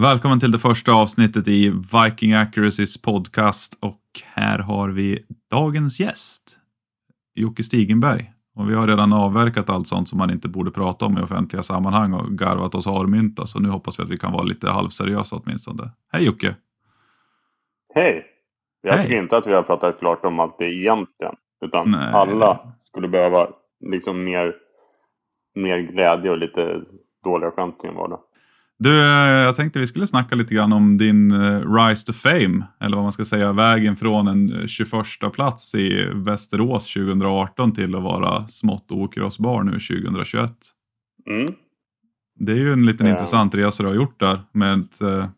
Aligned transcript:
Välkommen 0.00 0.40
till 0.40 0.50
det 0.50 0.58
första 0.58 0.92
avsnittet 0.92 1.48
i 1.48 1.70
Viking 1.70 2.32
Accuracys 2.32 3.02
podcast 3.02 3.78
och 3.80 4.00
här 4.24 4.58
har 4.58 4.88
vi 4.88 5.24
dagens 5.50 6.00
gäst, 6.00 6.58
Jocke 7.34 7.62
Stigenberg. 7.62 8.32
Och 8.56 8.70
vi 8.70 8.74
har 8.74 8.86
redan 8.86 9.12
avverkat 9.12 9.70
allt 9.70 9.88
sånt 9.88 10.08
som 10.08 10.18
man 10.18 10.30
inte 10.30 10.48
borde 10.48 10.70
prata 10.70 11.06
om 11.06 11.18
i 11.18 11.20
offentliga 11.20 11.62
sammanhang 11.62 12.12
och 12.12 12.38
garvat 12.38 12.74
oss 12.74 12.86
harmynta 12.86 13.46
så 13.46 13.58
nu 13.58 13.68
hoppas 13.68 13.98
vi 13.98 14.02
att 14.02 14.10
vi 14.10 14.16
kan 14.16 14.32
vara 14.32 14.42
lite 14.42 14.70
halvseriösa 14.70 15.36
åtminstone. 15.36 15.90
Hej 16.12 16.26
Jocke! 16.26 16.54
Hej! 17.94 18.26
Jag 18.82 18.92
Hej. 18.92 19.02
tycker 19.02 19.18
inte 19.18 19.36
att 19.36 19.46
vi 19.46 19.54
har 19.54 19.62
pratat 19.62 19.98
klart 19.98 20.24
om 20.24 20.40
allt 20.40 20.58
det 20.58 20.74
egentligen. 20.74 21.34
Utan 21.64 21.90
Nej. 21.90 22.12
alla 22.12 22.72
skulle 22.80 23.08
behöva 23.08 23.48
liksom 23.80 24.24
mer, 24.24 24.54
mer 25.54 25.78
glädje 25.78 26.30
och 26.30 26.38
lite 26.38 26.80
dåliga 27.24 27.50
skämt 27.50 27.84
i 27.84 27.86
en 27.86 27.94
vardag. 27.94 28.20
Du, 28.78 29.00
eh, 29.00 29.06
jag 29.42 29.56
tänkte 29.56 29.78
vi 29.78 29.86
skulle 29.86 30.06
snacka 30.06 30.34
lite 30.34 30.54
grann 30.54 30.72
om 30.72 30.98
din 30.98 31.30
eh, 31.30 31.72
rise 31.74 32.06
to 32.06 32.12
fame, 32.12 32.66
eller 32.80 32.96
vad 32.96 33.04
man 33.04 33.12
ska 33.12 33.24
säga, 33.24 33.52
vägen 33.52 33.96
från 33.96 34.28
en 34.28 34.52
eh, 34.60 34.66
21 34.66 34.92
plats 35.32 35.74
i 35.74 36.08
Västerås 36.14 36.92
2018 36.92 37.74
till 37.74 37.94
att 37.94 38.02
vara 38.02 38.48
smått 38.48 38.90
okrossbar 38.90 39.62
nu 39.62 39.72
2021. 39.72 40.52
Mm. 41.30 41.54
Det 42.40 42.52
är 42.52 42.56
ju 42.56 42.72
en 42.72 42.86
liten 42.86 43.06
Ja. 43.06 43.12
intressant 43.12 43.54
resa 43.54 43.82
du 43.82 43.88
har 43.88 43.96
gjort 43.96 44.20
där. 44.20 44.40
Med 44.52 44.78
ett, 44.78 45.00
eh, 45.00 45.28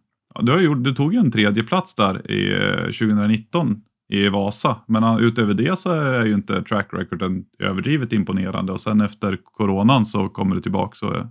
du, 0.40 0.52
har 0.52 0.58
gjort, 0.60 0.84
du 0.84 0.94
tog 0.94 1.14
ju 1.14 1.20
en 1.20 1.32
tredje 1.32 1.62
plats 1.62 1.94
där 1.94 2.30
i 2.30 2.52
eh, 2.52 2.84
2019 2.84 3.82
i 4.08 4.28
Vasa. 4.28 4.76
Men 4.88 5.02
eh, 5.04 5.16
utöver 5.20 5.54
det 5.54 5.78
så 5.78 5.90
är 5.90 6.26
ju 6.26 6.34
inte 6.34 6.62
track 6.62 6.88
recorden 6.92 7.44
överdrivet 7.58 8.12
imponerande. 8.12 8.72
Och 8.72 8.80
sen 8.80 9.00
efter 9.00 9.38
coronan 9.44 10.06
så 10.06 10.28
kommer 10.28 10.54
du 10.54 10.60
tillbaka 10.62 10.94
så 10.94 11.14
eh, 11.14 11.26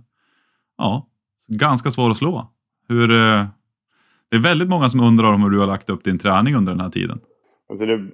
ja, 0.78 1.06
ganska 1.50 1.90
svår 1.90 2.10
att 2.10 2.16
slå. 2.16 2.50
Hur, 2.88 3.10
eh, 3.10 3.46
det 4.28 4.36
är 4.36 4.42
väldigt 4.42 4.68
många 4.68 4.88
som 4.88 5.00
undrar 5.00 5.32
om 5.32 5.42
hur 5.42 5.50
du 5.50 5.58
har 5.58 5.66
lagt 5.66 5.90
upp 5.90 6.04
din 6.04 6.18
träning 6.18 6.54
under 6.54 6.72
den 6.72 6.80
här 6.80 6.90
tiden. 6.90 7.20
Alltså 7.68 7.86
det... 7.86 8.10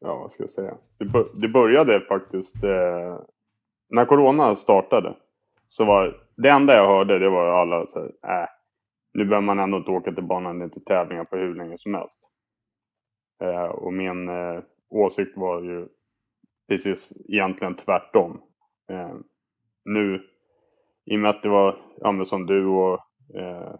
Ja, 0.00 0.16
vad 0.16 0.32
ska 0.32 0.42
jag 0.42 0.50
säga? 0.50 0.74
Det, 0.98 1.26
det 1.34 1.48
började 1.48 2.00
faktiskt... 2.00 2.64
Eh, 2.64 3.18
när 3.88 4.04
Corona 4.04 4.56
startade. 4.56 5.16
Så 5.68 5.84
var 5.84 6.20
det 6.36 6.48
enda 6.48 6.74
jag 6.74 6.88
hörde 6.88 7.18
det 7.18 7.30
var 7.30 7.46
alla 7.46 7.86
så 7.86 7.98
här, 8.22 8.42
äh, 8.42 8.48
nu 9.14 9.24
behöver 9.24 9.46
man 9.46 9.58
ändå 9.58 9.76
inte 9.78 9.90
åka 9.90 10.12
till 10.12 10.24
banan, 10.24 10.58
det 10.58 10.62
är 10.62 10.66
inte 10.66 10.80
tävlingar 10.80 11.24
på 11.24 11.36
hur 11.36 11.54
länge 11.54 11.78
som 11.78 11.94
helst. 11.94 12.30
Eh, 13.42 13.64
och 13.64 13.92
min 13.92 14.28
eh, 14.28 14.62
åsikt 14.90 15.36
var 15.36 15.62
ju 15.62 15.88
precis 16.68 17.12
egentligen 17.28 17.76
tvärtom. 17.76 18.40
Eh, 18.90 19.14
nu, 19.84 20.22
i 21.06 21.16
och 21.16 21.20
med 21.20 21.30
att 21.30 21.42
det 21.42 21.48
var 21.48 21.78
ja, 22.00 22.12
men 22.12 22.26
som 22.26 22.46
du 22.46 22.66
och 22.66 23.00
eh, 23.34 23.74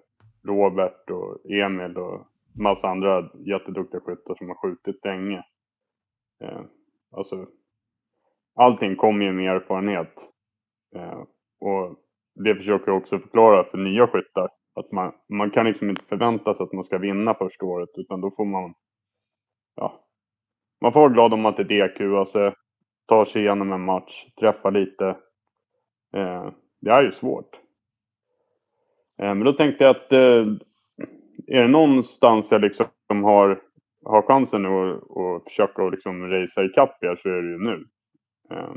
Robert 0.46 1.10
och 1.10 1.50
Emil 1.50 1.96
och 1.96 2.26
massa 2.54 2.88
andra 2.88 3.30
jätteduktiga 3.34 4.00
skyttar 4.00 4.34
som 4.34 4.48
har 4.48 4.54
skjutit 4.54 5.04
länge. 5.04 5.44
Eh, 6.44 6.60
alltså, 7.10 7.46
allting 8.54 8.96
kommer 8.96 9.24
ju 9.24 9.32
med 9.32 9.56
erfarenhet. 9.56 10.14
Eh, 10.96 11.22
och 11.60 11.96
det 12.44 12.54
försöker 12.54 12.90
jag 12.90 12.96
också 12.96 13.18
förklara 13.18 13.64
för 13.64 13.78
nya 13.78 14.06
skyttar. 14.06 14.48
Att 14.74 14.92
man, 14.92 15.12
man 15.28 15.50
kan 15.50 15.66
liksom 15.66 15.90
inte 15.90 16.04
förvänta 16.04 16.54
sig 16.54 16.64
att 16.64 16.72
man 16.72 16.84
ska 16.84 16.98
vinna 16.98 17.34
första 17.34 17.66
året 17.66 17.88
utan 17.94 18.20
då 18.20 18.30
får 18.30 18.44
man 18.44 18.74
ja, 19.74 20.06
man 20.80 20.92
får 20.92 21.00
vara 21.00 21.12
glad 21.12 21.34
om 21.34 21.46
att 21.46 21.56
det 21.56 21.64
DQ, 21.64 22.00
alltså 22.00 22.54
tar 23.06 23.24
sig 23.24 23.42
igenom 23.42 23.72
en 23.72 23.84
match, 23.84 24.26
träffar 24.40 24.70
lite. 24.70 25.16
Eh, 26.16 26.50
det 26.80 26.90
är 26.90 27.02
ju 27.02 27.12
svårt. 27.12 27.60
Eh, 29.22 29.34
men 29.34 29.44
då 29.44 29.52
tänkte 29.52 29.84
jag 29.84 29.96
att 29.96 30.12
eh, 30.12 30.46
är 31.46 31.62
det 31.62 31.68
någonstans 31.68 32.50
jag 32.50 32.60
liksom 32.60 32.86
har, 33.08 33.62
har 34.04 34.22
chansen 34.22 34.62
nu 34.62 34.68
att, 34.68 35.16
att 35.16 35.44
försöka 35.44 35.82
att 35.82 35.92
liksom 35.92 36.30
racea 36.30 36.64
ikapp 36.64 37.04
er 37.04 37.16
så 37.16 37.28
är 37.28 37.42
det 37.42 37.50
ju 37.50 37.58
nu. 37.58 37.86
Eh, 38.50 38.74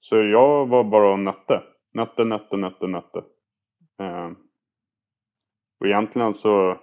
så 0.00 0.16
jag 0.16 0.66
var 0.66 0.84
bara 0.84 1.12
och 1.12 1.18
nötte. 1.18 1.62
Nötte, 1.94 2.24
nötte, 2.24 2.56
nötte, 2.56 2.86
nötte. 2.86 3.22
Och 5.80 5.86
egentligen 5.86 6.34
så 6.34 6.78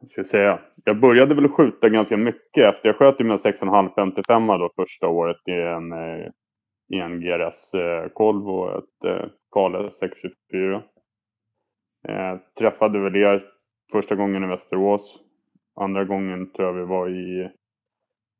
vad 0.00 0.10
ska 0.10 0.20
jag 0.20 0.26
säga? 0.26 0.58
Jag 0.84 1.00
började 1.00 1.34
väl 1.34 1.48
skjuta 1.48 1.88
ganska 1.88 2.16
mycket 2.16 2.74
efter. 2.74 2.88
Jag 2.88 2.96
sköt 2.96 3.20
ju 3.20 3.24
med 3.24 3.38
6,5 3.38 3.90
55 3.94 4.46
då 4.46 4.70
första 4.76 5.08
året 5.08 5.48
i 5.48 5.52
en, 5.52 5.92
i 6.88 6.98
en 6.98 7.20
GRS 7.20 7.74
eh, 7.74 8.04
och 8.46 8.78
ett 8.78 9.04
eh, 9.04 9.28
Kale 9.52 9.92
624. 9.92 10.82
Eh, 12.08 12.38
träffade 12.58 12.98
väl 12.98 13.16
er 13.16 13.44
första 13.92 14.14
gången 14.14 14.44
i 14.44 14.46
Västerås. 14.46 15.22
Andra 15.80 16.04
gången 16.04 16.52
tror 16.52 16.68
jag 16.68 16.74
vi 16.74 16.84
var 16.84 17.08
i 17.08 17.50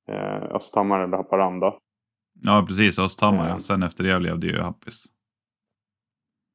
eh, 0.09 0.43
Östhammar 0.43 1.01
eller 1.01 1.17
Haparanda. 1.17 1.79
Ja 2.43 2.65
precis, 2.69 2.99
Östhammar. 2.99 3.49
Ja. 3.49 3.59
Sen 3.59 3.83
efter 3.83 4.05
det 4.05 4.19
blev 4.21 4.39
det 4.39 4.47
ju 4.47 4.59
Happis. 4.59 5.05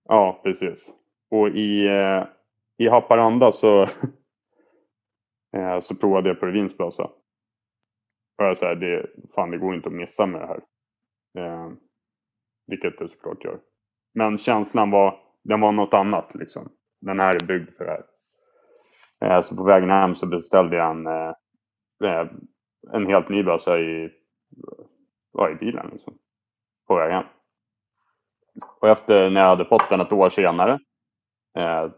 Ja, 0.08 0.41
precis. 0.44 0.94
Och 1.31 1.50
i, 1.50 1.88
eh, 1.88 2.23
i 2.78 2.90
Haparanda 2.90 3.52
så, 3.52 3.81
eh, 5.58 5.79
så 5.79 5.96
provade 5.96 6.29
jag 6.29 6.40
på 6.40 6.46
Revinsblåsa. 6.46 7.03
Och 8.38 8.46
jag 8.46 8.58
säger, 8.58 8.75
det, 8.75 9.08
fan 9.35 9.52
det 9.52 9.58
går 9.58 9.75
inte 9.75 9.88
att 9.88 9.94
missa 9.94 10.25
med 10.25 10.41
det 10.41 10.47
här. 10.47 10.62
Eh, 11.37 11.71
vilket 12.67 12.99
det 12.99 13.09
såklart 13.09 13.43
gör. 13.43 13.59
Men 14.13 14.37
känslan 14.37 14.91
var, 14.91 15.19
den 15.43 15.61
var 15.61 15.71
något 15.71 15.93
annat 15.93 16.35
liksom. 16.35 16.71
Den 17.01 17.19
här 17.19 17.35
är 17.35 17.45
byggd 17.45 17.69
för 17.77 17.85
det 17.85 17.91
här. 17.91 18.05
Eh, 19.25 19.43
så 19.43 19.55
på 19.55 19.63
vägen 19.63 19.89
hem 19.89 20.15
så 20.15 20.25
beställde 20.25 20.75
jag 20.75 20.91
en, 20.91 21.07
eh, 21.07 21.33
eh 22.03 22.27
en 22.93 23.07
helt 23.07 23.29
ny 23.29 23.43
bössa 23.43 23.79
i, 23.79 24.11
i 25.51 25.55
bilen 25.59 25.89
liksom. 25.91 26.17
På 26.87 26.95
vägen. 26.95 27.15
hem. 27.15 27.25
Och 28.81 28.89
efter 28.89 29.29
när 29.29 29.41
jag 29.41 29.47
hade 29.47 29.65
fått 29.65 29.89
den 29.89 30.01
ett 30.01 30.11
år 30.11 30.29
senare. 30.29 30.79
Eh, 31.57 31.91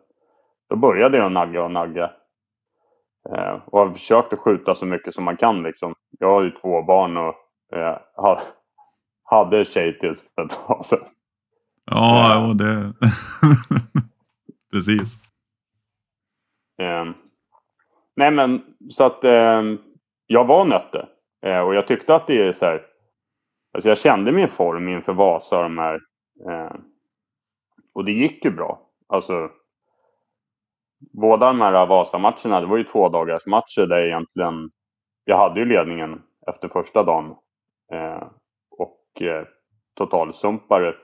då 0.69 0.75
började 0.75 1.17
jag 1.17 1.31
nagga 1.31 1.63
och 1.63 1.71
nagga. 1.71 2.11
Eh, 3.29 3.59
och 3.65 3.79
har 3.79 3.91
försökt 3.91 4.33
att 4.33 4.39
skjuta 4.39 4.75
så 4.75 4.85
mycket 4.85 5.13
som 5.13 5.23
man 5.23 5.37
kan 5.37 5.63
liksom. 5.63 5.95
Jag 6.19 6.29
har 6.29 6.43
ju 6.43 6.51
två 6.51 6.81
barn 6.81 7.17
och 7.17 7.35
eh, 7.77 7.97
hade 9.33 9.65
tjej 9.65 9.99
tills 9.99 10.25
för 10.35 10.45
ett 10.45 10.67
tag 10.67 10.85
sedan. 10.85 11.05
Ja, 11.85 12.47
och 12.47 12.55
det... 12.55 12.93
precis. 14.71 15.17
Eh, 16.81 17.05
nej 18.15 18.31
men 18.31 18.61
så 18.89 19.03
att 19.03 19.23
eh, 19.23 19.61
jag 20.27 20.45
var 20.45 20.65
nötte. 20.65 21.07
Eh, 21.45 21.59
och 21.59 21.75
jag 21.75 21.87
tyckte 21.87 22.15
att 22.15 22.27
det 22.27 22.47
är 22.47 22.53
så 22.53 22.65
här. 22.65 22.85
Alltså 23.73 23.89
jag 23.89 23.97
kände 23.97 24.31
min 24.31 24.49
form 24.49 24.89
inför 24.89 25.13
Vasa 25.13 25.57
och 25.57 25.63
de 25.63 25.77
här. 25.77 25.99
Eh, 26.49 26.75
och 27.93 28.05
det 28.05 28.11
gick 28.11 28.45
ju 28.45 28.51
bra. 28.51 28.81
Alltså. 29.07 29.49
Båda 31.13 31.47
de 31.47 31.61
här 31.61 31.85
Vasa-matcherna, 31.85 32.61
det 32.61 32.65
var 32.65 32.77
ju 32.77 32.83
två 32.83 33.09
dagars 33.09 33.45
matcher 33.45 33.85
där 33.87 34.05
egentligen. 34.05 34.71
Jag 35.25 35.37
hade 35.37 35.59
ju 35.59 35.65
ledningen 35.65 36.21
efter 36.47 36.67
första 36.67 37.03
dagen. 37.03 37.35
Eh, 37.93 38.23
och 38.23 38.42
eh, 39.21 39.43
totalsumpade 39.95 40.95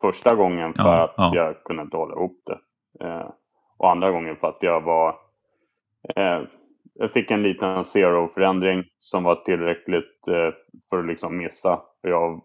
första 0.00 0.34
gången 0.34 0.74
för 0.74 0.82
Ja, 0.82 1.04
att 1.04 1.14
ja. 1.16 1.30
jag 1.34 1.64
kunde 1.64 1.82
inte 1.82 1.96
hålla 1.96 2.14
ihop 2.14 2.42
det. 2.46 2.60
Eh, 3.06 3.30
och 3.78 3.90
andra 3.90 4.10
gången 4.10 4.36
för 4.36 4.48
att 4.48 4.62
jag 4.62 4.80
var... 4.80 5.16
Eh, 6.16 6.42
jag 6.94 7.12
fick 7.12 7.30
en 7.30 7.42
liten 7.42 7.84
zero-förändring 7.84 8.84
som 9.00 9.24
var 9.24 9.36
tillräckligt 9.36 10.28
eh, 10.28 10.54
för 10.90 10.98
att 10.98 11.06
liksom 11.06 11.36
missa. 11.36 11.82
För 12.02 12.08
jag, 12.08 12.42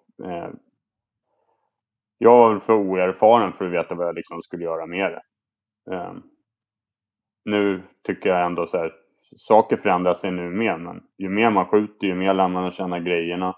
jag 2.18 2.38
var 2.38 2.60
för 2.60 2.74
oerfaren 2.74 3.54
för 3.54 3.66
att 3.66 3.72
veta 3.72 3.96
vad 3.96 4.08
jag 4.08 4.16
liksom 4.16 4.42
skulle 4.42 4.64
göra 4.64 4.86
med 4.86 5.12
det. 5.12 5.22
Eh, 5.96 6.14
nu 7.46 7.84
tycker 8.04 8.30
jag 8.30 8.46
ändå 8.46 8.68
så 8.68 8.78
här, 8.78 8.94
saker 9.38 9.78
förändrar 9.78 10.14
sig 10.14 10.32
nu 10.32 10.50
med, 10.50 10.80
men 10.80 11.04
ju 11.18 11.30
mer 11.30 11.50
man 11.50 11.66
skjuter, 11.66 12.08
ju 12.08 12.16
mer 12.16 12.34
lär 12.34 12.48
man 12.48 12.72
känna 12.72 13.00
grejerna. 13.00 13.56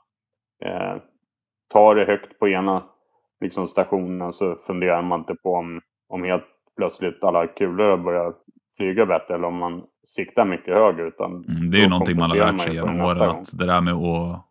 Tar 1.73 1.95
det 1.95 2.05
högt 2.05 2.39
på 2.39 2.47
ena 2.47 2.83
liksom 3.41 3.67
stationen 3.67 4.33
så 4.33 4.55
funderar 4.67 5.01
man 5.01 5.19
inte 5.19 5.35
på 5.35 5.53
om, 5.55 5.81
om 6.09 6.23
helt 6.23 6.43
plötsligt 6.77 7.23
alla 7.23 7.47
kulor 7.47 7.97
börjar 7.97 8.33
flyga 8.77 9.05
bättre 9.05 9.35
eller 9.35 9.47
om 9.47 9.57
man 9.57 9.83
siktar 10.07 10.45
mycket 10.45 10.73
högre. 10.73 11.07
Utan 11.07 11.45
Mm, 11.45 11.71
det 11.71 11.77
är 11.77 11.81
ju 11.81 11.89
någonting 11.89 12.17
man 12.17 12.29
har 12.29 12.37
lärt 12.37 12.61
sig 12.61 12.73
genom 12.73 13.01
åren. 13.01 13.29
Att 13.29 13.57
det 13.57 13.65
där 13.65 13.81
med 13.81 13.93
att 13.93 14.45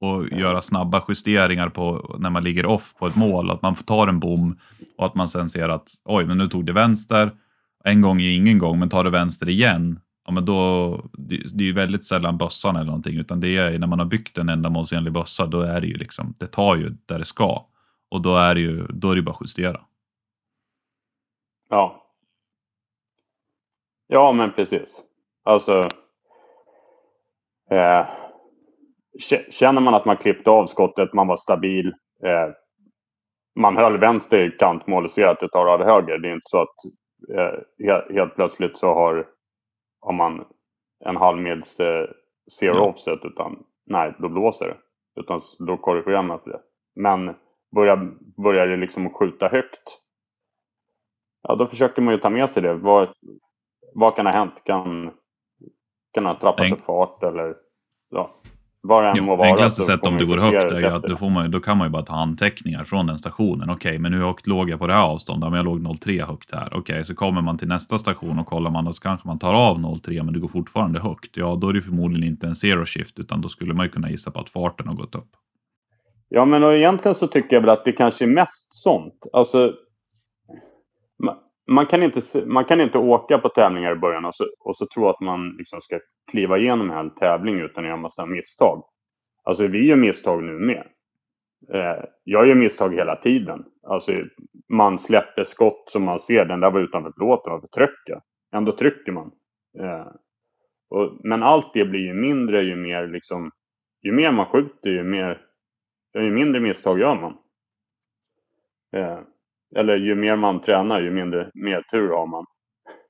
och 0.00 0.28
göra 0.28 0.60
snabba 0.60 1.04
justeringar 1.08 1.68
på 1.68 2.16
när 2.18 2.30
man 2.30 2.44
ligger 2.44 2.66
off 2.66 2.94
på 2.94 3.06
ett 3.06 3.16
mål. 3.16 3.50
Att 3.50 3.62
man 3.62 3.74
får 3.74 3.84
ta 3.84 4.08
en 4.08 4.20
bom 4.20 4.58
och 4.98 5.06
att 5.06 5.14
man 5.14 5.28
sen 5.28 5.48
ser 5.48 5.68
att 5.68 5.88
oj, 6.04 6.24
men 6.24 6.38
nu 6.38 6.48
tog 6.48 6.66
det 6.66 6.72
vänster. 6.72 7.30
En 7.84 8.02
gång 8.02 8.20
är 8.20 8.36
ingen 8.36 8.58
gång, 8.58 8.78
men 8.78 8.88
tar 8.88 9.04
det 9.04 9.10
vänster 9.10 9.48
igen. 9.48 10.00
Ja, 10.28 10.32
men 10.32 10.44
då, 10.44 10.90
det, 11.12 11.36
det 11.36 11.64
är 11.64 11.66
ju 11.66 11.72
väldigt 11.72 12.04
sällan 12.04 12.38
bössan 12.38 12.76
eller 12.76 12.86
någonting, 12.86 13.18
utan 13.18 13.40
det 13.40 13.56
är 13.56 13.78
när 13.78 13.86
man 13.86 13.98
har 13.98 14.06
byggt 14.06 14.38
en 14.38 14.48
ändamålsenlig 14.48 15.12
bössa, 15.12 15.46
då 15.46 15.60
är 15.60 15.80
det 15.80 15.86
ju 15.86 15.96
liksom, 15.96 16.34
det 16.38 16.46
tar 16.46 16.76
ju 16.76 16.90
där 17.06 17.18
det 17.18 17.24
ska. 17.24 17.66
Och 18.08 18.22
då 18.22 18.36
är 18.36 18.54
det 18.54 18.60
ju, 18.60 18.86
då 18.86 19.10
är 19.10 19.14
det 19.14 19.18
ju 19.18 19.24
bara 19.24 19.34
att 19.34 19.40
justera. 19.40 19.80
Ja. 21.68 22.04
Ja, 24.06 24.32
men 24.32 24.52
precis. 24.52 25.00
Alltså. 25.44 25.88
Eh, 27.70 28.06
känner 29.50 29.80
man 29.80 29.94
att 29.94 30.04
man 30.04 30.16
klippte 30.16 30.50
av 30.50 30.66
skottet, 30.66 31.12
man 31.12 31.26
var 31.26 31.36
stabil. 31.36 31.86
Eh, 32.24 32.48
man 33.60 33.76
höll 33.76 33.98
vänster 33.98 34.56
kantmål 34.58 35.04
och 35.04 35.12
ser 35.12 35.26
att 35.26 35.40
det 35.40 35.48
tar 35.48 35.66
av 35.66 35.84
höger. 35.84 36.18
Det 36.18 36.28
är 36.28 36.34
inte 36.34 36.50
så 36.50 36.62
att 36.62 36.84
eh, 37.34 37.60
helt, 37.86 38.12
helt, 38.12 38.34
plötsligt 38.34 38.78
så 38.78 38.94
har, 38.94 39.37
har 40.00 40.12
man 40.12 40.46
en 41.04 41.16
halvmils 41.16 41.80
eh, 41.80 42.08
zero 42.60 42.78
offset. 42.78 43.24
Utan 43.24 43.64
nej, 43.86 44.14
då 44.18 44.28
blåser 44.28 44.66
det. 44.66 44.76
Utan 45.20 45.42
då 45.58 45.76
korrigerar 45.76 46.22
man 46.22 46.40
för 46.40 46.50
det. 46.50 46.60
Men 46.94 47.34
börjar, 47.74 48.12
börjar 48.42 48.66
det 48.66 48.76
liksom 48.76 49.10
skjuta 49.10 49.48
högt. 49.48 50.00
Ja, 51.42 51.54
då 51.54 51.66
försöker 51.66 52.02
man 52.02 52.14
ju 52.14 52.20
ta 52.20 52.30
med 52.30 52.50
sig 52.50 52.62
det. 52.62 52.74
Vad, 52.74 53.08
vad 53.94 54.16
kan 54.16 54.26
ha 54.26 54.32
hänt? 54.32 54.64
Kan, 54.64 55.10
kan 56.12 56.26
ha 56.26 56.38
trappat 56.40 56.72
upp 56.72 56.84
fart 56.84 57.22
eller 57.22 57.56
ja, 58.10 58.30
vad 58.82 59.04
det 59.04 59.08
än 59.10 59.24
må 59.24 59.36
vara. 59.36 59.48
Enklaste 59.48 59.82
sättet 59.82 60.06
om 60.06 60.18
det 60.18 60.24
går 60.24 60.36
högt 60.36 60.72
är 60.72 60.80
ju 60.80 60.86
att 60.86 61.02
då, 61.02 61.16
får 61.16 61.30
man, 61.30 61.50
då 61.50 61.60
kan 61.60 61.78
man 61.78 61.86
ju 61.86 61.90
bara 61.90 62.02
ta 62.02 62.14
anteckningar 62.14 62.84
från 62.84 63.06
den 63.06 63.18
stationen. 63.18 63.70
Okej, 63.70 63.90
okay, 63.90 63.98
men 63.98 64.12
hur 64.12 64.24
högt 64.24 64.46
låg 64.46 64.70
jag 64.70 64.78
på 64.78 64.86
det 64.86 64.94
här 64.94 65.02
avståndet? 65.02 65.50
Men 65.50 65.56
jag 65.56 65.64
låg 65.64 65.80
0,3 65.80 66.26
högt 66.26 66.54
här. 66.54 66.66
Okej, 66.66 66.78
okay, 66.78 67.04
så 67.04 67.14
kommer 67.14 67.42
man 67.42 67.58
till 67.58 67.68
nästa 67.68 67.98
station 67.98 68.38
och 68.38 68.46
kollar 68.46 68.70
man 68.70 68.86
och 68.86 68.96
så 68.96 69.02
kanske 69.02 69.28
man 69.28 69.38
tar 69.38 69.54
av 69.54 69.78
0,3 69.78 70.22
men 70.22 70.34
det 70.34 70.40
går 70.40 70.48
fortfarande 70.48 71.00
högt. 71.00 71.36
Ja, 71.36 71.58
då 71.60 71.68
är 71.68 71.72
det 71.72 71.82
förmodligen 71.82 72.28
inte 72.28 72.46
en 72.46 72.56
zero 72.56 72.86
shift 72.86 73.18
utan 73.18 73.40
då 73.40 73.48
skulle 73.48 73.74
man 73.74 73.86
ju 73.86 73.90
kunna 73.90 74.10
gissa 74.10 74.30
på 74.30 74.40
att 74.40 74.50
farten 74.50 74.88
har 74.88 74.94
gått 74.94 75.14
upp. 75.14 75.30
Ja, 76.28 76.44
men 76.44 76.64
och 76.64 76.74
egentligen 76.74 77.14
så 77.14 77.26
tycker 77.28 77.56
jag 77.56 77.60
väl 77.60 77.70
att 77.70 77.84
det 77.84 77.92
kanske 77.92 78.24
är 78.24 78.28
mest 78.28 78.82
sånt. 78.82 79.26
Alltså, 79.32 79.72
man 81.70 81.86
kan, 81.86 82.02
inte, 82.02 82.22
man 82.46 82.64
kan 82.64 82.80
inte 82.80 82.98
åka 82.98 83.38
på 83.38 83.48
tävlingar 83.48 83.92
i 83.92 83.98
början 83.98 84.24
och 84.24 84.34
så, 84.34 84.44
och 84.60 84.76
så 84.76 84.86
tro 84.86 85.08
att 85.08 85.20
man 85.20 85.54
liksom 85.58 85.80
ska 85.80 86.00
kliva 86.28 86.58
igenom 86.58 86.90
en 86.90 86.96
hel 86.96 87.10
tävling 87.10 87.60
utan 87.60 87.84
att 87.84 87.88
göra 87.88 87.96
massa 87.96 88.26
misstag. 88.26 88.84
Alltså 89.44 89.66
vi 89.66 89.86
gör 89.86 89.96
misstag 89.96 90.42
nu 90.42 90.52
med. 90.52 90.86
Eh, 91.72 92.04
jag 92.24 92.46
gör 92.46 92.54
misstag 92.54 92.94
hela 92.94 93.16
tiden. 93.16 93.64
Alltså 93.82 94.12
man 94.68 94.98
släpper 94.98 95.44
skott 95.44 95.84
som 95.86 96.04
man 96.04 96.20
ser, 96.20 96.44
den 96.44 96.60
där 96.60 96.70
var 96.70 96.80
utanför 96.80 97.12
plåten, 97.12 97.52
varför 97.52 97.68
trycker 97.68 98.20
Ändå 98.52 98.72
trycker 98.72 99.12
man. 99.12 99.30
Eh, 99.78 100.06
och, 100.90 101.20
men 101.24 101.42
allt 101.42 101.70
det 101.74 101.84
blir 101.84 102.00
ju 102.00 102.14
mindre 102.14 102.62
ju 102.62 102.76
mer 102.76 103.06
liksom, 103.06 103.50
ju 104.02 104.12
mer 104.12 104.32
man 104.32 104.46
skjuter 104.46 104.90
ju 104.90 105.04
mer, 105.04 105.40
ju 106.14 106.30
mindre 106.30 106.60
misstag 106.60 107.00
gör 107.00 107.20
man. 107.20 107.36
Eh, 108.92 109.20
eller 109.76 109.96
ju 109.96 110.14
mer 110.14 110.36
man 110.36 110.60
tränar, 110.60 111.02
ju 111.02 111.10
mindre 111.10 111.50
mer 111.54 111.82
tur 111.82 112.08
har 112.08 112.26
man. 112.26 112.46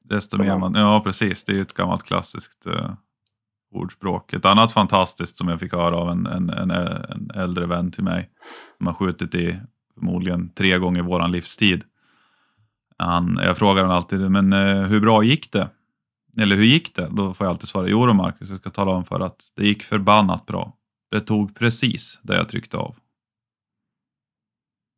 Desto 0.00 0.38
mer 0.38 0.58
man, 0.58 0.74
ja 0.74 1.02
precis, 1.04 1.44
det 1.44 1.52
är 1.52 1.56
ju 1.56 1.62
ett 1.62 1.74
gammalt 1.74 2.02
klassiskt 2.02 2.66
uh, 2.66 2.92
ordspråk. 3.70 4.32
Ett 4.32 4.44
annat 4.44 4.72
fantastiskt 4.72 5.36
som 5.36 5.48
jag 5.48 5.60
fick 5.60 5.72
höra 5.72 5.96
av 5.96 6.10
en, 6.10 6.26
en, 6.26 6.50
en, 6.50 6.70
en 6.70 7.30
äldre 7.34 7.66
vän 7.66 7.92
till 7.92 8.04
mig 8.04 8.30
som 8.76 8.86
har 8.86 8.94
skjutit 8.94 9.34
i 9.34 9.60
förmodligen 9.94 10.50
tre 10.54 10.78
gånger 10.78 11.02
våran 11.02 11.32
livstid. 11.32 11.84
Han, 12.96 13.40
jag 13.42 13.58
frågar 13.58 13.82
honom 13.82 13.96
alltid, 13.96 14.30
men 14.30 14.52
uh, 14.52 14.86
hur 14.86 15.00
bra 15.00 15.22
gick 15.22 15.52
det? 15.52 15.68
Eller 16.38 16.56
hur 16.56 16.64
gick 16.64 16.96
det? 16.96 17.08
Då 17.10 17.34
får 17.34 17.46
jag 17.46 17.52
alltid 17.52 17.68
svara, 17.68 17.88
jo 17.88 18.06
då 18.06 18.14
Marcus, 18.14 18.50
jag 18.50 18.60
ska 18.60 18.70
tala 18.70 18.90
om 18.90 19.04
för 19.04 19.20
att 19.20 19.52
det 19.56 19.66
gick 19.66 19.82
förbannat 19.82 20.46
bra. 20.46 20.72
Det 21.10 21.20
tog 21.20 21.54
precis 21.54 22.20
där 22.22 22.36
jag 22.36 22.48
tryckte 22.48 22.76
av. 22.76 22.96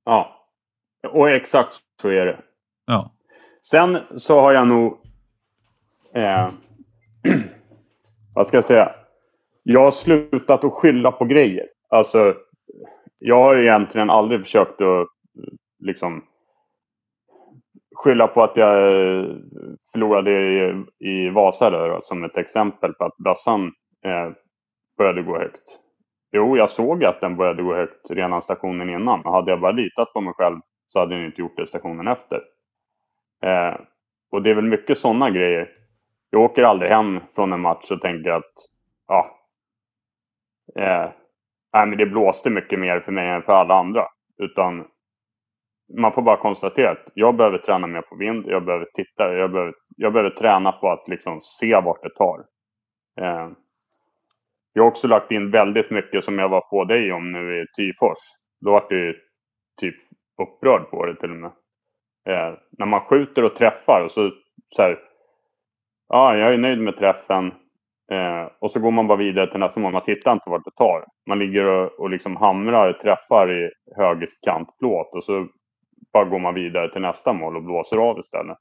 Ja, 0.04 0.46
och 1.08 1.30
exakt 1.30 1.80
så 2.02 2.08
är 2.08 2.26
det. 2.26 2.40
Ja. 2.86 3.12
Sen 3.62 3.98
så 4.18 4.40
har 4.40 4.52
jag 4.52 4.68
nog... 4.68 4.98
Eh, 6.14 6.50
vad 8.34 8.46
ska 8.46 8.56
jag 8.56 8.64
säga? 8.64 8.92
Jag 9.62 9.80
har 9.80 9.90
slutat 9.90 10.64
att 10.64 10.72
skylla 10.72 11.12
på 11.12 11.24
grejer. 11.24 11.66
Alltså, 11.88 12.34
jag 13.18 13.42
har 13.42 13.56
egentligen 13.56 14.10
aldrig 14.10 14.40
försökt 14.40 14.80
att 14.80 15.08
liksom 15.78 16.24
skylla 17.94 18.26
på 18.26 18.42
att 18.42 18.56
jag 18.56 18.76
eh, 18.76 19.36
förlorade 19.92 20.30
i, 20.30 20.84
i 20.98 21.30
Vasa 21.30 21.70
där, 21.70 22.00
som 22.02 22.24
ett 22.24 22.36
exempel 22.36 22.92
på 22.92 23.04
att 23.04 23.16
bössan 23.16 23.66
eh, 24.04 24.30
började 24.98 25.22
gå 25.22 25.38
högt. 25.38 25.78
Jo, 26.32 26.56
jag 26.56 26.70
såg 26.70 27.04
att 27.04 27.20
den 27.20 27.36
började 27.36 27.62
gå 27.62 27.74
högt 27.74 28.10
redan 28.10 28.42
stationen 28.42 28.90
innan. 28.90 29.24
Hade 29.24 29.50
jag 29.50 29.60
bara 29.60 29.72
litat 29.72 30.12
på 30.12 30.20
mig 30.20 30.34
själv 30.34 30.56
så 30.88 30.98
hade 30.98 31.14
jag 31.14 31.24
inte 31.24 31.40
gjort 31.40 31.56
det 31.56 31.66
stationen 31.66 32.08
efter. 32.08 32.42
Eh, 33.42 33.80
och 34.30 34.42
det 34.42 34.50
är 34.50 34.54
väl 34.54 34.64
mycket 34.64 34.98
sådana 34.98 35.30
grejer. 35.30 35.79
Jag 36.30 36.42
åker 36.42 36.62
aldrig 36.62 36.90
hem 36.90 37.20
från 37.34 37.52
en 37.52 37.60
match 37.60 37.90
och 37.90 38.00
tänker 38.00 38.30
att 38.30 38.52
ja, 39.06 39.38
eh, 40.76 41.10
nej, 41.72 41.86
men 41.86 41.98
det 41.98 42.06
blåste 42.06 42.50
mycket 42.50 42.78
mer 42.78 43.00
för 43.00 43.12
mig 43.12 43.28
än 43.28 43.42
för 43.42 43.52
alla 43.52 43.74
andra. 43.74 44.06
Utan 44.38 44.86
man 45.98 46.12
får 46.12 46.22
bara 46.22 46.36
konstatera 46.36 46.90
att 46.90 47.08
jag 47.14 47.36
behöver 47.36 47.58
träna 47.58 47.86
mer 47.86 48.02
på 48.02 48.16
vind, 48.16 48.44
jag 48.48 48.64
behöver 48.64 48.86
titta, 48.94 49.34
jag 49.34 49.52
behöver, 49.52 49.74
jag 49.96 50.12
behöver 50.12 50.30
träna 50.30 50.72
på 50.72 50.90
att 50.90 51.08
liksom 51.08 51.40
se 51.42 51.80
vart 51.80 52.02
det 52.02 52.14
tar. 52.14 52.38
Eh, 53.20 53.48
jag 54.72 54.82
har 54.82 54.90
också 54.90 55.08
lagt 55.08 55.30
in 55.30 55.50
väldigt 55.50 55.90
mycket 55.90 56.24
som 56.24 56.38
jag 56.38 56.48
var 56.48 56.60
på 56.60 56.84
dig 56.84 57.12
om 57.12 57.32
nu 57.32 57.62
i 57.62 57.66
Tyfors. 57.76 58.18
Då 58.60 58.70
var 58.70 58.86
du 58.88 59.06
ju 59.06 59.14
typ 59.80 59.94
upprörd 60.42 60.90
på 60.90 61.06
det 61.06 61.16
till 61.16 61.30
och 61.30 61.36
med. 61.36 61.52
Eh, 62.28 62.54
när 62.70 62.86
man 62.86 63.00
skjuter 63.00 63.44
och 63.44 63.56
träffar 63.56 64.04
och 64.04 64.12
så, 64.12 64.30
så 64.76 64.82
här, 64.82 64.98
ja, 66.10 66.36
jag 66.36 66.54
är 66.54 66.58
nöjd 66.58 66.78
med 66.78 66.96
träffen. 66.96 67.46
Eh, 68.12 68.52
och 68.60 68.70
så 68.70 68.80
går 68.80 68.90
man 68.90 69.06
bara 69.06 69.18
vidare 69.18 69.50
till 69.50 69.60
nästa 69.60 69.80
mål. 69.80 69.92
Man 69.92 70.04
tittar 70.04 70.32
inte 70.32 70.50
vart 70.50 70.64
det 70.64 70.76
tar. 70.76 71.04
Man 71.28 71.38
ligger 71.38 71.64
och, 71.64 72.00
och 72.00 72.10
liksom 72.10 72.36
hamrar 72.36 72.92
träffar 72.92 73.52
i 73.52 73.70
högerkantplåt 73.96 75.14
och 75.14 75.24
så 75.24 75.46
bara 76.12 76.24
går 76.24 76.38
man 76.38 76.54
vidare 76.54 76.92
till 76.92 77.02
nästa 77.02 77.32
mål 77.32 77.56
och 77.56 77.62
blåser 77.62 77.96
av 77.96 78.18
istället. 78.18 78.56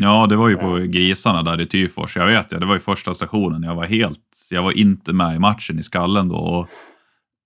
Ja, 0.00 0.26
det 0.26 0.36
var 0.36 0.48
ju 0.48 0.56
på 0.56 0.76
grisarna 0.76 1.42
där 1.42 1.60
i 1.60 1.66
Tyfors. 1.66 2.16
Jag 2.16 2.26
vet 2.26 2.52
ja, 2.52 2.58
det 2.58 2.66
var 2.66 2.74
ju 2.74 2.80
första 2.80 3.14
stationen. 3.14 3.62
Jag 3.62 3.74
var 3.74 3.84
helt, 3.84 4.20
jag 4.50 4.62
var 4.62 4.78
inte 4.78 5.12
med 5.12 5.36
i 5.36 5.38
matchen 5.38 5.78
i 5.78 5.82
skallen 5.82 6.28
då. 6.28 6.36
Och, 6.36 6.68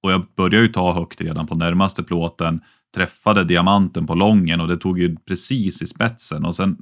och 0.02 0.12
jag 0.12 0.22
började 0.36 0.56
ju 0.56 0.68
ta 0.68 0.92
högt 0.92 1.20
redan 1.20 1.46
på 1.46 1.54
närmaste 1.54 2.02
plåten 2.02 2.60
träffade 2.94 3.44
diamanten 3.44 4.06
på 4.06 4.14
lången 4.14 4.60
och 4.60 4.68
det 4.68 4.76
tog 4.76 4.98
ju 4.98 5.16
precis 5.16 5.82
i 5.82 5.86
spetsen 5.86 6.44
och 6.44 6.56
sen 6.56 6.76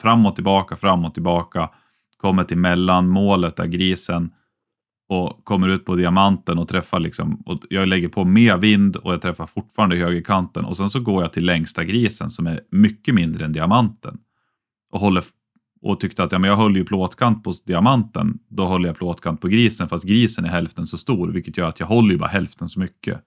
fram 0.00 0.26
och 0.26 0.34
tillbaka, 0.34 0.76
fram 0.76 1.04
och 1.04 1.14
tillbaka. 1.14 1.70
Kommer 2.24 2.44
till 2.44 2.58
mellanmålet 2.58 3.56
där 3.56 3.66
grisen 3.66 4.30
och 5.08 5.44
kommer 5.44 5.68
ut 5.68 5.84
på 5.84 5.96
diamanten 5.96 6.58
och 6.58 6.68
träffar 6.68 7.00
liksom 7.00 7.42
och 7.46 7.62
jag 7.70 7.88
lägger 7.88 8.08
på 8.08 8.24
mer 8.24 8.56
vind 8.56 8.96
och 8.96 9.12
jag 9.12 9.22
träffar 9.22 9.46
fortfarande 9.46 9.96
högerkanten 9.96 10.64
och 10.64 10.76
sen 10.76 10.90
så 10.90 11.00
går 11.00 11.22
jag 11.22 11.32
till 11.32 11.46
längsta 11.46 11.84
grisen 11.84 12.30
som 12.30 12.46
är 12.46 12.60
mycket 12.70 13.14
mindre 13.14 13.44
än 13.44 13.52
diamanten 13.52 14.18
och 14.90 15.00
håller 15.00 15.24
och 15.82 16.00
tyckte 16.00 16.22
att 16.22 16.32
ja, 16.32 16.38
men 16.38 16.50
jag 16.50 16.56
höll 16.56 16.76
ju 16.76 16.84
plåtkant 16.84 17.44
på 17.44 17.54
diamanten. 17.64 18.38
Då 18.48 18.64
håller 18.64 18.88
jag 18.88 18.96
plåtkant 18.96 19.40
på 19.40 19.48
grisen 19.48 19.88
fast 19.88 20.04
grisen 20.04 20.44
är 20.44 20.48
hälften 20.48 20.86
så 20.86 20.98
stor 20.98 21.28
vilket 21.28 21.56
gör 21.56 21.68
att 21.68 21.80
jag 21.80 21.86
håller 21.86 22.12
ju 22.12 22.18
bara 22.18 22.28
hälften 22.28 22.68
så 22.68 22.80
mycket. 22.80 23.20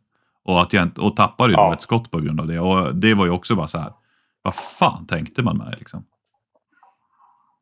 Och, 0.44 0.62
att 0.62 0.74
jag, 0.74 1.00
och 1.00 1.16
tappade 1.16 1.54
ju 1.54 1.58
ja. 1.58 1.74
ett 1.74 1.82
skott 1.82 2.12
på 2.12 2.20
grund 2.20 2.40
av 2.40 2.48
det. 2.48 2.60
Och 2.60 2.96
det 2.96 3.14
var 3.14 3.26
ju 3.26 3.32
också 3.32 3.56
bara 3.56 3.68
så 3.68 3.78
här. 3.78 3.94
Vad 4.42 4.56
fan 4.56 5.08
tänkte 5.08 5.44
man 5.44 5.58
med 5.58 5.76
liksom? 5.78 6.06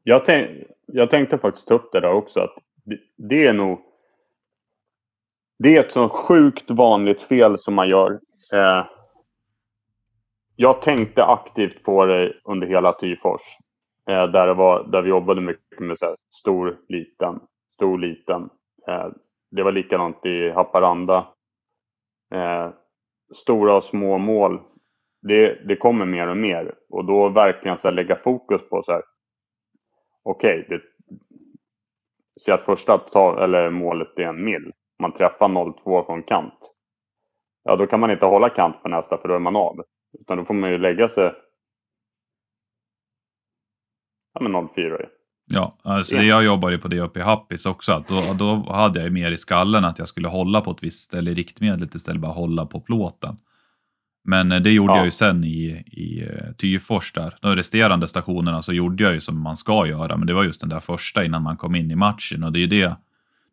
Jag, 0.04 0.26
tänk, 0.26 0.50
jag 0.88 1.10
tänkte 1.10 1.38
faktiskt 1.38 1.68
ta 1.68 1.74
upp 1.74 1.92
det 1.92 2.00
där 2.00 2.12
också. 2.12 2.40
Att 2.40 2.56
det, 2.86 3.00
det 3.18 3.48
är 3.48 3.54
nog. 3.54 3.82
Det 5.60 5.76
är 5.76 5.80
ett 5.80 5.92
så 5.92 6.10
sjukt 6.10 6.72
vanligt 6.72 7.22
fel 7.22 7.60
som 7.60 7.74
man 7.74 7.90
gör. 7.90 8.20
Eh, 8.54 8.86
jag 10.56 10.82
tänkte 10.82 11.26
aktivt 11.26 11.84
på 11.84 12.06
det 12.06 12.34
under 12.44 12.68
hela 12.68 12.94
Tyfors. 12.94 13.42
Eh, 14.10 14.28
där, 14.28 14.48
det 14.48 14.54
var, 14.54 14.84
där 14.84 15.02
vi 15.02 15.10
jobbade 15.10 15.42
mycket 15.42 15.80
med 15.80 16.00
så 16.00 16.06
här, 16.06 16.16
stor, 16.32 16.78
liten, 16.88 17.40
stor, 17.74 17.98
liten. 17.98 18.50
Eh, 18.88 19.08
det 19.52 19.64
var 19.64 19.72
likadant 19.72 20.26
i 20.26 20.50
Haparanda 20.50 21.28
eh, 22.34 22.70
stora 23.34 23.78
och 23.78 23.84
små 23.84 24.18
mål, 24.18 24.60
det, 25.22 25.68
det 25.68 25.76
kommer 25.76 26.06
mer 26.06 26.28
och 26.28 26.38
mer. 26.38 26.76
Och 26.90 27.06
då 27.06 27.30
verkligen 27.30 27.78
så 27.78 27.92
lägga 27.92 28.16
fokus 28.16 28.70
på 28.70 28.84
så 28.84 28.92
här, 28.92 29.02
okej, 30.26 30.66
okay, 30.66 30.80
se 32.42 32.52
att 32.52 32.62
första 32.62 32.98
ta, 32.98 33.44
eller 33.44 33.70
målet 33.70 34.18
är 34.18 34.24
en 34.24 34.46
mil. 34.46 34.72
Man 35.00 35.12
träffar 35.12 35.48
0,2 35.48 36.06
från 36.06 36.24
kant. 36.24 36.60
Ja, 37.64 37.76
då 37.76 37.88
kan 37.88 38.00
man 38.00 38.12
inte 38.12 38.26
hålla 38.26 38.50
kant 38.50 38.82
på 38.84 38.90
nästa 38.90 39.18
för 39.18 39.28
då 39.28 39.36
är 39.36 39.40
man 39.40 39.56
av. 39.56 39.84
Utan 40.20 40.38
då 40.38 40.46
får 40.46 40.54
man 40.54 40.72
ju 40.72 40.78
lägga 40.78 41.10
sig 41.10 41.34
ja, 44.34 44.42
men 44.42 44.56
0,4 44.56 45.06
Ja, 45.48 45.76
alltså 45.82 46.16
jag 46.16 46.46
jobbade 46.46 46.78
på 46.78 46.88
det 46.88 47.00
uppe 47.00 47.20
i 47.20 47.24
Happis 47.24 47.66
också. 47.66 47.92
Att 47.92 48.08
då, 48.08 48.34
då 48.40 48.74
hade 48.74 49.00
jag 49.00 49.08
ju 49.08 49.14
mer 49.14 49.32
i 49.32 49.38
skallen 49.38 49.86
att 49.86 50.00
jag 50.00 50.08
skulle 50.08 50.28
hålla 50.28 50.62
på 50.62 50.72
ett 50.72 50.84
visst 50.84 51.04
ställe 51.04 51.32
i 51.32 51.34
riktmedlet 51.34 51.96
istället 51.96 52.22
för 52.22 52.30
att 52.30 52.36
hålla 52.36 52.66
på 52.66 52.80
plåten. 52.80 53.38
Men 54.28 54.52
eh, 54.52 54.60
det 54.62 54.72
gjorde 54.72 54.94
Ja. 54.94 54.98
jag 54.98 55.06
ju 55.06 55.12
sen 55.12 55.44
i, 55.44 55.84
i 55.88 56.22
eh, 56.24 56.52
Tyfors 56.58 57.12
där. 57.14 57.38
De 57.42 57.56
resterande 57.56 58.08
stationerna 58.08 58.62
så 58.62 58.74
gjorde 58.74 59.04
jag 59.04 59.14
ju 59.14 59.22
som 59.22 59.42
man 59.42 59.58
ska 59.58 59.88
göra, 59.88 60.18
men 60.18 60.28
det 60.28 60.34
var 60.34 60.44
just 60.44 60.62
den 60.62 60.70
där 60.70 60.80
första 60.80 61.26
innan 61.26 61.42
man 61.44 61.58
kom 61.58 61.76
in 61.76 61.92
i 61.92 61.96
matchen 61.96 62.44
och 62.44 62.52
det 62.52 62.60
är 62.60 62.62
ju 62.62 62.68
det. 62.68 62.96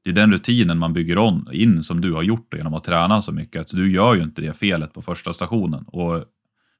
Det 0.04 0.10
är 0.10 0.14
den 0.14 0.32
rutinen 0.32 0.78
man 0.78 0.92
bygger 0.92 1.18
on, 1.18 1.48
in 1.52 1.82
som 1.82 2.00
du 2.00 2.12
har 2.12 2.22
gjort 2.22 2.54
genom 2.54 2.74
att 2.74 2.84
träna 2.84 3.22
så 3.22 3.32
mycket. 3.32 3.60
Att 3.60 3.68
du 3.68 3.92
gör 3.92 4.14
ju 4.14 4.22
inte 4.22 4.42
det 4.42 4.54
felet 4.58 4.92
på 4.92 5.02
första 5.02 5.32
stationen 5.32 5.84
och 5.86 6.24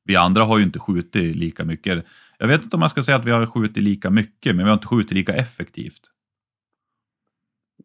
vi 0.04 0.16
andra 0.16 0.44
har 0.44 0.58
ju 0.58 0.64
inte 0.64 0.78
skjutit 0.78 1.36
lika 1.36 1.64
mycket. 1.64 2.04
Jag 2.38 2.46
vet 2.48 2.62
inte 2.64 2.76
om 2.76 2.80
man 2.80 2.90
ska 2.90 3.02
säga 3.02 3.16
att 3.16 3.24
vi 3.24 3.30
har 3.30 3.46
skjutit 3.46 3.82
lika 3.82 4.10
mycket, 4.10 4.56
men 4.56 4.64
vi 4.64 4.68
har 4.70 4.74
inte 4.74 4.86
skjutit 4.86 5.12
lika 5.12 5.32
effektivt. 5.34 6.00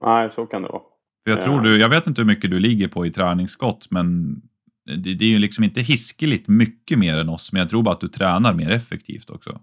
Nej, 0.01 0.29
så 0.35 0.45
kan 0.45 0.61
det 0.61 0.67
vara. 0.67 0.81
För 1.23 1.31
jag, 1.31 1.41
tror 1.41 1.55
Ja. 1.55 1.61
du, 1.61 1.79
jag 1.79 1.89
vet 1.89 2.07
inte 2.07 2.21
hur 2.21 2.27
mycket 2.27 2.51
du 2.51 2.59
ligger 2.59 2.87
på 2.87 3.05
i 3.05 3.11
träningsskott, 3.11 3.87
men 3.91 4.41
det, 4.87 5.13
det 5.13 5.25
är 5.25 5.29
ju 5.29 5.39
liksom 5.39 5.63
inte 5.63 5.81
hiskeligt 5.81 6.47
mycket 6.47 6.99
mer 6.99 7.17
än 7.17 7.29
oss, 7.29 7.51
men 7.51 7.59
jag 7.59 7.69
tror 7.69 7.83
bara 7.83 7.93
att 7.93 8.01
du 8.01 8.07
tränar 8.07 8.53
mer 8.53 8.69
effektivt 8.69 9.29
också. 9.29 9.61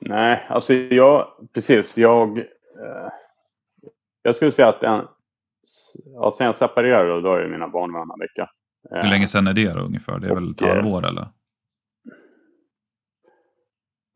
Nej, 0.00 0.46
alltså 0.48 0.74
jag, 0.74 1.28
precis, 1.54 1.96
jag, 1.96 2.38
eh, 2.38 3.08
jag 4.22 4.36
skulle 4.36 4.52
säga 4.52 4.68
att 4.68 4.82
en, 4.82 5.08
ja, 6.04 6.34
sen 6.38 6.46
jag 6.46 6.56
separerade 6.56 7.20
då 7.20 7.28
har 7.28 7.40
jag 7.40 7.50
mina 7.50 7.68
barn 7.68 7.92
varannan 7.92 8.18
vecka. 8.18 8.50
Eh, 8.90 9.02
Hur 9.02 9.10
länge 9.10 9.28
sedan 9.28 9.46
är 9.46 9.54
det 9.54 9.72
då 9.72 9.80
ungefär? 9.80 10.18
Det 10.18 10.28
är 10.28 10.34
väl 10.34 10.50
ett 10.50 10.60
eh, 10.60 10.68
halvår 10.68 11.06
eller? 11.06 11.28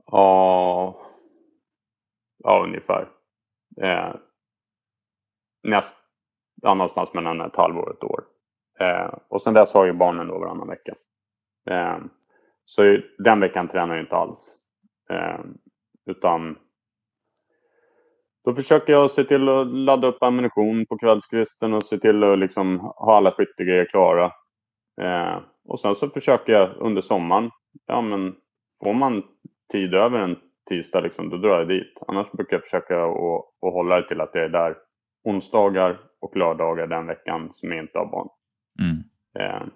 Ja, 0.06 1.00
ja 2.38 2.64
ungefär. 2.64 3.08
Eh, 3.82 4.14
näst, 5.62 5.96
ja, 6.62 6.74
någonstans 6.74 7.14
mellan 7.14 7.40
ett 7.40 7.56
halvår 7.56 7.88
och 7.88 7.96
ett 7.96 8.04
år. 8.04 8.24
Eh, 8.80 9.14
och 9.28 9.42
sen 9.42 9.54
dess 9.54 9.72
har 9.72 9.84
ju 9.84 9.92
barnen 9.92 10.28
då 10.28 10.38
varannan 10.38 10.68
vecka. 10.68 10.94
Eh, 11.70 11.98
så 12.64 12.98
den 13.18 13.40
veckan 13.40 13.68
tränar 13.68 13.94
jag 13.94 14.02
inte 14.02 14.16
alls. 14.16 14.56
Eh, 15.10 15.40
utan 16.06 16.58
då 18.44 18.54
försöker 18.54 18.92
jag 18.92 19.10
se 19.10 19.24
till 19.24 19.48
att 19.48 19.66
ladda 19.66 20.08
upp 20.08 20.22
ammunition 20.22 20.86
på 20.86 20.98
kvällskvisten 20.98 21.74
och 21.74 21.84
se 21.84 21.98
till 21.98 22.24
att 22.24 22.38
liksom 22.38 22.80
ha 22.80 23.16
alla 23.16 23.32
skyttegrejer 23.32 23.84
klara. 23.84 24.32
Eh, 25.00 25.38
och 25.64 25.80
sen 25.80 25.94
så 25.94 26.08
försöker 26.08 26.52
jag 26.52 26.76
under 26.76 27.02
sommaren, 27.02 27.50
ja 27.86 28.00
men 28.00 28.36
får 28.82 28.92
man 28.92 29.22
tid 29.72 29.94
över 29.94 30.18
en 30.18 30.36
tisdag 30.68 31.00
liksom, 31.00 31.30
då 31.30 31.36
drar 31.36 31.58
jag 31.58 31.68
dit. 31.68 31.98
Annars 32.08 32.32
brukar 32.32 32.56
jag 32.56 32.64
försöka 32.64 33.04
att, 33.04 33.72
hålla 33.72 34.00
det 34.00 34.08
till 34.08 34.20
att 34.20 34.32
det 34.32 34.44
är 34.44 34.48
där 34.48 34.76
onsdagar 35.24 35.98
och 36.20 36.36
lördagar 36.36 36.86
den 36.86 37.06
veckan 37.06 37.48
som 37.52 37.72
jag 37.72 37.80
inte 37.80 37.98
har 37.98 38.06
barn. 38.06 38.28
Mm. 38.80 39.02
Eh, 39.38 39.66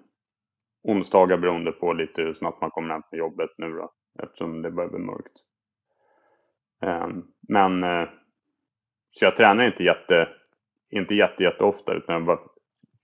onsdagar 0.83 1.37
beroende 1.37 1.71
på 1.71 1.93
lite 1.93 2.21
hur 2.21 2.33
snabbt 2.33 2.61
man 2.61 2.71
kommer 2.71 2.93
hem 2.93 3.03
från 3.09 3.19
jobbet 3.19 3.49
nu 3.57 3.69
då, 3.69 3.91
eftersom 4.23 4.61
det 4.61 4.71
börjar 4.71 4.89
bli 4.89 4.99
mörkt. 4.99 5.33
Eh, 6.83 7.07
men 7.49 7.83
eh, 7.83 8.09
så 9.11 9.25
jag 9.25 9.37
tränar 9.37 9.63
inte 9.67 9.83
jätte, 9.83 10.29
inte 10.89 11.15
jätte, 11.15 11.43
jätte 11.43 11.63
ofta 11.63 11.93
utan 11.93 12.15
jag 12.15 12.25
bara 12.25 12.39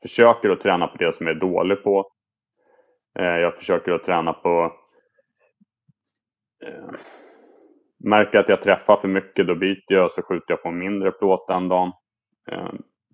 försöker 0.02 0.50
att 0.50 0.62
träna 0.62 0.88
på 0.88 0.98
det 0.98 1.16
som 1.16 1.28
jag 1.28 1.36
är 1.36 1.40
dålig 1.40 1.84
på. 1.84 2.12
Eh, 3.20 3.26
jag 3.26 3.56
försöker 3.56 3.92
att 3.92 4.04
träna 4.04 4.34
på 4.34 4.74
eh, 6.66 6.92
Märker 8.00 8.38
att 8.40 8.50
jag 8.50 8.62
träffar 8.62 8.98
för 9.02 9.08
mycket, 9.08 9.48
då 9.48 9.56
byter 9.56 9.84
jag 9.88 10.06
och 10.06 10.12
så 10.12 10.22
skjuter 10.22 10.46
jag 10.48 10.62
på 10.64 10.70
en 10.70 10.78
mindre 10.80 11.12
plåt 11.12 11.48
den 11.48 11.70
dagen. 11.70 11.92
Eh, 12.52 12.74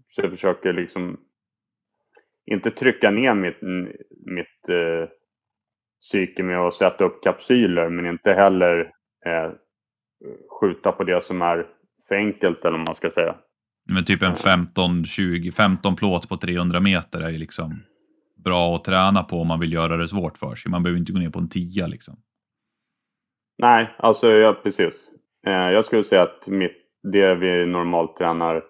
så 0.09 0.21
jag 0.21 0.31
försöker 0.31 0.73
liksom 0.73 1.19
inte 2.51 2.71
trycka 2.71 3.11
ner 3.11 3.33
mitt, 3.33 3.61
mitt 4.25 4.69
eh, 4.69 5.09
psyke 6.01 6.43
med 6.43 6.59
att 6.59 6.73
sätta 6.73 7.03
upp 7.03 7.23
kapsyler, 7.23 7.89
men 7.89 8.05
inte 8.05 8.33
heller 8.33 8.79
eh, 9.25 9.51
skjuta 10.59 10.91
på 10.91 11.03
det 11.03 11.23
som 11.23 11.41
är 11.41 11.67
för 12.07 12.15
enkelt, 12.15 12.65
eller 12.65 12.77
vad 12.77 12.87
man 12.87 12.95
ska 12.95 13.11
säga. 13.11 13.35
Men 13.89 14.05
typ 14.05 14.21
en 14.23 14.35
15, 14.35 15.05
20, 15.05 15.51
15 15.51 15.95
plåt 15.95 16.29
på 16.29 16.37
300 16.37 16.79
meter 16.79 17.21
är 17.21 17.29
ju 17.29 17.37
liksom 17.37 17.83
bra 18.43 18.75
att 18.75 18.83
träna 18.83 19.23
på 19.23 19.41
om 19.41 19.47
man 19.47 19.59
vill 19.59 19.73
göra 19.73 19.97
det 19.97 20.07
svårt 20.07 20.37
för 20.37 20.55
sig. 20.55 20.71
Man 20.71 20.83
behöver 20.83 20.99
inte 20.99 21.11
gå 21.11 21.19
ner 21.19 21.29
på 21.29 21.39
en 21.39 21.49
10 21.49 21.87
liksom. 21.87 22.15
Nej, 23.57 23.95
alltså 23.97 24.31
ja, 24.31 24.53
precis. 24.63 25.11
Eh, 25.47 25.53
jag 25.53 25.85
skulle 25.85 26.03
säga 26.03 26.21
att 26.21 26.47
mitt, 26.47 26.77
det 27.03 27.35
vi 27.35 27.65
normalt 27.65 28.17
tränar 28.17 28.63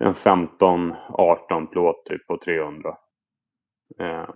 en 0.00 0.14
15-18 0.14 1.66
plåt 1.66 2.06
typ 2.06 2.26
på 2.26 2.38
300. 2.44 2.96
Eh, 3.98 4.28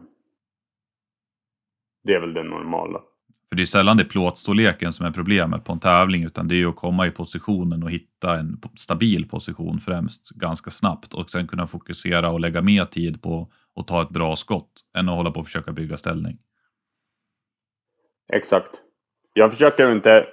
det 2.05 2.15
är 2.15 2.21
väl 2.21 2.35
det 2.35 2.43
normala. 2.43 3.01
För 3.49 3.57
det 3.57 3.63
är 3.63 3.67
sällan 3.67 3.97
det 3.97 4.03
är 4.03 4.09
plåtstorleken 4.09 4.93
som 4.93 5.07
är 5.07 5.11
problemet 5.11 5.65
på 5.65 5.73
en 5.73 5.81
tävling 5.81 6.25
utan 6.25 6.49
det 6.49 6.55
är 6.55 6.57
ju 6.57 6.69
att 6.69 6.77
komma 6.77 7.07
i 7.07 7.11
positionen 7.11 7.83
och 7.83 7.91
hitta 7.91 8.39
en 8.39 8.61
stabil 8.77 9.29
position 9.29 9.81
främst 9.81 10.31
ganska 10.31 10.71
snabbt 10.71 11.15
och 11.15 11.31
sen 11.31 11.47
kunna 11.47 11.67
fokusera 11.67 12.31
och 12.31 12.41
lägga 12.41 12.63
mer 12.63 12.85
tid 12.85 13.23
på 13.23 13.53
att 13.77 13.87
ta 13.87 14.03
ett 14.03 14.11
bra 14.11 14.37
skott 14.37 14.73
än 14.95 15.09
att 15.09 15.17
hålla 15.17 15.31
på 15.31 15.41
och 15.41 15.47
försöka 15.47 15.73
bygga 15.73 15.97
ställning. 15.97 16.39
Exakt. 18.33 18.71
Jag 19.33 19.53
försöker 19.53 19.93
inte, 19.93 20.27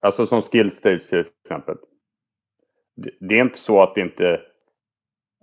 alltså 0.00 0.26
som 0.26 0.42
skill 0.42 0.76
stage 0.76 1.08
till 1.08 1.24
exempel. 1.44 1.76
Det, 2.96 3.10
det 3.20 3.34
är 3.34 3.40
inte 3.40 3.58
så 3.58 3.82
att 3.82 3.94
det 3.94 4.00
inte 4.00 4.40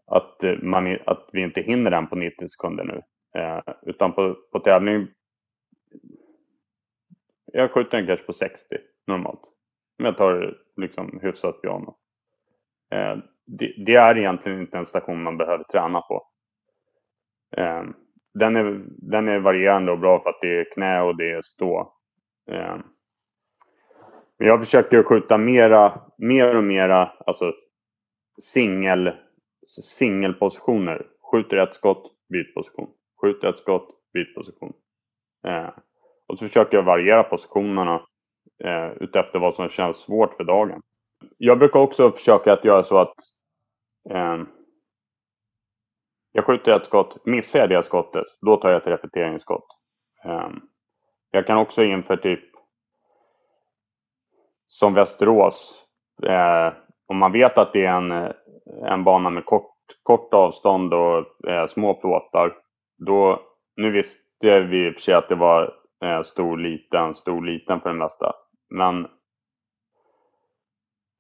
att, 0.06 0.44
eh, 0.44 0.58
man, 0.62 0.98
att 1.06 1.30
vi 1.34 1.42
inte 1.42 1.62
hinner 1.62 1.92
den 1.92 2.08
på 2.08 2.16
90 2.16 2.48
sekunder 2.48 2.84
nu. 2.84 3.02
Eh, 3.42 3.62
utan 3.82 4.14
på, 4.14 4.36
på 4.52 4.60
tävling 4.60 5.08
jag 7.54 7.72
skjuter 7.72 7.98
en 7.98 8.08
kanske 8.08 8.26
på 8.26 8.34
60 8.34 8.78
normalt. 9.08 9.42
Men 9.98 10.06
jag 10.06 10.18
tar 10.18 10.58
liksom 10.78 11.20
hyfsat 11.22 11.62
piano. 11.62 11.98
Eh, 12.92 13.18
det, 13.46 13.74
det, 13.86 13.96
är 13.96 14.18
egentligen 14.18 14.62
inte 14.62 14.78
en 14.78 14.86
station 14.86 15.24
man 15.24 15.38
behöver 15.38 15.64
träna 15.64 16.02
på. 16.02 16.28
Eh, 17.58 17.84
den, 18.34 18.56
är, 18.56 18.84
den 18.88 19.28
är 19.28 19.40
varierande 19.40 19.92
och 19.92 20.00
bra 20.00 20.20
för 20.24 20.30
att 20.30 20.42
det 20.42 20.60
är 20.60 20.74
knä 20.74 21.02
och 21.02 21.18
det 21.18 21.32
är 21.32 21.42
stå. 21.42 21.94
Eh, 22.52 22.78
men 24.44 24.50
jag 24.50 24.60
försöker 24.60 25.04
skjuta 25.04 25.38
mera, 25.38 26.02
mer 26.18 26.56
och 26.56 26.64
mera, 26.64 27.12
alltså 27.26 27.54
singel, 28.42 29.12
singelpositioner. 29.84 31.08
Skjuter 31.32 31.58
ett 31.58 31.74
skott, 31.74 32.12
byt 32.30 32.54
position. 32.54 32.90
Skjuter 33.22 33.48
ett 33.48 33.58
skott, 33.60 33.90
byt 34.14 34.36
position. 34.36 34.74
Eh, 35.48 35.70
och 36.28 36.40
så 36.40 36.48
försöker 36.48 36.78
jag 36.78 36.84
variera 36.84 37.24
positionerna 37.24 38.02
eh, 38.64 38.92
utefter 38.92 39.40
vad 39.40 39.56
som 39.56 39.70
känns 39.70 39.98
svårt 39.98 40.34
för 40.34 40.44
dagen. 40.44 40.82
Jag 41.38 41.60
brukar 41.60 41.80
också 41.80 42.12
försöka 42.12 42.54
att 42.54 42.66
göra 42.66 42.84
så 42.84 42.98
att 42.98 43.16
eh, 44.10 44.42
jag 46.32 46.46
skjuter 46.46 46.72
ett 46.72 46.86
skott, 46.86 47.26
missar 47.26 47.60
jag 47.60 47.70
det 47.70 47.84
skottet, 47.84 48.28
då 48.42 48.58
tar 48.58 48.70
jag 48.70 48.82
ett 48.82 48.88
repeteringsskott. 48.88 49.66
Eh, 50.26 50.50
jag 51.32 51.48
kan 51.48 51.58
också 51.58 51.84
inför 51.84 52.18
typ 52.18 52.53
som 54.74 54.94
Västerås, 54.94 55.84
eh, 56.24 56.74
om 57.08 57.18
man 57.18 57.32
vet 57.32 57.58
att 57.58 57.74
det 57.74 57.86
är 57.86 57.94
en, 57.94 58.34
en 58.86 59.04
bana 59.04 59.30
med 59.30 59.46
kort, 59.46 59.74
kort 60.04 60.34
avstånd 60.34 60.94
och 60.94 61.50
eh, 61.50 61.68
små 61.68 61.94
plåtar, 61.94 62.54
då, 62.98 63.40
nu 63.76 63.92
visste 63.92 64.60
vi 64.60 64.88
i 64.88 64.90
och 64.90 64.94
för 64.94 65.02
sig 65.02 65.14
att 65.14 65.30
det 65.30 65.36
var 65.36 65.74
eh, 66.06 66.24
stor, 66.24 66.58
liten, 66.58 67.16
stor, 67.16 67.46
liten 67.46 67.82
för 67.82 67.90
det 67.90 67.96
mesta. 67.96 68.34
Men 68.70 69.08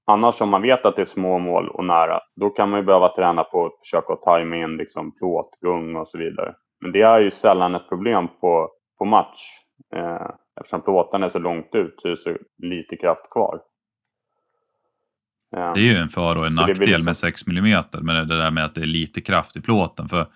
annars 0.05 0.41
om 0.41 0.49
man 0.49 0.61
vet 0.61 0.85
att 0.85 0.95
det 0.95 1.01
är 1.01 1.05
små 1.05 1.39
mål 1.39 1.69
och 1.69 1.85
nära, 1.85 2.19
då 2.35 2.49
kan 2.49 2.69
man 2.69 2.79
ju 2.79 2.85
behöva 2.85 3.09
träna 3.09 3.43
på 3.43 3.65
att 3.65 3.79
försöka 3.79 4.15
tajma 4.15 4.55
in 4.55 4.77
liksom 4.77 5.15
plåtgung 5.15 5.95
och 5.95 6.07
så 6.07 6.17
vidare. 6.17 6.55
Men 6.81 6.91
det 6.91 7.01
är 7.01 7.19
ju 7.19 7.31
sällan 7.31 7.75
ett 7.75 7.89
problem 7.89 8.27
på, 8.41 8.69
på 8.97 9.05
match. 9.05 9.59
Eh, 9.95 10.29
eftersom 10.55 10.81
plåtarna 10.81 11.25
är 11.25 11.29
så 11.29 11.39
långt 11.39 11.75
ut 11.75 11.95
så 12.01 12.07
är 12.07 12.11
det 12.11 12.17
så 12.17 12.37
lite 12.57 12.95
kraft 12.95 13.29
kvar. 13.31 13.61
Det 15.51 15.79
är 15.79 15.93
ju 15.93 15.97
en 15.97 16.09
för 16.09 16.37
och 16.37 16.45
en 16.45 16.55
Så 16.55 16.61
nackdel 16.61 16.79
liksom- 16.79 17.05
med 17.05 17.17
6 17.17 17.47
mm, 17.47 17.83
men 18.01 18.27
det 18.27 18.37
där 18.37 18.51
med 18.51 18.65
att 18.65 18.75
det 18.75 18.81
är 18.81 18.85
lite 18.85 19.21
kraft 19.21 19.57
i 19.57 19.61
plåten. 19.61 20.09
För 20.09 20.27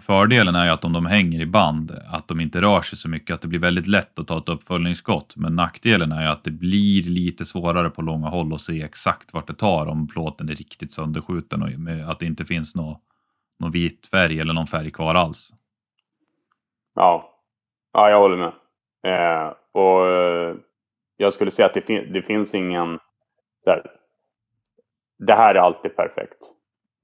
fördelen 0.00 0.54
är 0.54 0.64
ju 0.64 0.70
att 0.70 0.84
om 0.84 0.92
de 0.92 1.06
hänger 1.06 1.40
i 1.40 1.46
band, 1.46 1.98
att 2.08 2.28
de 2.28 2.40
inte 2.40 2.60
rör 2.60 2.82
sig 2.82 2.98
så 2.98 3.08
mycket, 3.08 3.34
att 3.34 3.40
det 3.40 3.48
blir 3.48 3.58
väldigt 3.58 3.86
lätt 3.86 4.18
att 4.18 4.26
ta 4.26 4.38
ett 4.38 4.48
uppföljningsskott. 4.48 5.36
Men 5.36 5.56
nackdelen 5.56 6.12
är 6.12 6.22
ju 6.22 6.28
att 6.28 6.44
det 6.44 6.50
blir 6.50 7.02
lite 7.02 7.44
svårare 7.44 7.90
på 7.90 8.02
långa 8.02 8.28
håll 8.28 8.54
att 8.54 8.60
se 8.60 8.82
exakt 8.82 9.34
vart 9.34 9.46
det 9.46 9.54
tar 9.54 9.86
om 9.86 10.08
plåten 10.08 10.48
är 10.48 10.54
riktigt 10.54 10.92
sönderskjuten 10.92 11.62
och 11.62 11.68
att 12.10 12.18
det 12.18 12.26
inte 12.26 12.44
finns 12.44 12.74
någon, 12.74 12.96
någon 13.58 13.70
vit 13.70 14.06
färg 14.06 14.40
eller 14.40 14.54
någon 14.54 14.66
färg 14.66 14.90
kvar 14.90 15.14
alls. 15.14 15.52
Ja, 16.94 17.40
ja 17.92 18.10
jag 18.10 18.18
håller 18.18 18.36
med. 18.36 18.52
Eh, 19.02 19.54
och 19.72 20.06
eh, 20.06 20.56
jag 21.16 21.34
skulle 21.34 21.50
säga 21.50 21.66
att 21.66 21.74
det, 21.74 21.80
fin 21.80 22.12
det 22.12 22.22
finns 22.22 22.54
ingen... 22.54 22.98
Så 23.64 23.70
här, 23.70 23.90
det 25.18 25.34
här 25.34 25.54
är 25.54 25.58
alltid 25.58 25.96
perfekt. 25.96 26.38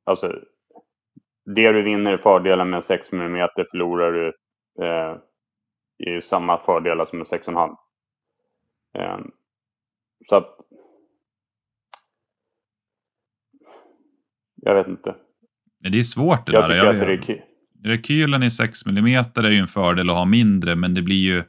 Alltså, 0.04 0.40
det 1.44 1.72
du 1.72 1.82
vinner 1.82 2.14
i 2.14 2.18
fördelar 2.18 2.64
med 2.64 2.84
6 2.84 3.12
mm 3.12 3.48
förlorar 3.70 4.12
du 4.12 4.32
eh, 4.84 5.16
i 5.98 6.22
samma 6.22 6.58
fördelar 6.58 7.06
som 7.06 7.18
med 7.18 7.26
6,5. 7.26 7.76
Eh, 8.94 9.18
så 10.28 10.36
att 10.36 10.56
jag 14.56 14.74
vet 14.74 14.86
inte. 14.86 15.14
Det 15.78 15.98
är 15.98 16.02
svårt 16.02 16.46
det 16.46 16.52
jag 16.52 16.68
där. 16.68 16.74
Tycker 16.74 16.86
Jag, 16.86 17.22
att 17.22 17.28
är, 17.28 17.44
rekylen 17.84 18.42
i 18.42 18.50
6 18.50 18.86
mm 18.86 19.06
är 19.36 19.50
ju 19.50 19.58
en 19.58 19.66
fördel 19.66 20.10
att 20.10 20.16
ha 20.16 20.24
mindre 20.24 20.76
men 20.76 20.94
det 20.94 21.02
blir 21.02 21.24
ju 21.24 21.42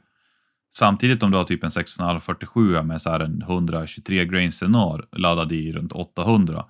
samtidigt 0.78 1.22
om 1.22 1.30
du 1.30 1.36
har 1.36 1.44
typ 1.44 1.64
en 1.64 1.70
6,547 1.70 2.82
med 2.82 3.02
så 3.02 3.10
en 3.10 3.42
123 3.42 4.24
grain 4.24 4.52
senar 4.52 5.06
laddad 5.12 5.52
i 5.52 5.72
runt 5.72 5.92
800 5.92 6.64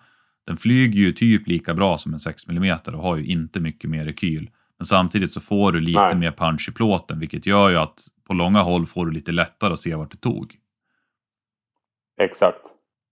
den 0.46 0.56
flyger 0.56 1.00
ju 1.00 1.12
typ 1.12 1.46
lika 1.48 1.74
bra 1.74 1.98
som 1.98 2.12
en 2.12 2.20
6 2.20 2.48
mm 2.48 2.78
och 2.86 2.92
har 2.92 3.16
ju 3.16 3.24
inte 3.26 3.60
mycket 3.60 3.90
mer 3.90 4.04
rekyl. 4.04 4.50
Men 4.78 4.86
samtidigt 4.86 5.32
så 5.32 5.40
får 5.40 5.72
du 5.72 5.80
lite 5.80 6.00
Nej. 6.00 6.16
mer 6.16 6.30
punch 6.30 6.68
i 6.68 6.72
plåten 6.72 7.20
vilket 7.20 7.46
gör 7.46 7.70
ju 7.70 7.76
att 7.76 8.04
på 8.26 8.34
långa 8.34 8.62
håll 8.62 8.86
får 8.86 9.06
du 9.06 9.12
lite 9.12 9.32
lättare 9.32 9.72
att 9.72 9.80
se 9.80 9.94
vart 9.94 10.10
det 10.10 10.16
tog. 10.16 10.58
exakt. 12.22 12.60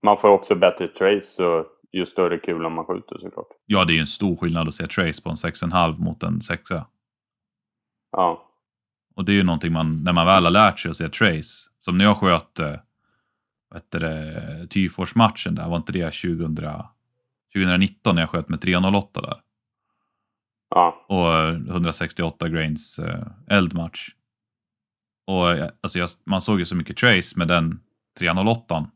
Man 0.03 0.17
får 0.17 0.27
också 0.27 0.55
bättre 0.55 0.87
trace 0.87 1.45
och 1.45 1.65
ju 1.91 2.05
större 2.05 2.37
kula 2.37 2.69
man 2.69 2.85
skjuter 2.85 3.17
såklart. 3.19 3.47
Ja, 3.65 3.85
det 3.85 3.93
är 3.93 3.95
ju 3.95 4.01
en 4.01 4.07
stor 4.07 4.35
skillnad 4.35 4.67
att 4.67 4.75
se 4.75 4.87
trace 4.87 5.21
på 5.23 5.29
en 5.29 5.35
6,5 5.35 5.97
mot 5.97 6.23
en 6.23 6.41
6. 6.41 6.63
Ja. 8.11 8.51
Och 9.15 9.25
det 9.25 9.31
är 9.31 9.33
ju 9.33 9.43
någonting 9.43 9.73
man, 9.73 10.03
när 10.03 10.13
man 10.13 10.25
väl 10.25 10.43
har 10.43 10.51
lärt 10.51 10.79
sig 10.79 10.91
att 10.91 10.97
se 10.97 11.09
trace. 11.09 11.69
Som 11.79 11.97
när 11.97 12.05
jag 12.05 12.17
sköt 12.17 12.59
eh, 12.59 12.75
det, 13.89 14.67
Tyfors-matchen 14.69 15.55
där, 15.55 15.69
var 15.69 15.77
inte 15.77 15.91
det 15.91 16.11
2000, 16.11 16.55
2019 17.53 18.15
när 18.15 18.21
jag 18.21 18.29
sköt 18.29 18.49
med 18.49 18.61
308 18.61 19.21
där? 19.21 19.41
Ja. 20.69 21.05
och 21.07 21.33
eh, 21.33 21.55
168 21.55 22.49
grains 22.49 22.99
eh, 22.99 23.27
eldmatch. 23.47 24.09
Och 25.27 25.51
eh, 25.51 25.69
alltså 25.81 25.99
jag, 25.99 26.09
man 26.23 26.41
såg 26.41 26.59
ju 26.59 26.65
så 26.65 26.75
mycket 26.75 26.97
trace 26.97 27.33
med 27.37 27.47
den 27.47 27.79
308 28.19 28.87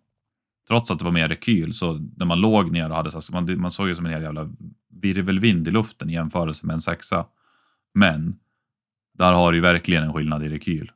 Trots 0.69 0.91
att 0.91 0.99
det 0.99 1.05
var 1.05 1.11
mer 1.11 1.27
rekyl 1.27 1.73
så 1.73 1.99
när 2.17 2.25
man 2.25 2.41
låg 2.41 2.71
ner 2.71 2.89
och 2.89 2.95
hade 2.95 3.11
så 3.11 3.33
man, 3.33 3.61
man 3.61 3.71
såg 3.71 3.87
ju 3.87 3.95
som 3.95 4.05
en 4.05 4.11
hel 4.11 4.21
jävla 4.21 4.49
virvelvind 4.89 5.67
i 5.67 5.71
luften 5.71 6.09
i 6.09 6.13
jämförelse 6.13 6.65
med 6.65 6.73
en 6.73 6.81
sexa. 6.81 7.25
Men 7.93 8.39
där 9.19 9.33
har 9.33 9.51
du 9.51 9.57
ju 9.57 9.61
verkligen 9.61 10.03
en 10.03 10.13
skillnad 10.13 10.43
i 10.43 10.49
rekyl. 10.49 10.91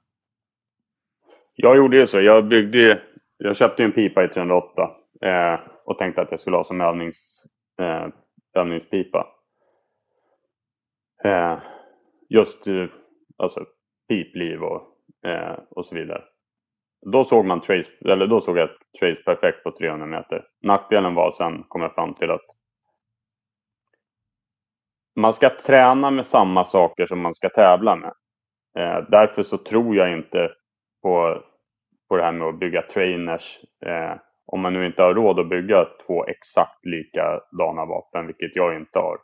Jag 1.56 1.78
gjorde 1.78 1.98
ju 1.98 2.08
så. 2.08 2.22
Jag 2.22 2.48
byggde 2.48 3.02
Jag 3.38 3.58
köpte 3.58 3.82
ju 3.82 3.86
en 3.86 3.92
pipa 3.92 4.24
i 4.24 4.28
308 4.28 4.92
eh, 5.22 5.60
och 5.86 5.98
tänkte 5.98 6.22
att 6.22 6.32
jag 6.32 6.40
skulle 6.40 6.58
ha 6.58 6.64
som 6.64 6.82
övnings, 6.82 7.44
eh, 7.80 8.08
övningspipa. 8.54 9.28
Eh, 11.24 11.58
just 12.30 12.68
eh, 12.68 12.86
alltså 13.38 13.66
pipliv 14.10 14.64
och, 14.64 14.82
eh, 15.26 15.58
och 15.70 15.86
så 15.86 15.96
vidare. 15.96 16.24
Då 17.12 17.24
såg 17.24 17.46
man 17.46 17.62
trace, 17.62 17.90
eller 18.06 18.28
då 18.28 18.42
såg 18.42 18.58
jag 18.58 18.70
trace 19.00 19.22
perfekt 19.26 19.64
på 19.64 19.72
300 19.72 20.06
meter. 20.06 20.46
Nackdelen 20.62 21.16
var 21.16 21.32
sen, 21.32 21.64
kom 21.68 21.82
jag 21.82 21.96
fram 21.96 22.14
till 22.14 22.32
att 22.32 22.46
man 25.16 25.34
ska 25.34 25.50
träna 25.50 26.12
med 26.12 26.26
samma 26.26 26.66
saker 26.66 27.06
som 27.06 27.22
man 27.22 27.36
ska 27.36 27.50
tävla 27.50 27.96
med. 27.96 28.14
Eh, 28.78 29.04
därför 29.10 29.44
så 29.44 29.58
tror 29.58 29.96
jag 29.96 30.12
inte 30.18 30.52
på, 31.02 31.42
på 32.10 32.18
det 32.18 32.24
här 32.24 32.32
med 32.32 32.48
att 32.48 32.60
bygga 32.60 32.82
trainers. 32.82 33.60
Eh, 33.86 34.18
om 34.46 34.62
man 34.62 34.74
nu 34.74 34.86
inte 34.86 35.02
har 35.02 35.14
råd 35.14 35.40
att 35.40 35.50
bygga 35.50 35.86
två 36.08 36.26
exakt 36.26 36.86
likadana 36.86 37.86
vapen, 37.86 38.28
vilket 38.28 38.56
jag 38.56 38.76
inte 38.76 39.00
har. 39.00 39.18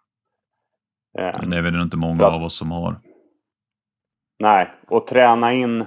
Eh, 1.20 1.40
det 1.50 1.58
är 1.58 1.62
väl 1.62 1.82
inte 1.82 1.98
många 1.98 2.26
att- 2.26 2.34
av 2.34 2.44
oss 2.44 2.58
som 2.58 2.72
har. 2.72 2.96
Nej, 4.40 4.72
och 4.88 5.08
träna 5.08 5.54
in, 5.54 5.86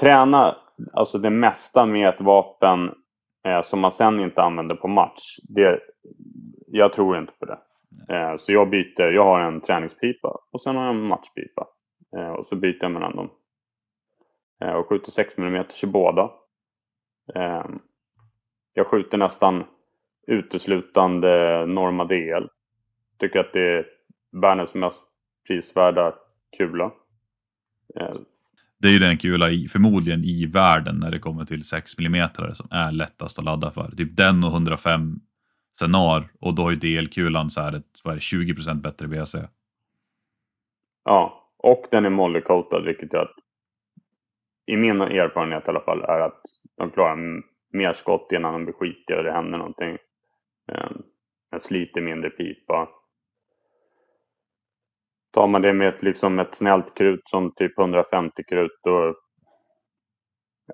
träna 0.00 0.56
alltså 0.92 1.18
det 1.18 1.30
mesta 1.30 1.86
med 1.86 2.08
ett 2.08 2.20
vapen 2.20 2.94
eh, 3.46 3.62
som 3.62 3.80
man 3.80 3.92
sen 3.92 4.20
inte 4.20 4.42
använder 4.42 4.76
på 4.76 4.88
match. 4.88 5.22
Det, 5.48 5.80
jag 6.66 6.92
tror 6.92 7.18
inte 7.18 7.32
på 7.38 7.44
det. 7.46 7.58
Eh, 8.08 8.36
så 8.38 8.52
jag 8.52 8.70
byter, 8.70 9.02
jag 9.02 9.24
har 9.24 9.40
en 9.40 9.60
träningspipa 9.60 10.38
och 10.50 10.62
sen 10.62 10.76
har 10.76 10.84
jag 10.84 10.94
en 10.94 11.06
matchpipa. 11.06 11.66
Eh, 12.16 12.30
och 12.30 12.46
så 12.46 12.56
byter 12.56 12.78
jag 12.80 12.90
mellan 12.90 13.16
dem. 13.16 13.30
Eh, 14.60 14.72
och 14.72 14.88
skjuter 14.88 15.10
6 15.10 15.38
mm 15.38 15.64
i 15.82 15.86
båda. 15.86 16.30
Eh, 17.34 17.64
jag 18.74 18.86
skjuter 18.86 19.18
nästan 19.18 19.64
uteslutande 20.26 21.66
Norma 21.66 22.04
DL. 22.04 22.48
Tycker 23.18 23.38
att 23.40 23.52
det 23.52 23.78
är 23.78 23.86
världens 24.32 24.74
mest 24.74 25.02
prisvärda 25.46 26.14
kula. 26.58 26.84
Eh, 27.96 28.14
det 28.78 28.88
är 28.88 28.92
ju 28.92 28.98
den 28.98 29.18
kula 29.18 29.50
i, 29.50 29.68
förmodligen 29.68 30.24
i 30.24 30.46
världen 30.46 30.96
när 30.96 31.10
det 31.10 31.18
kommer 31.18 31.44
till 31.44 31.64
6 31.64 31.98
mm 31.98 32.28
som 32.54 32.68
är 32.70 32.92
lättast 32.92 33.38
att 33.38 33.44
ladda 33.44 33.70
för. 33.70 33.90
Typ 33.96 34.16
den 34.16 34.44
och 34.44 34.50
105 34.52 35.20
Senar 35.78 36.28
och 36.40 36.54
då 36.54 36.62
har 36.62 36.70
ju 36.70 36.76
DL-kulan 36.76 37.50
så 37.50 37.60
här 37.60 37.72
ett, 37.72 38.00
vad 38.04 38.12
är 38.12 38.16
det, 38.16 38.54
20% 38.54 38.74
bättre 38.74 39.08
BC. 39.08 39.38
Ja, 41.04 41.50
och 41.56 41.86
den 41.90 42.04
är 42.04 42.10
mollycoatad 42.10 42.84
vilket 42.84 43.12
gör 43.12 43.22
att 43.22 43.36
i 44.66 44.76
min 44.76 45.00
erfarenhet 45.00 45.64
i 45.66 45.68
alla 45.68 45.80
fall 45.80 46.02
är 46.02 46.20
att 46.20 46.40
de 46.76 46.90
klarar 46.90 47.42
mer 47.72 47.92
skott 47.92 48.32
innan 48.32 48.52
de 48.52 48.64
blir 48.64 48.74
skitiga 48.74 49.16
och 49.16 49.24
det 49.24 49.32
händer 49.32 49.58
någonting. 49.58 49.98
Ehm, 50.72 51.02
den 51.50 51.60
sliter 51.60 52.00
mindre 52.00 52.30
pipa. 52.30 52.88
Tar 55.32 55.46
man 55.46 55.62
det 55.62 55.72
med 55.72 55.88
ett, 55.88 56.02
liksom 56.02 56.38
ett 56.38 56.54
snällt 56.54 56.94
krut 56.94 57.28
som 57.28 57.54
typ 57.54 57.78
150 57.78 58.42
krut 58.48 58.80
då, 58.82 59.14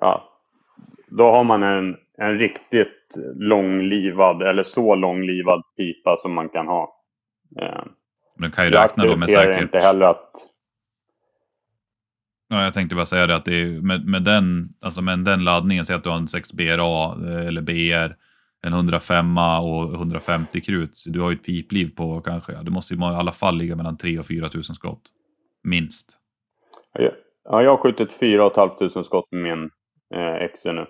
ja, 0.01 0.30
då 1.11 1.31
har 1.31 1.45
man 1.45 1.63
en, 1.63 1.97
en 2.19 2.39
riktigt 2.39 3.17
långlivad 3.37 4.43
eller 4.43 4.63
så 4.65 4.95
långlivad 4.95 5.63
pipa 5.77 6.17
som 6.23 6.33
man 6.35 6.49
kan 6.49 6.67
ha. 6.67 6.97
Eh, 7.61 7.85
Men 8.37 8.43
den 8.43 8.51
kan 8.51 8.65
ju 8.67 8.73
Jag 8.73 8.85
räkna 8.85 9.05
då 9.05 9.17
med 9.17 9.31
säkert. 9.31 9.63
inte 9.63 9.79
heller 9.79 10.07
att 10.07 10.33
Ja, 12.53 12.65
jag 12.65 12.75
tänkte 12.75 12.95
bara 12.97 13.07
säga 13.07 13.27
det 13.27 13.37
att 13.37 13.45
det 13.45 13.55
är 13.63 13.81
med, 13.81 14.07
med 14.07 14.23
den, 14.23 14.69
alltså 14.81 15.03
med 15.03 15.19
den 15.19 15.45
laddningen, 15.45 15.85
säg 15.85 15.97
att 15.97 16.05
du 16.05 16.11
har 16.11 16.17
en 16.17 16.29
6 16.29 16.53
BRA 16.53 17.05
eh, 17.29 17.47
eller 17.47 17.63
BR, 17.63 18.15
en 18.63 18.73
105 18.73 19.39
och 19.39 19.95
150 19.95 20.61
krut. 20.61 21.03
Du 21.07 21.21
har 21.21 21.31
ju 21.31 21.37
ett 21.37 21.45
pipliv 21.45 21.95
på 21.97 22.21
kanske, 22.21 22.53
det 22.63 22.71
måste 22.71 22.95
ju 22.95 23.01
i 23.01 23.05
alla 23.05 23.33
fall 23.33 23.57
ligga 23.57 23.77
mellan 23.77 23.97
3 23.97 24.19
och 24.19 24.27
4 24.27 24.49
tusen 24.49 24.75
skott. 24.75 25.03
Minst. 25.63 26.19
Ja, 27.45 27.63
jag 27.63 27.71
har 27.71 27.77
skjutit 27.77 28.13
4 28.13 28.51
500 28.55 29.05
skott 29.05 29.27
med 29.31 29.43
min 29.43 29.71
eh, 30.15 30.49
XE 30.55 30.73
nu. 30.73 30.87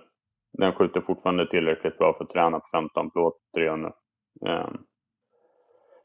Den 0.53 0.73
skjuter 0.73 1.01
fortfarande 1.01 1.51
tillräckligt 1.51 1.99
bra 1.99 2.15
för 2.15 2.25
att 2.25 2.31
träna 2.31 2.61
på 2.61 2.67
15 2.73 3.11
plåt 3.11 3.37
300. 3.55 3.93
Ehm, 4.47 4.79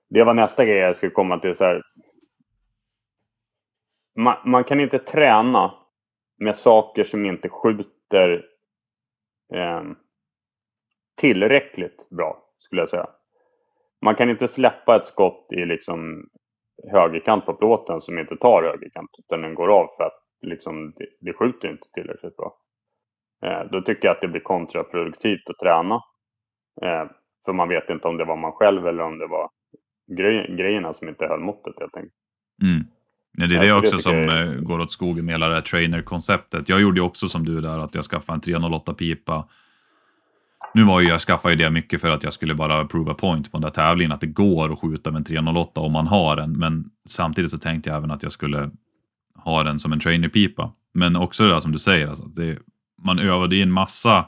det 0.09 0.23
var 0.23 0.33
nästa 0.33 0.65
grej 0.65 0.77
jag 0.77 0.95
skulle 0.95 1.11
komma 1.11 1.39
till. 1.39 1.55
Så 1.55 1.63
här. 1.63 1.81
Man, 4.15 4.37
man 4.45 4.63
kan 4.63 4.79
inte 4.79 4.99
träna 4.99 5.73
med 6.37 6.57
saker 6.57 7.03
som 7.03 7.25
inte 7.25 7.49
skjuter 7.49 8.45
eh, 9.53 9.83
tillräckligt 11.17 12.09
bra, 12.09 12.43
skulle 12.59 12.81
jag 12.81 12.89
säga. 12.89 13.07
Man 14.01 14.15
kan 14.15 14.29
inte 14.29 14.47
släppa 14.47 14.95
ett 14.95 15.05
skott 15.05 15.47
i 15.51 15.65
liksom 15.65 16.29
högerkant 16.91 17.45
på 17.45 17.53
plåten 17.53 18.01
som 18.01 18.19
inte 18.19 18.37
tar 18.37 18.63
högerkant 18.63 19.09
utan 19.17 19.41
den 19.41 19.55
går 19.55 19.67
av 19.67 19.87
för 19.97 20.03
att 20.03 20.23
liksom, 20.41 20.93
det, 20.95 21.07
det 21.19 21.33
skjuter 21.33 21.67
inte 21.67 21.87
tillräckligt 21.93 22.37
bra. 22.37 22.57
Eh, 23.45 23.71
då 23.71 23.81
tycker 23.81 24.07
jag 24.07 24.15
att 24.15 24.21
det 24.21 24.27
blir 24.27 24.41
kontraproduktivt 24.41 25.49
att 25.49 25.57
träna. 25.57 25.95
Eh, 26.81 27.05
för 27.45 27.53
man 27.53 27.69
vet 27.69 27.89
inte 27.89 28.07
om 28.07 28.17
det 28.17 28.25
var 28.25 28.37
man 28.37 28.51
själv 28.51 28.87
eller 28.87 29.03
om 29.03 29.19
det 29.19 29.27
var 29.27 29.49
grej, 30.17 30.55
grejerna 30.57 30.93
som 30.93 31.07
inte 31.07 31.25
höll 31.25 31.39
måttet 31.39 31.79
helt 31.79 31.95
enkelt. 31.95 32.13
Mm. 32.63 32.83
Ja, 33.37 33.47
det 33.47 33.55
är 33.55 33.59
det 33.59 33.67
så 33.67 33.73
det 33.73 33.79
också 33.79 33.99
som 33.99 34.15
jag 34.15 34.47
eh, 34.47 34.53
går 34.53 34.79
åt 34.79 34.91
skogen 34.91 35.25
med 35.25 35.33
hela 35.33 35.47
det 35.47 35.55
här 35.55 35.61
trainer-konceptet. 35.61 36.69
Jag 36.69 36.81
gjorde 36.81 36.99
ju 36.99 37.05
också 37.05 37.27
som 37.27 37.45
du 37.45 37.61
där 37.61 37.79
att 37.79 37.95
jag 37.95 38.03
skaffade 38.03 38.35
en 38.35 38.41
308 38.41 38.93
pipa. 38.93 39.47
Nu 40.73 40.83
var 40.83 41.01
ju 41.01 41.07
jag 41.07 41.21
skaffade 41.21 41.53
ju 41.53 41.57
det 41.57 41.69
mycket 41.69 42.01
för 42.01 42.09
att 42.09 42.23
jag 42.23 42.33
skulle 42.33 42.55
bara 42.55 42.85
prova 42.85 43.13
point 43.13 43.51
på 43.51 43.57
den 43.57 43.61
där 43.61 43.69
tävlingen 43.69 44.11
att 44.11 44.21
det 44.21 44.27
går 44.27 44.73
att 44.73 44.79
skjuta 44.79 45.11
med 45.11 45.19
en 45.19 45.25
308 45.25 45.81
om 45.81 45.91
man 45.91 46.07
har 46.07 46.35
den. 46.35 46.51
Men 46.51 46.85
samtidigt 47.09 47.51
så 47.51 47.57
tänkte 47.57 47.89
jag 47.89 47.97
även 47.97 48.11
att 48.11 48.23
jag 48.23 48.31
skulle 48.31 48.71
ha 49.35 49.63
den 49.63 49.79
som 49.79 49.93
en 49.93 49.99
trainer-pipa. 49.99 50.71
Men 50.93 51.15
också 51.15 51.43
det 51.43 51.49
där 51.49 51.59
som 51.59 51.71
du 51.71 51.79
säger, 51.79 52.07
alltså, 52.07 52.25
att 52.25 52.35
det, 52.35 52.59
man 53.03 53.19
övade 53.19 53.55
in 53.57 53.71
massa. 53.71 54.25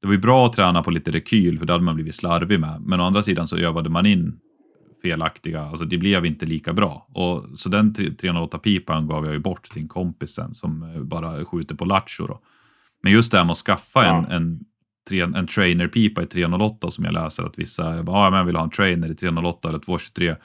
Det 0.00 0.06
var 0.06 0.14
ju 0.14 0.20
bra 0.20 0.46
att 0.46 0.52
träna 0.52 0.82
på 0.82 0.90
lite 0.90 1.10
rekyl 1.10 1.58
för 1.58 1.66
det 1.66 1.72
hade 1.72 1.84
man 1.84 1.94
blivit 1.94 2.14
slarvig 2.14 2.60
med. 2.60 2.80
Men 2.80 3.00
å 3.00 3.04
andra 3.04 3.22
sidan 3.22 3.48
så 3.48 3.56
övade 3.56 3.90
man 3.90 4.06
in 4.06 4.38
felaktiga, 5.02 5.62
alltså 5.64 5.84
det 5.84 5.98
blev 5.98 6.26
inte 6.26 6.46
lika 6.46 6.72
bra. 6.72 7.06
Och, 7.12 7.58
så 7.58 7.68
den 7.68 7.94
308 7.94 8.58
pipan 8.58 9.06
gav 9.08 9.24
jag 9.24 9.34
ju 9.34 9.40
bort 9.40 9.70
till 9.70 9.82
en 9.82 9.88
kompis 9.88 10.30
sen 10.34 10.54
som 10.54 10.82
eh, 10.82 11.02
bara 11.02 11.44
skjuter 11.44 11.74
på 11.74 11.84
lattjo. 11.84 12.38
Men 13.02 13.12
just 13.12 13.32
det 13.32 13.38
här 13.38 13.44
med 13.44 13.52
att 13.52 13.58
skaffa 13.58 14.04
en, 14.06 14.24
Ja. 14.28 14.36
en, 14.36 14.60
tre- 15.08 15.20
en 15.20 15.46
trainer-pipa 15.46 16.22
i 16.22 16.26
308 16.26 16.90
som 16.90 17.04
jag 17.04 17.14
läser 17.14 17.42
att 17.44 17.58
vissa 17.58 18.02
bara, 18.02 18.24
ja, 18.24 18.30
men 18.30 18.46
vill 18.46 18.56
ha 18.56 18.62
en 18.64 18.70
trainer 18.70 19.10
i 19.10 19.14
308 19.14 19.68
eller 19.68 19.78
223. 19.78 20.36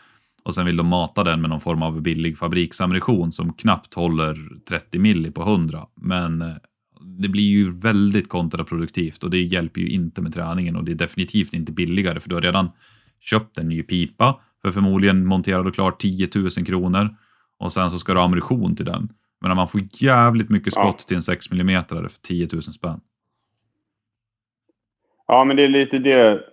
Och 0.43 0.55
sen 0.55 0.65
vill 0.65 0.77
de 0.77 0.87
mata 0.87 1.23
den 1.23 1.41
med 1.41 1.49
någon 1.49 1.61
form 1.61 1.81
av 1.83 2.01
billig 2.01 2.37
fabriksammunition 2.37 3.31
som 3.31 3.53
knappt 3.53 3.93
håller 3.93 4.49
30 4.69 4.99
milli 4.99 5.31
på 5.31 5.41
100. 5.41 5.85
Men 5.95 6.41
eh, 6.41 6.53
det 7.03 7.27
blir 7.29 7.43
ju 7.43 7.71
väldigt 7.71 8.29
kontraproduktivt 8.29 9.23
och 9.23 9.29
det 9.29 9.41
hjälper 9.41 9.81
ju 9.81 9.87
inte 9.87 10.21
med 10.21 10.33
träningen 10.33 10.75
och 10.75 10.83
det 10.83 10.91
är 10.91 10.95
definitivt 10.95 11.53
inte 11.53 11.71
billigare 11.71 12.19
för 12.19 12.29
du 12.29 12.35
har 12.35 12.41
redan 12.41 12.71
köpt 13.19 13.57
en 13.57 13.69
ny 13.69 13.83
pipa 13.83 14.39
för 14.61 14.71
förmodligen 14.71 15.25
monterad 15.25 15.67
och 15.67 15.73
klart 15.75 16.01
10 16.01 16.29
000 16.35 16.49
kronor 16.49 17.15
och 17.59 17.73
sen 17.73 17.91
så 17.91 17.99
ska 17.99 18.13
du 18.13 18.19
ha 18.19 18.25
ammunition 18.25 18.75
till 18.75 18.85
den. 18.85 19.09
Men 19.41 19.55
man 19.55 19.67
får 19.67 19.81
jävligt 19.91 20.49
mycket 20.49 20.73
skott 20.73 20.95
Ja. 20.99 21.05
till 21.07 21.15
en 21.15 21.21
6 21.21 21.51
mm 21.51 21.83
för 21.83 22.09
10 22.27 22.47
000 22.53 22.63
spänn. 22.63 22.99
Ja, 25.27 25.43
men 25.43 25.55
det 25.55 25.63
är 25.63 25.67
lite 25.67 25.99
det, 25.99 26.43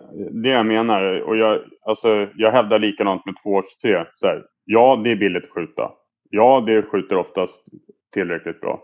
det 0.43 0.49
jag 0.49 0.65
menar. 0.65 1.21
Och 1.21 1.37
jag, 1.37 1.59
alltså, 1.85 2.27
jag 2.35 2.51
hävdar 2.51 2.79
likadant 2.79 3.25
med 3.25 3.35
283. 3.43 4.05
Så 4.15 4.27
här, 4.27 4.43
ja, 4.65 5.01
det 5.03 5.11
är 5.11 5.15
billigt 5.15 5.43
att 5.43 5.49
skjuta. 5.49 5.91
Ja, 6.29 6.63
det 6.67 6.83
skjuter 6.83 7.15
oftast 7.15 7.65
tillräckligt 8.13 8.61
bra. 8.61 8.83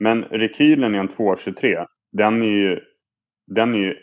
Men 0.00 0.24
rekylen 0.24 0.94
i 0.94 0.98
en 0.98 1.08
223, 1.08 1.86
den 2.12 2.42
är 2.42 2.46
ju, 2.46 2.80
den 3.46 3.74
är 3.74 3.78
ju 3.78 3.96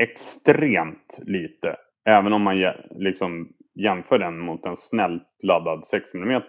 extremt 0.00 1.18
lite. 1.18 1.76
Även 2.04 2.32
om 2.32 2.42
man 2.42 2.58
liksom 2.90 3.52
jämför 3.74 4.18
den 4.18 4.38
mot 4.38 4.66
en 4.66 4.76
snällt 4.76 5.28
laddad 5.42 5.86
6 5.86 6.14
mm. 6.14 6.42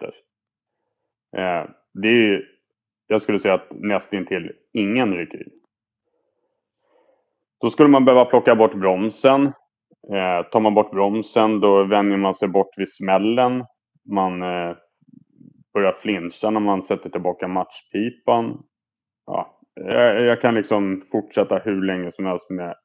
Eh, 1.38 1.66
det 1.94 2.08
är 2.08 2.14
ju, 2.14 2.46
jag 3.08 3.22
skulle 3.22 3.40
säga 3.40 3.54
att 3.54 3.68
nästintill 3.72 4.52
ingen 4.74 5.14
rekyl. 5.14 5.52
Då 7.62 7.70
skulle 7.70 7.90
man 7.90 8.06
behöva 8.06 8.26
plocka 8.26 8.56
bort 8.56 8.74
bromsen. 8.74 9.46
Eh, 10.12 10.50
tar 10.52 10.60
man 10.60 10.74
bort 10.74 10.92
bromsen 10.92 11.60
då 11.60 11.84
vänjer 11.84 12.18
man 12.18 12.36
sig 12.36 12.48
bort 12.48 12.78
vid 12.78 12.94
smällen. 12.94 13.66
Man 14.10 14.42
eh, 14.42 14.76
börjar 15.74 15.96
flincha 16.02 16.50
när 16.50 16.60
man 16.60 16.84
sätter 16.84 17.10
tillbaka 17.10 17.48
matchpipan. 17.48 18.64
Ja, 19.26 19.60
jag, 19.74 20.22
jag 20.22 20.42
kan 20.42 20.56
liksom 20.56 21.04
fortsätta 21.12 21.58
hur 21.58 21.82
länge 21.82 22.12
som 22.12 22.26
helst 22.26 22.50
med 22.50 22.76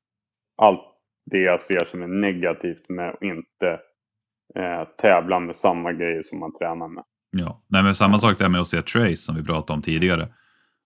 allt 0.63 0.85
det 1.31 1.39
jag 1.39 1.61
ser 1.61 1.85
som 1.85 2.03
är 2.03 2.07
negativt 2.07 2.89
med 2.89 3.09
att 3.09 3.23
inte 3.23 3.81
eh, 4.55 4.89
tävla 5.03 5.41
med 5.41 5.57
samma 5.57 5.93
grejer 5.93 6.23
som 6.23 6.39
man 6.39 6.59
tränar 6.59 6.89
med. 6.89 7.05
Ja, 7.31 7.65
nej 7.69 7.83
men 7.83 7.95
samma 7.95 8.19
sak 8.19 8.39
där 8.39 8.49
med 8.49 8.61
att 8.61 8.69
se 8.69 8.83
trace 8.83 9.17
som 9.17 9.37
vi 9.37 9.45
pratade 9.45 9.77
om 9.77 9.83
tidigare. 9.83 10.29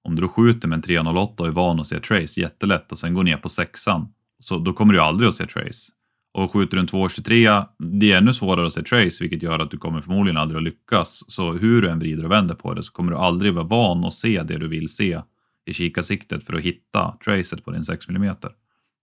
Om 0.05 0.15
du 0.15 0.23
då 0.23 0.29
skjuter 0.29 0.69
med 0.69 0.77
en 0.77 0.83
308 0.83 1.43
och 1.43 1.49
är 1.49 1.53
van 1.53 1.81
att 1.81 1.87
se 1.87 2.01
trace 2.01 2.41
jättelätt 2.41 2.93
och 2.93 2.99
sen 2.99 3.15
går 3.15 3.23
ner 3.23 3.37
på 3.37 3.49
sexan 3.49 4.15
så 4.39 4.59
då 4.59 4.73
kommer 4.73 4.95
du 4.95 5.01
aldrig 5.01 5.29
att 5.29 5.35
se 5.35 5.47
trace. 5.47 5.93
Och 6.35 6.53
skjuter 6.53 6.77
en 6.77 6.87
223, 6.87 7.49
det 7.79 8.13
är 8.13 8.19
ännu 8.19 8.35
svårare 8.35 8.67
att 8.67 8.73
se 8.73 8.83
trace 8.83 9.17
vilket 9.21 9.43
gör 9.43 9.59
att 9.59 9.71
du 9.71 9.79
kommer 9.79 10.01
förmodligen 10.01 10.37
aldrig 10.37 10.57
att 10.57 10.65
lyckas. 10.65 11.25
Så 11.27 11.53
hur 11.53 11.83
du 11.83 11.91
än 11.91 11.99
vrider 11.99 12.25
och 12.25 12.31
vänder 12.31 12.55
på 12.55 12.75
det 12.75 12.83
så 12.83 12.93
kommer 12.93 13.13
du 13.13 13.19
aldrig 13.19 13.55
vara 13.55 13.65
van 13.65 14.05
att 14.05 14.15
se 14.15 14.43
det 14.43 14.59
du 14.59 14.69
vill 14.69 14.89
se 14.89 15.21
i 15.65 15.73
kikarsiktet 15.73 16.47
för 16.47 16.55
att 16.55 16.63
hitta 16.63 17.17
tracet 17.25 17.65
på 17.65 17.71
din 17.71 17.85
6 17.85 18.09
mm. 18.09 18.37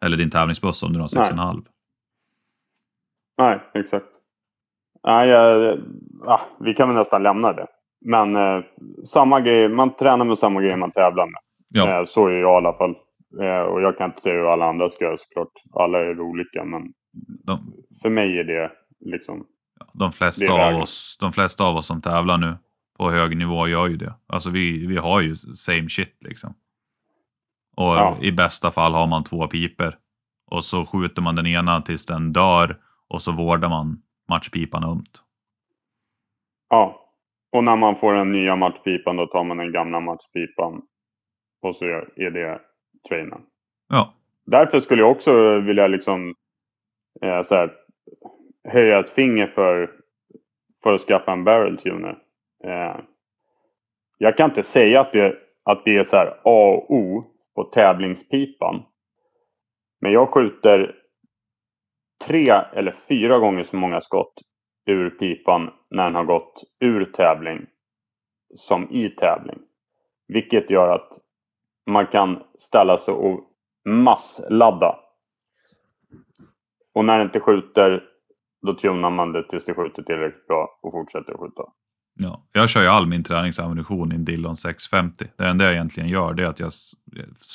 Eller 0.06 0.18
din 0.18 0.30
tävlingsbössa 0.30 0.86
om 0.86 0.94
du 0.94 1.00
har 1.00 1.08
6,5. 1.08 1.66
Nej, 3.38 3.60
exakt. 3.74 4.06
Nej, 5.04 5.30
jag, 5.30 5.80
ah, 6.26 6.42
vi 6.60 6.74
kan 6.74 6.90
väl 6.90 6.98
nästan 6.98 7.24
lämna 7.24 7.54
det. 7.54 7.68
Men 8.06 8.36
eh, 8.36 8.64
samma 9.06 9.42
grej, 9.42 9.70
man 9.70 9.96
tränar 9.96 10.26
med 10.26 10.38
samma 10.38 10.62
grej 10.62 10.78
man 10.78 10.92
tävlar 10.92 11.26
med. 11.26 11.40
Ja, 11.70 12.00
Eh, 12.00 12.06
så 12.06 12.28
är 12.28 12.32
jag 12.32 12.54
i 12.54 12.66
alla 12.66 12.74
fall. 12.74 12.96
Eh, 13.42 13.62
och 13.62 13.82
jag 13.82 13.98
kan 13.98 14.10
inte 14.10 14.22
säga 14.22 14.36
hur 14.36 14.54
alla 14.54 14.66
andra 14.66 14.90
ska 14.90 15.06
göra 15.06 15.18
såklart. 15.18 15.54
Alla 15.74 16.00
är 16.00 16.20
olika 16.20 16.64
men 16.64 16.94
de, 17.46 17.74
för 18.02 18.10
mig 18.10 18.40
är 18.40 18.44
det 18.44 18.72
liksom. 19.00 19.48
de, 19.94 20.12
flesta 20.12 20.46
Det 20.46 20.68
av 20.68 20.82
oss, 20.82 21.18
de 21.20 21.34
flesta 21.34 21.64
av 21.64 21.76
oss 21.76 21.88
som 21.88 22.02
tävlar 22.02 22.38
nu 22.38 22.58
på 22.98 23.12
hög 23.12 23.38
nivå 23.38 23.68
gör 23.68 23.88
ju 23.88 23.98
det. 23.98 24.14
Alltså 24.28 24.50
vi, 24.50 24.86
vi 24.86 24.98
har 24.98 25.22
ju 25.22 25.36
same 25.36 25.90
shit 25.90 26.24
liksom. 26.24 26.54
Och 27.76 27.96
Ja. 27.96 28.18
i 28.22 28.32
bästa 28.32 28.72
fall 28.72 28.94
har 28.94 29.08
man 29.08 29.24
två 29.24 29.48
piper 29.48 29.98
och 30.46 30.66
så 30.66 30.86
skjuter 30.86 31.22
man 31.22 31.36
den 31.36 31.48
ena 31.48 31.82
tills 31.82 32.06
den 32.06 32.34
dör 32.34 32.78
och 33.08 33.22
så 33.22 33.32
vårdar 33.32 33.70
man 33.70 34.02
matchpipan 34.30 34.84
ömt. 34.84 35.22
Ja. 36.70 37.06
Och 37.52 37.64
när 37.64 37.76
man 37.76 37.96
får 37.96 38.14
den 38.14 38.32
nya 38.32 38.56
matchpipan 38.56 39.16
då 39.16 39.28
tar 39.28 39.44
man 39.44 39.58
den 39.58 39.72
gamla 39.72 40.00
matchpipan. 40.00 40.82
Och 41.62 41.76
så 41.76 41.86
är 42.16 42.32
det 42.32 42.62
trainen. 43.10 43.42
Ja, 43.90 44.14
Därför 44.46 44.80
skulle 44.80 45.02
jag 45.02 45.12
också 45.12 45.60
vilja 45.60 45.88
liksom 45.88 46.36
eh, 47.22 47.42
så 47.44 47.56
här, 47.56 47.74
höja 48.64 49.00
ett 49.00 49.10
finger 49.10 49.48
för, 49.48 49.92
för 50.84 50.94
att 50.94 51.02
skaffa 51.02 51.32
en 51.32 51.44
barrel 51.44 51.78
tuner. 51.78 52.18
Eh, 52.64 52.98
jag 54.18 54.38
kan 54.38 54.50
inte 54.50 54.64
säga 54.64 55.02
att 55.02 55.14
det, 55.14 55.36
att 55.64 55.86
det 55.86 55.98
är 55.98 56.04
så 56.04 56.16
här 56.16 56.28
A 56.44 56.74
och 56.74 56.92
O 56.92 57.24
på 57.56 57.64
tävlingspipan. 57.64 58.84
Men 60.02 60.12
jag 60.12 60.30
skjuter 60.30 60.96
tre 62.26 62.52
eller 62.74 62.96
fyra 63.08 63.40
gånger 63.40 63.64
så 63.64 63.76
många 63.76 64.02
skott 64.02 64.34
ur 64.86 65.10
pipan 65.10 65.70
när 65.90 66.04
den 66.04 66.16
har 66.16 66.24
gått 66.24 66.64
ur 66.80 67.06
tävling 67.06 67.66
som 68.56 68.92
i 68.92 69.10
tävling. 69.10 69.60
Vilket 70.28 70.70
gör 70.70 70.90
att 70.90 71.20
man 71.90 72.08
kan 72.08 72.44
ställa 72.58 72.98
sig 72.98 73.14
och 73.14 73.40
massladda. 73.86 75.00
Och 76.94 77.06
när 77.06 77.18
det 77.18 77.24
inte 77.24 77.40
skjuter, 77.40 78.04
då 78.66 78.74
tunar 78.74 79.10
man 79.10 79.32
det 79.34 79.44
tills 79.50 79.66
det 79.66 79.74
skjuter 79.74 80.04
tillräckligt 80.04 80.48
bra 80.48 80.80
och 80.82 80.92
fortsätter 80.92 81.34
att 81.34 81.40
skjuta. 81.40 81.62
ja. 82.20 82.44
Jag 82.52 82.70
kör 82.70 82.82
ju 82.82 82.88
all 82.88 83.08
min 83.08 83.24
träningsammunition 83.24 84.12
i 84.12 84.16
en 84.16 84.26
Dillon 84.26 84.58
650. 84.58 85.26
Det 85.38 85.46
enda 85.48 85.66
jag 85.66 85.74
egentligen 85.74 86.10
gör 86.10 86.34
det 86.34 86.44
är 86.44 86.48
att 86.48 86.60
jag 86.60 86.72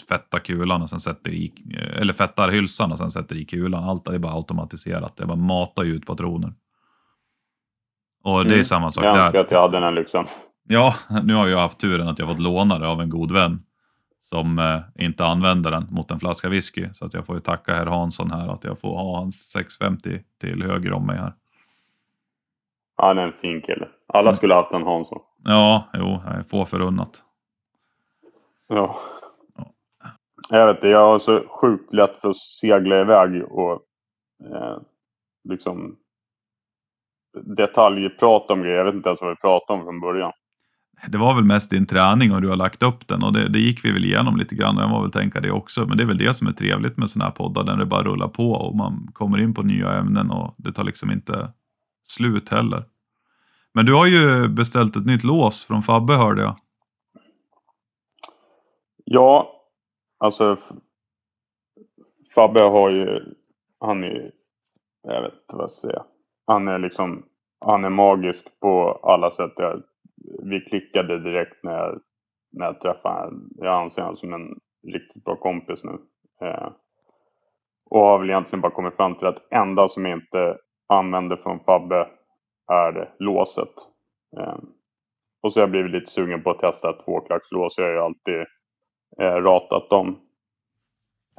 fettar 0.09 0.39
kulan 0.39 0.83
och 0.83 0.91
sen 0.91 1.01
sätter 1.01 1.31
i, 1.31 1.53
eller 2.01 2.13
fettar 2.13 2.51
hylsan 2.51 2.93
och 2.93 2.99
sen 2.99 3.11
sätter 3.11 3.37
i 3.37 3.45
kulan. 3.45 3.85
Allt 3.85 4.09
är 4.09 4.19
bara 4.19 4.33
automatiserat. 4.33 5.13
Jag 5.17 5.29
bara 5.29 5.37
matar 5.39 5.85
ut 5.85 6.07
patroner. 6.07 6.53
Och 8.25 8.45
det 8.45 8.51
är 8.51 8.55
Mm. 8.55 8.65
samma 8.65 8.91
sak 8.91 9.05
Jag 9.05 9.17
där. 9.17 9.25
önskar 9.25 9.41
att 9.41 9.51
jag 9.51 9.61
hade 9.61 9.81
den 9.81 9.95
lyxan. 9.95 10.27
Ja, 10.69 10.95
nu 11.25 11.35
har 11.35 11.49
jag 11.49 11.59
haft 11.59 11.79
turen 11.81 12.09
att 12.09 12.19
jag 12.19 12.29
fått 12.29 12.39
låna 12.39 12.79
det 12.79 12.87
av 12.89 13.01
en 13.01 13.11
god 13.11 13.33
vän 13.33 13.63
som 14.25 14.59
eh, 14.59 14.81
inte 15.05 15.25
använder 15.25 15.71
den 15.71 15.87
mot 15.91 16.11
en 16.11 16.21
flaska 16.21 16.49
whisky. 16.49 16.89
Så 16.93 17.05
att 17.07 17.15
jag 17.15 17.27
får 17.27 17.35
ju 17.35 17.41
tacka 17.41 17.75
herr 17.75 17.87
Hansson 17.87 18.31
här 18.31 18.49
att 18.49 18.65
jag 18.65 18.81
får 18.81 18.97
ha 18.97 19.17
hans 19.17 19.37
650 19.37 20.21
till 20.41 20.63
höger 20.63 20.93
om 20.93 21.07
mig 21.07 21.17
här. 21.19 21.33
Han 22.97 23.19
är 23.19 23.23
en 23.23 23.33
fin 23.33 23.61
kille. 23.63 23.89
Alla 24.07 24.29
Mm. 24.29 24.37
skulle 24.37 24.55
haft 24.55 24.73
en 24.73 24.83
Hansson. 24.83 25.23
Ja, 25.45 25.85
jo, 25.95 26.21
jag 26.27 26.35
är 26.35 26.43
få 26.43 26.65
förunnat. 26.65 27.23
Ja. 28.69 28.99
Ja. 29.57 29.71
Jag 30.49 30.67
vet 30.67 30.77
inte, 30.77 30.89
jag 30.89 31.07
har 31.07 31.19
så 31.19 31.49
sjukt 31.49 31.95
lätt 31.95 32.21
för 32.21 32.31
att 32.31 32.37
segla 32.37 33.01
iväg 33.01 33.45
och 33.45 33.73
eh, 34.51 34.79
liksom 35.49 35.97
detaljprata 37.43 38.53
om 38.53 38.63
grejer. 38.63 38.77
Jag 38.77 38.85
vet 38.85 38.95
inte 38.95 39.09
ens 39.09 39.21
vad 39.21 39.31
vi 39.31 39.37
pratade 39.37 39.79
om 39.79 39.85
från 39.85 40.01
början. 40.01 40.33
Det 41.09 41.19
var 41.19 41.35
väl 41.35 41.45
mest 41.45 41.71
din 41.71 41.87
träning 41.87 42.33
och 42.33 42.43
du 42.43 42.49
har 42.49 42.57
lagt 42.57 42.83
upp 42.83 43.09
den 43.09 43.23
och 43.23 43.33
det, 43.33 43.49
det 43.49 43.59
gick 43.59 43.85
vi 43.85 43.93
väl 43.93 44.05
igenom 44.05 44.37
lite 44.37 44.55
grann 44.55 44.77
och 44.77 44.83
jag 44.83 44.91
må 44.91 45.03
väl 45.03 45.11
tänka 45.13 45.41
det 45.41 45.51
också. 45.51 45.87
Men 45.87 45.97
det 45.97 46.03
är 46.03 46.07
väl 46.07 46.19
det 46.19 46.35
som 46.35 46.47
är 46.47 46.53
trevligt 46.53 46.97
med 46.97 47.11
sådana 47.11 47.25
här 47.25 47.37
poddar 47.37 47.65
när 47.65 47.77
det 47.77 47.87
bara 47.87 48.03
rullar 48.03 48.29
på 48.29 48.53
och 48.53 48.77
man 48.77 49.11
kommer 49.13 49.41
in 49.41 49.55
på 49.55 49.63
nya 49.63 49.93
ämnen 49.93 50.31
och 50.31 50.55
det 50.59 50.73
tar 50.73 50.85
liksom 50.85 51.11
inte 51.11 51.53
slut 52.05 52.49
heller. 52.49 52.85
Men 53.75 53.87
du 53.87 53.95
har 53.95 54.07
ju 54.07 54.49
beställt 54.49 54.97
ett 54.97 55.07
nytt 55.07 55.25
lås 55.25 55.65
från 55.65 55.83
Fabbe 55.83 56.13
hörde 56.13 56.43
jag. 56.43 56.57
Ja, 59.05 59.61
alltså 60.19 60.59
Fabbe 62.35 62.63
har 62.63 62.91
ju, 62.91 63.35
han 63.81 64.05
är, 64.05 64.31
jag 65.03 65.23
vet 65.23 65.33
inte 65.33 65.57
vad 65.57 65.63
jag 65.63 65.71
ska 65.71 65.89
säga. 65.89 66.05
Han 66.47 66.69
är 66.69 66.79
liksom, 66.79 67.23
han 67.61 67.85
är 67.85 67.91
magisk 67.91 68.61
på 68.61 69.01
alla 69.03 69.31
sätt. 69.31 69.53
Jag, 69.57 69.83
vi 70.43 70.61
klickade 70.61 71.19
direkt 71.19 71.63
när 71.63 71.73
jag, 71.73 72.01
när 72.53 72.67
jag 72.67 72.81
träffade 72.81 73.25
honom. 73.25 73.51
Jag 73.57 73.83
anser 73.83 74.03
honom 74.03 74.17
som 74.17 74.35
en 74.35 74.59
riktigt 74.93 75.25
bra 75.25 75.37
kompis 75.37 75.85
nu. 75.85 75.99
Eh, 76.47 76.69
och 77.91 78.01
har 78.01 78.19
väl 78.19 78.31
egentligen 78.31 78.61
bara 78.61 78.73
kommit 78.73 78.97
fram 78.97 79.15
till 79.15 79.27
att 79.27 79.53
enda 79.53 79.89
som 79.89 80.07
jag 80.07 80.19
inte 80.19 80.59
använder 80.89 81.37
från 81.37 81.61
Fabbe 81.61 82.09
är 82.73 83.15
låset. 83.19 83.75
Eh, 84.39 84.59
och 85.43 85.53
så 85.53 85.61
har 85.61 85.63
jag 85.63 85.71
blivit 85.71 85.91
lite 85.93 86.11
sugen 86.11 86.43
på 86.43 86.51
att 86.51 86.61
testa 86.61 86.91
ett 86.91 87.05
tvåklackslås. 87.05 87.79
Jag 87.79 87.85
har 87.85 87.93
ju 87.93 87.99
alltid 87.99 88.41
eh, 89.21 89.43
ratat 89.43 89.91
dem. 89.91 90.21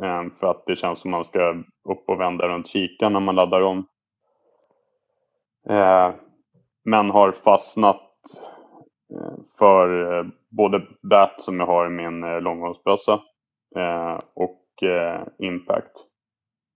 Eh, 0.04 0.24
för 0.39 0.48
att 0.48 0.65
det 0.65 0.76
känns 0.76 1.00
som 1.00 1.12
man 1.12 1.26
ska 1.26 1.50
upp 1.89 2.10
och 2.10 2.19
vända 2.19 2.48
runt 2.48 2.67
kikaren 2.67 3.13
när 3.13 3.19
man 3.19 3.36
laddar 3.36 3.62
om. 3.62 3.88
Eh, 5.69 6.13
men 6.84 7.10
har 7.10 7.32
fastnat 7.32 8.02
Eh, 9.13 9.34
för 9.58 10.13
eh, 10.13 10.26
både 10.50 10.88
bat 11.02 11.41
som 11.41 11.60
jag 11.60 11.68
har 11.68 11.88
i 11.88 11.89
min 11.89 12.24
eh, 12.24 12.41
långhållsbössa 12.41 13.22
och 14.34 14.62
impact. 15.39 15.91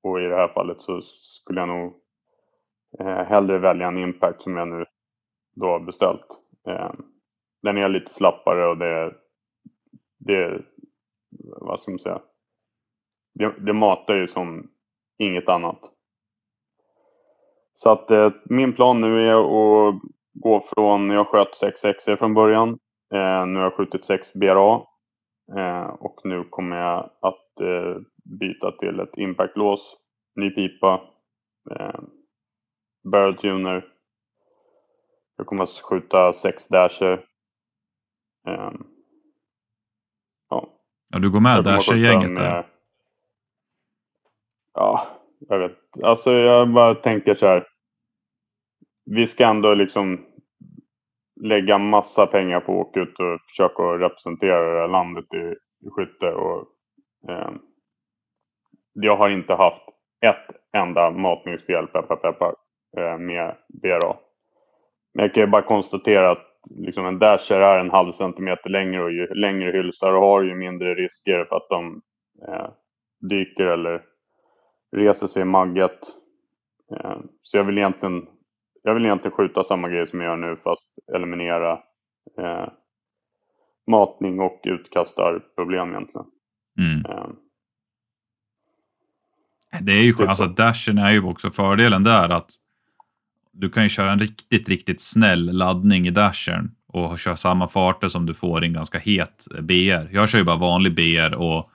Och 0.04 0.22
i 0.22 0.24
det 0.24 0.36
här 0.36 0.48
fallet 0.48 0.82
så 0.82 1.02
skulle 1.02 1.60
jag 1.60 1.68
nog 1.68 1.94
hellre 3.28 3.58
välja 3.58 3.88
en 3.88 3.98
Impact 3.98 4.42
som 4.42 4.58
jag 4.58 4.68
nu 4.68 4.86
då 5.56 5.66
har 5.66 5.80
beställt. 5.80 6.26
Den 7.62 7.78
är 7.78 7.90
lite 7.90 8.14
slappare 8.14 8.68
och 8.68 8.78
det, 8.78 9.14
det 10.18 10.62
vad 11.62 11.80
ska 11.80 11.92
man 11.92 12.00
säga, 12.00 12.22
det, 13.34 13.56
det 13.66 13.74
matar 13.74 14.16
ju 14.16 14.28
som 14.28 14.72
inget 15.18 15.50
annat. 15.50 15.80
Så 17.74 17.90
att 17.90 18.12
eh, 18.12 18.32
min 18.46 18.74
plan 18.74 19.02
nu 19.02 19.30
är 19.30 19.34
att 19.34 20.02
gå 20.34 20.68
från, 20.74 21.10
jag 21.10 21.28
sköt 21.28 21.56
6 21.56 21.82
6 21.82 22.04
från 22.04 22.34
början. 22.34 22.70
Eh, 23.14 23.46
nu 23.46 23.56
har 23.56 23.64
jag 23.64 23.74
skjutit 23.74 24.06
6 24.06 24.34
BRA. 24.34 24.82
Eh, 25.58 25.84
och 25.84 26.22
nu 26.24 26.44
kommer 26.44 26.78
jag 26.78 27.10
att 27.22 27.62
eh, 27.62 28.02
byta 28.40 28.72
till 28.72 29.00
ett 29.00 29.18
impactlås, 29.18 29.98
ny 30.36 30.50
pipa, 30.50 31.02
eh, 31.72 32.00
barrel 33.04 33.38
tuner. 33.38 33.86
Jag 35.38 35.48
kommer 35.48 35.64
att 35.64 35.70
skjuta 35.70 36.34
6 36.34 36.68
dasher. 36.68 37.26
Eh, 38.48 38.72
ja. 40.50 40.70
ja, 41.10 41.20
du 41.20 41.32
går 41.32 41.40
med 41.40 41.64
dasher-gänget 41.64 42.36
där? 42.36 42.68
Ja, 44.74 45.08
jag 45.40 45.60
vet. 45.60 46.04
Alltså 46.04 46.32
jag 46.32 46.74
bara 46.74 46.96
tänker 46.96 47.36
så 47.36 47.48
här. 47.48 47.68
Vi 49.12 49.28
ska 49.28 49.46
ändå 49.46 49.74
liksom 49.74 50.26
lägga 51.42 51.78
massa 51.78 52.28
pengar 52.28 52.60
på 52.60 52.82
att 52.82 52.88
åka 52.88 53.00
ut 53.00 53.20
och 53.20 53.42
försöka 53.50 53.84
representera 53.84 54.74
det 54.74 54.80
här 54.80 54.88
landet 54.88 55.26
i, 55.34 55.56
i 55.88 55.90
skytte. 55.90 56.32
Och, 56.32 56.68
eh, 57.30 57.52
jag 58.94 59.18
har 59.18 59.30
inte 59.30 59.54
haft 59.54 59.82
ett 60.26 60.56
enda 60.78 61.12
matningsfel, 61.12 61.88
peppar 61.88 62.16
peppar, 62.16 62.56
eh, 62.98 63.18
med 63.18 63.56
BRA. 63.82 64.16
Men 65.14 65.26
jag 65.26 65.34
kan 65.34 65.44
ju 65.44 65.48
bara 65.48 65.62
konstatera 65.62 66.32
att 66.32 66.48
liksom 66.70 67.06
en 67.06 67.20
dasher 67.20 67.60
är 67.62 67.80
en 67.80 67.92
halv 67.92 68.12
centimeter 68.12 68.70
längre 68.70 69.04
och 69.04 69.12
ju 69.12 69.28
längre 69.28 69.72
hylsar 69.72 70.12
du 70.12 70.18
har 70.18 70.42
ju 70.42 70.56
mindre 70.56 70.96
risker 70.96 71.46
för 71.46 71.56
att 71.56 71.70
de 71.70 72.02
eh, 72.48 72.70
dyker 73.30 73.66
eller 73.66 74.04
reser 74.96 75.28
sig 75.28 75.42
i 75.42 75.46
magget. 75.46 76.00
Eh, 76.96 77.18
så 77.42 77.58
jag 77.58 77.64
vill 77.64 77.78
egentligen 77.78 78.28
jag 78.84 78.94
vill 78.94 79.06
egentligen 79.06 79.38
skjuta 79.38 79.64
samma 79.64 79.90
grej 79.90 80.08
som 80.08 80.22
jag 80.22 80.30
gör 80.30 80.50
nu 80.50 80.58
fast 80.64 80.90
eliminera 81.16 81.72
eh, 82.38 82.68
matning 83.88 84.40
och 84.40 84.62
utkastarproblem 84.64 85.90
egentligen. 85.90 86.28
Mm. 86.80 87.06
Eh. 87.06 87.28
Det 89.82 89.92
är 89.92 90.04
ju 90.04 90.14
skönt, 90.14 90.30
alltså 90.30 90.46
dashen 90.46 90.98
är 90.98 91.12
ju 91.12 91.24
också 91.24 91.52
fördelen 91.52 92.04
där 92.04 92.30
att 92.30 92.52
du 93.52 93.70
kan 93.70 93.84
ju 93.84 93.90
köra 93.90 94.12
en 94.12 94.20
riktigt, 94.20 94.70
riktigt 94.70 95.02
snäll 95.02 95.46
laddning 95.58 96.08
i 96.08 96.12
dashen 96.12 96.76
och 96.88 97.20
köra 97.20 97.36
samma 97.36 97.68
farter 97.68 98.08
som 98.08 98.26
du 98.26 98.34
får 98.34 98.64
i 98.64 98.68
en 98.68 98.74
ganska 98.74 99.00
het 99.00 99.48
BR. 99.62 100.08
Jag 100.12 100.30
kör 100.30 100.40
ju 100.40 100.46
bara 100.46 100.58
vanlig 100.58 100.96
BR 100.96 101.36
och 101.36 101.72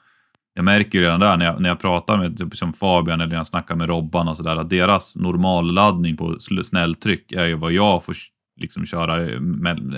jag 0.54 0.64
märker 0.64 0.98
ju 0.98 1.04
redan 1.04 1.20
där 1.20 1.36
när 1.36 1.44
jag, 1.44 1.60
när 1.60 1.68
jag 1.68 1.80
pratar 1.80 2.18
med 2.18 2.38
typ 2.38 2.56
som 2.56 2.72
Fabian 2.72 3.20
eller 3.20 3.30
när 3.30 3.36
jag 3.36 3.46
snackar 3.46 3.74
med 3.74 3.88
Robban 3.88 4.28
och 4.28 4.36
sådär 4.36 4.56
att 4.56 4.70
deras 4.70 5.16
normalladdning 5.16 6.16
på 6.16 6.36
snälltryck 6.38 7.32
är 7.32 7.46
ju 7.46 7.54
vad 7.54 7.72
jag 7.72 8.04
får 8.04 8.16
liksom 8.56 8.86
köra 8.86 9.20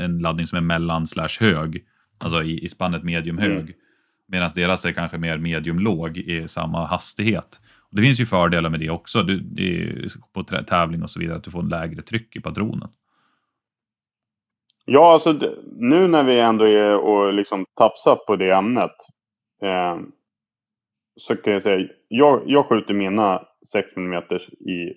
en 0.02 0.18
laddning 0.18 0.46
som 0.46 0.56
är 0.58 0.62
mellan 0.62 1.06
slash 1.06 1.40
hög. 1.40 1.84
Alltså 2.18 2.42
i, 2.42 2.64
i 2.64 2.68
spannet 2.68 3.02
medium 3.02 3.38
hög. 3.38 3.60
Mm. 3.60 3.72
Medan 4.28 4.50
deras 4.54 4.84
är 4.84 4.92
kanske 4.92 5.18
mer 5.18 5.38
medium 5.38 5.78
låg 5.78 6.18
i 6.18 6.48
samma 6.48 6.86
hastighet. 6.86 7.60
Och 7.90 7.96
det 7.96 8.02
finns 8.02 8.20
ju 8.20 8.26
fördelar 8.26 8.70
med 8.70 8.80
det 8.80 8.90
också. 8.90 9.22
Du, 9.22 9.40
det 9.40 9.92
på 10.32 10.42
tävling 10.42 11.02
och 11.02 11.10
så 11.10 11.20
vidare 11.20 11.36
att 11.36 11.44
du 11.44 11.50
får 11.50 11.60
en 11.60 11.68
lägre 11.68 12.02
tryck 12.02 12.36
i 12.36 12.40
patronen. 12.40 12.88
Ja, 14.84 15.12
alltså 15.12 15.32
nu 15.76 16.08
när 16.08 16.22
vi 16.22 16.40
ändå 16.40 16.64
är 16.64 16.96
och 16.96 17.32
liksom 17.32 17.66
tafsar 17.76 18.16
på 18.16 18.36
det 18.36 18.50
ämnet. 18.50 18.96
Eh, 19.62 19.96
så 21.16 21.36
kan 21.36 21.52
jag 21.52 21.62
säga, 21.62 21.88
jag, 22.08 22.42
jag 22.46 22.66
skjuter 22.66 22.94
mina 22.94 23.46
6 23.72 23.96
mm 23.96 24.22
i 24.60 24.94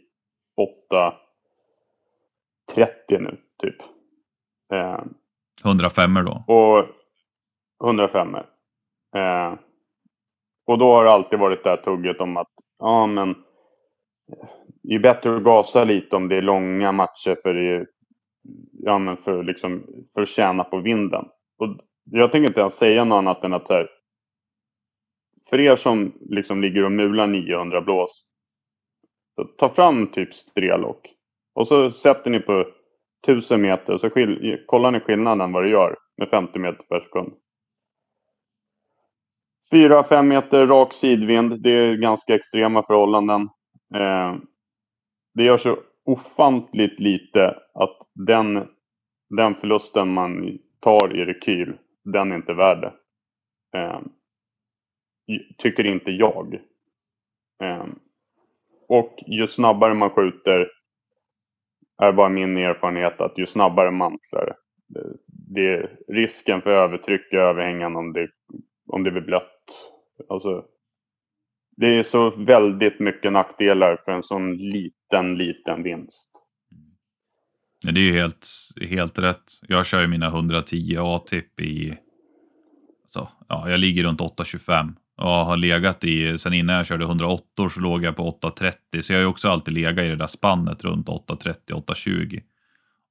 8.30 2.76 2.86
nu 3.10 3.38
typ. 3.58 3.76
Eh, 4.74 5.00
105 5.66 6.14
då? 6.14 6.44
Och 6.48 6.86
105 7.88 8.36
eh, 8.36 9.54
Och 10.66 10.78
då 10.78 10.94
har 10.94 11.04
det 11.04 11.12
alltid 11.12 11.40
varit 11.40 11.64
det 11.64 11.70
här 11.70 11.78
tugget 11.78 12.22
om 12.22 12.38
att 12.38 12.52
ja 12.80 13.06
men 13.08 13.36
det 14.84 14.96
är 14.96 15.00
bättre 15.00 15.36
att 15.36 15.44
gasa 15.44 15.84
lite 15.84 16.16
om 16.16 16.28
det 16.28 16.36
är 16.36 16.42
långa 16.42 16.92
matcher 16.92 17.38
för, 17.44 17.54
det, 17.54 17.86
ja, 18.72 18.98
men 19.00 19.18
för, 19.18 19.44
liksom, 19.44 19.84
för 20.14 20.22
att 20.22 20.30
tjäna 20.30 20.64
på 20.64 20.80
vinden. 20.80 21.26
Och 21.60 21.68
jag 22.12 22.32
tänker 22.32 22.50
inte 22.50 22.60
ens 22.60 22.74
säga 22.74 23.04
något 23.04 23.18
annat 23.18 23.44
än 23.44 23.54
att 23.54 23.70
här, 23.70 23.90
för 25.50 25.60
er 25.60 25.76
som 25.76 26.14
liksom 26.20 26.62
ligger 26.62 26.86
och 26.86 26.92
mular 26.92 27.28
900 27.28 27.82
blås. 27.82 28.26
Ta 29.58 29.70
fram 29.70 30.08
typ 30.08 30.34
strelock 30.34 31.08
Och 31.56 31.68
så 31.68 31.92
sätter 31.92 32.32
ni 32.32 32.40
på 32.40 32.66
1000 33.28 33.62
meter 33.62 33.98
så 33.98 34.10
kollar 34.66 34.92
ni 34.92 35.00
skillnaden 35.00 35.52
vad 35.52 35.64
det 35.64 35.70
gör 35.70 35.96
med 36.18 36.30
50 36.30 36.60
meter 36.60 36.84
per 36.84 37.00
sekund. 37.00 37.34
4-5 39.72 40.24
meter 40.24 40.68
rak 40.68 40.94
sidvind. 40.94 41.64
Det 41.64 41.70
är 41.72 41.96
ganska 41.96 42.36
extrema 42.36 42.84
förhållanden. 42.84 43.42
Eh, 43.96 44.36
det 45.34 45.44
gör 45.44 45.58
så 45.58 45.78
ofantligt 46.06 47.00
lite 47.00 47.48
att 47.74 47.98
den, 48.14 48.68
den 49.30 49.56
förlusten 49.56 50.14
man 50.14 50.60
tar 50.80 51.16
i 51.16 51.26
rekyl, 51.26 51.78
den 52.04 52.32
är 52.32 52.36
inte 52.36 52.54
värd 52.54 52.82
det. 52.82 52.94
Eh, 53.80 54.00
tycker 55.58 55.86
inte 55.86 56.12
jag. 56.12 56.60
Ehm, 57.64 58.00
och 58.88 59.24
ju 59.28 59.48
snabbare 59.48 59.94
man 59.94 60.10
skjuter 60.10 60.72
är 62.02 62.12
bara 62.12 62.30
min 62.30 62.58
erfarenhet 62.58 63.22
att 63.22 63.38
ju 63.38 63.46
snabbare 63.46 63.92
mantlar 63.92 64.56
det 65.28 65.68
är 65.68 65.98
risken 66.08 66.62
för 66.62 66.70
övertryck 66.70 67.34
är 67.34 67.38
överhängande 67.38 68.00
om 68.00 68.14
det, 68.14 68.30
om 68.88 69.04
det 69.04 69.12
blir 69.12 69.22
blött. 69.22 69.64
Alltså, 70.30 70.66
det 71.78 71.88
är 71.88 72.04
så 72.04 72.30
väldigt 72.30 73.00
mycket 73.00 73.32
nackdelar 73.32 74.02
för 74.06 74.12
en 74.12 74.24
sån 74.24 74.58
liten, 74.58 75.38
liten 75.38 75.84
vinst. 75.84 76.32
Ja, 77.82 77.92
det 77.92 78.00
är 78.00 78.04
ju 78.04 78.18
helt, 78.20 78.48
helt 78.90 79.20
rätt. 79.20 79.44
Jag 79.62 79.86
kör 79.86 80.02
ju 80.02 80.08
mina 80.08 80.28
110 80.28 80.96
A-tipp 81.00 81.62
i, 81.62 81.98
så, 83.08 83.30
ja, 83.48 83.70
jag 83.70 83.80
ligger 83.80 84.04
runt 84.04 84.22
825 84.22 84.96
och 85.20 85.46
har 85.46 85.58
legat 85.58 86.04
i, 86.04 86.38
sen 86.38 86.54
innan 86.54 86.76
jag 86.76 86.86
körde 86.86 87.06
108 87.06 87.44
så 87.70 87.80
låg 87.80 88.04
jag 88.04 88.16
på 88.16 88.28
830 88.28 89.02
så 89.02 89.14
jag 89.14 89.18
har 89.18 89.22
ju 89.22 89.28
också 89.28 89.50
alltid 89.50 89.74
legat 89.74 90.06
i 90.06 90.08
det 90.08 90.16
där 90.16 90.28
spannet 90.28 90.84
runt 90.84 91.08
830-820 91.08 92.42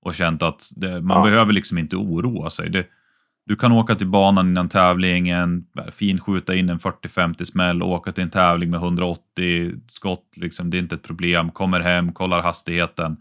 och 0.02 0.14
känt 0.14 0.42
att 0.42 0.68
det, 0.76 1.00
man 1.00 1.16
ja. 1.16 1.30
behöver 1.30 1.52
liksom 1.52 1.78
inte 1.78 1.96
oroa 1.96 2.50
sig. 2.50 2.70
Det, 2.70 2.86
du 3.46 3.56
kan 3.56 3.72
åka 3.72 3.94
till 3.94 4.06
banan 4.06 4.48
innan 4.48 4.68
tävlingen, 4.68 5.66
finskjuta 5.92 6.54
in 6.54 6.68
en 6.68 6.78
40-50 6.78 7.44
smäll, 7.44 7.82
åka 7.82 8.12
till 8.12 8.24
en 8.24 8.30
tävling 8.30 8.70
med 8.70 8.78
180 8.78 9.72
skott, 9.88 10.26
liksom, 10.36 10.70
det 10.70 10.76
är 10.76 10.78
inte 10.78 10.94
ett 10.94 11.02
problem. 11.02 11.50
Kommer 11.50 11.80
hem, 11.80 12.12
kollar 12.12 12.42
hastigheten, 12.42 13.16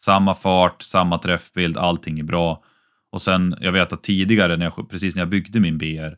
samma 0.00 0.34
fart, 0.34 0.82
samma 0.82 1.18
träffbild, 1.18 1.78
allting 1.78 2.18
är 2.18 2.24
bra. 2.24 2.62
Och 3.10 3.22
sen, 3.22 3.56
jag 3.60 3.72
vet 3.72 3.92
att 3.92 4.02
tidigare, 4.02 4.56
när 4.56 4.64
jag, 4.64 4.90
precis 4.90 5.14
när 5.14 5.22
jag 5.22 5.28
byggde 5.28 5.60
min 5.60 5.78
BR, 5.78 6.16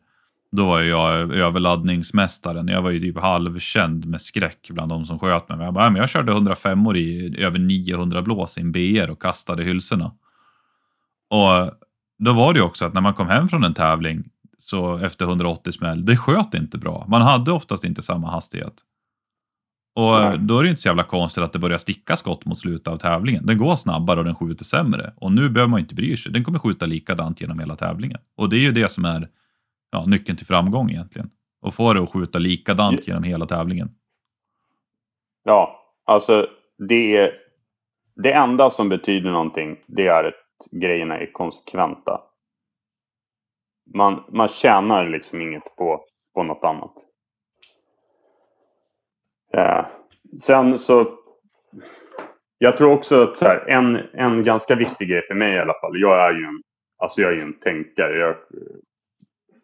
då 0.55 0.65
var 0.65 0.81
jag 0.81 1.33
överladdningsmästaren. 1.33 2.67
Jag 2.67 2.81
var 2.81 2.91
ju 2.91 2.99
typ 2.99 3.17
halvkänd 3.17 4.05
med 4.05 4.21
skräck 4.21 4.69
bland 4.69 4.91
de 4.91 5.05
som 5.05 5.19
sköt 5.19 5.49
mig. 5.49 5.57
Jag, 5.59 5.73
bara, 5.73 5.89
men 5.89 5.99
jag 5.99 6.09
körde 6.09 6.31
105 6.31 6.87
år 6.87 6.97
i 6.97 7.35
över 7.39 7.59
900 7.59 8.21
blås 8.21 8.57
i 8.57 8.61
en 8.61 8.71
BR 8.71 9.09
och 9.09 9.21
kastade 9.21 9.63
hylsorna. 9.63 10.11
Och 11.29 11.71
då 12.17 12.33
var 12.33 12.53
det 12.53 12.59
ju 12.59 12.65
också 12.65 12.85
att 12.85 12.93
när 12.93 13.01
man 13.01 13.13
kom 13.13 13.27
hem 13.27 13.49
från 13.49 13.63
en 13.63 13.73
tävling 13.73 14.23
så 14.59 14.97
efter 14.97 15.25
180 15.25 15.71
smäll, 15.71 16.05
det 16.05 16.17
sköt 16.17 16.53
inte 16.53 16.77
bra. 16.77 17.05
Man 17.07 17.21
hade 17.21 17.51
oftast 17.51 17.83
inte 17.83 18.01
samma 18.01 18.31
hastighet. 18.31 18.73
Och 19.95 20.39
då 20.39 20.59
är 20.59 20.63
det 20.63 20.69
inte 20.69 20.81
så 20.81 20.87
jävla 20.87 21.03
konstigt 21.03 21.43
att 21.43 21.53
det 21.53 21.59
börjar 21.59 21.77
sticka 21.77 22.15
skott 22.15 22.45
mot 22.45 22.59
slutet 22.59 22.87
av 22.87 22.97
tävlingen. 22.97 23.45
Den 23.45 23.57
går 23.57 23.75
snabbare 23.75 24.19
och 24.19 24.25
den 24.25 24.35
skjuter 24.35 24.65
sämre. 24.65 25.13
Och 25.15 25.31
nu 25.31 25.49
behöver 25.49 25.69
man 25.69 25.79
inte 25.79 25.95
bry 25.95 26.17
sig. 26.17 26.31
Den 26.31 26.43
kommer 26.43 26.59
skjuta 26.59 26.85
likadant 26.85 27.41
genom 27.41 27.59
hela 27.59 27.75
tävlingen. 27.75 28.19
Och 28.35 28.49
det 28.49 28.57
är 28.57 28.61
ju 28.61 28.71
det 28.71 28.91
som 28.91 29.05
är 29.05 29.29
ja, 29.91 30.05
nyckeln 30.05 30.37
till 30.37 30.47
framgång 30.47 30.89
egentligen. 30.89 31.29
Och 31.61 31.75
få 31.75 31.93
det 31.93 32.03
att 32.03 32.11
skjuta 32.11 32.39
likadant 32.39 33.07
genom 33.07 33.23
hela 33.23 33.45
tävlingen. 33.45 33.89
Ja, 35.43 35.93
alltså 36.05 36.47
det 36.77 37.17
är 37.17 37.33
det 38.15 38.31
enda 38.33 38.69
som 38.69 38.89
betyder 38.89 39.31
någonting, 39.31 39.79
det 39.85 40.07
är 40.07 40.23
att 40.23 40.67
grejerna 40.71 41.17
är 41.17 41.31
konsekventa. 41.31 42.21
Man, 43.93 44.23
man 44.29 44.47
tjänar 44.47 45.09
liksom 45.09 45.41
inget 45.41 45.75
på, 45.75 46.05
på 46.33 46.43
något 46.43 46.63
annat. 46.63 46.93
Eh, 49.53 49.85
sen 50.41 50.79
så 50.79 51.05
jag 52.57 52.77
tror 52.77 52.93
också 52.93 53.23
att 53.23 53.37
så 53.37 53.45
här, 53.45 53.69
en, 53.69 53.95
en 54.13 54.43
ganska 54.43 54.75
viktig 54.75 55.09
grej 55.09 55.27
för 55.27 55.35
mig 55.35 55.53
i 55.53 55.59
alla 55.59 55.73
fall. 55.81 55.99
Jag 55.99 56.27
är 56.27 56.33
ju 56.33 56.43
en, 56.43 56.61
alltså 56.97 57.21
jag 57.21 57.33
är 57.33 57.41
en 57.41 57.59
tänkare. 57.59 58.17
Jag, 58.17 58.35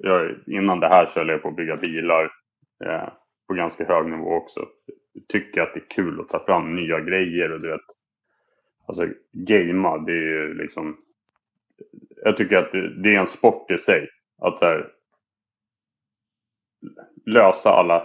jag, 0.04 0.36
innan 0.48 0.80
det 0.80 0.88
här 0.88 1.06
så 1.06 1.20
höll 1.20 1.30
jag 1.30 1.42
på 1.42 1.48
att 1.48 1.56
bygga 1.56 1.78
bilar 1.78 2.32
eh, 2.86 3.10
på 3.48 3.54
ganska 3.54 3.86
hög 3.88 4.06
nivå 4.06 4.34
också. 4.34 4.66
Jag 5.14 5.28
tycker 5.28 5.62
att 5.62 5.74
det 5.74 5.80
är 5.80 5.90
kul 5.90 6.20
att 6.20 6.30
ta 6.30 6.46
fram 6.46 6.76
nya 6.76 7.00
grejer 7.00 7.52
och 7.52 7.62
du 7.62 7.68
vet. 7.68 7.82
Alltså 8.88 9.08
gamea, 9.32 9.98
det 9.98 10.12
är 10.12 10.16
ju 10.16 10.54
liksom. 10.54 10.98
Jag 12.24 12.38
tycker 12.38 12.58
att 12.58 12.72
det, 12.72 13.02
det 13.04 13.16
är 13.16 13.20
en 13.20 13.28
sport 13.28 13.72
i 13.72 13.78
sig. 13.78 14.10
Att 14.42 14.60
så 14.60 14.66
här, 14.66 14.88
lösa 17.26 17.70
alla, 17.70 18.04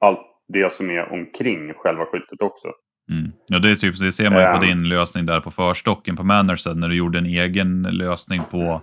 allt 0.00 0.20
det 0.48 0.72
som 0.72 0.90
är 0.90 1.12
omkring 1.12 1.74
själva 1.74 2.06
skyttet 2.06 2.42
också. 2.42 2.72
Mm. 3.10 3.32
Ja, 3.46 3.58
det, 3.58 3.70
är 3.70 3.74
typ, 3.76 3.98
det 3.98 4.12
ser 4.12 4.30
man 4.30 4.40
ju 4.40 4.46
på 4.46 4.64
Ehm. 4.64 4.68
din 4.68 4.88
lösning 4.88 5.26
där 5.26 5.40
på 5.40 5.50
förstocken 5.50 6.16
på 6.16 6.24
Mannersen 6.24 6.80
när 6.80 6.88
du 6.88 6.96
gjorde 6.96 7.18
en 7.18 7.26
egen 7.26 7.82
lösning 7.82 8.40
på 8.50 8.82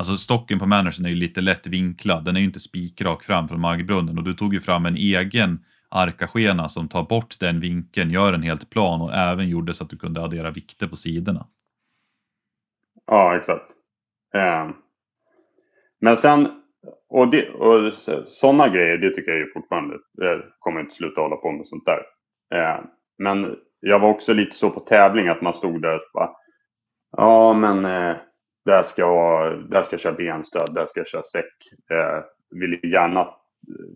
Alltså 0.00 0.16
stocken 0.16 0.58
på 0.58 0.66
managern 0.66 1.04
är 1.04 1.08
ju 1.08 1.14
lite 1.14 1.40
lätt 1.40 1.66
vinklad. 1.66 2.24
Den 2.24 2.36
är 2.36 2.40
ju 2.40 2.46
inte 2.46 2.60
spikrak 2.60 3.22
fram 3.22 3.48
från 3.48 3.60
maggbrunnen 3.60 4.18
och 4.18 4.24
du 4.24 4.34
tog 4.34 4.54
ju 4.54 4.60
fram 4.60 4.86
en 4.86 4.96
egen 4.96 5.64
arkaskena 5.88 6.68
som 6.68 6.88
tar 6.88 7.02
bort 7.02 7.40
den 7.40 7.60
vinkeln, 7.60 8.10
gör 8.10 8.32
den 8.32 8.42
helt 8.42 8.70
plan 8.70 9.00
och 9.00 9.14
även 9.14 9.48
gjorde 9.48 9.74
så 9.74 9.84
att 9.84 9.90
du 9.90 9.96
kunde 9.96 10.22
addera 10.22 10.50
vikter 10.50 10.86
på 10.86 10.96
sidorna. 10.96 11.46
Ja, 13.06 13.36
exakt. 13.36 13.64
Um, 14.34 14.76
men 16.00 16.16
sen, 16.16 16.62
och, 17.08 17.28
det, 17.28 17.50
och 17.50 17.94
sådana 18.26 18.68
grejer, 18.68 18.98
det 18.98 19.10
tycker 19.10 19.30
jag 19.30 19.40
ju 19.40 19.52
fortfarande, 19.52 19.96
jag 20.12 20.42
kommer 20.58 20.80
inte 20.80 20.94
sluta 20.94 21.20
hålla 21.20 21.36
på 21.36 21.52
med 21.52 21.66
sånt 21.66 21.84
där. 21.86 22.00
Um, 22.78 22.86
men 23.18 23.56
jag 23.80 24.00
var 24.00 24.08
också 24.08 24.32
lite 24.32 24.56
så 24.56 24.70
på 24.70 24.80
tävling 24.80 25.28
att 25.28 25.42
man 25.42 25.54
stod 25.54 25.82
där 25.82 25.94
och 25.94 26.10
bara, 26.14 26.30
ja 27.16 27.52
men 27.52 27.84
eh, 27.84 28.16
där 28.64 28.82
ska 28.82 29.04
där 29.50 29.82
ska 29.82 29.92
jag 29.92 30.00
köra 30.00 30.14
benstöd, 30.14 30.74
där 30.74 30.86
ska 30.86 31.00
jag 31.00 31.08
köra 31.08 31.22
säck. 31.22 31.54
Eh, 31.90 32.24
vill 32.50 32.80
gärna 32.82 33.20
eh, 33.20 33.28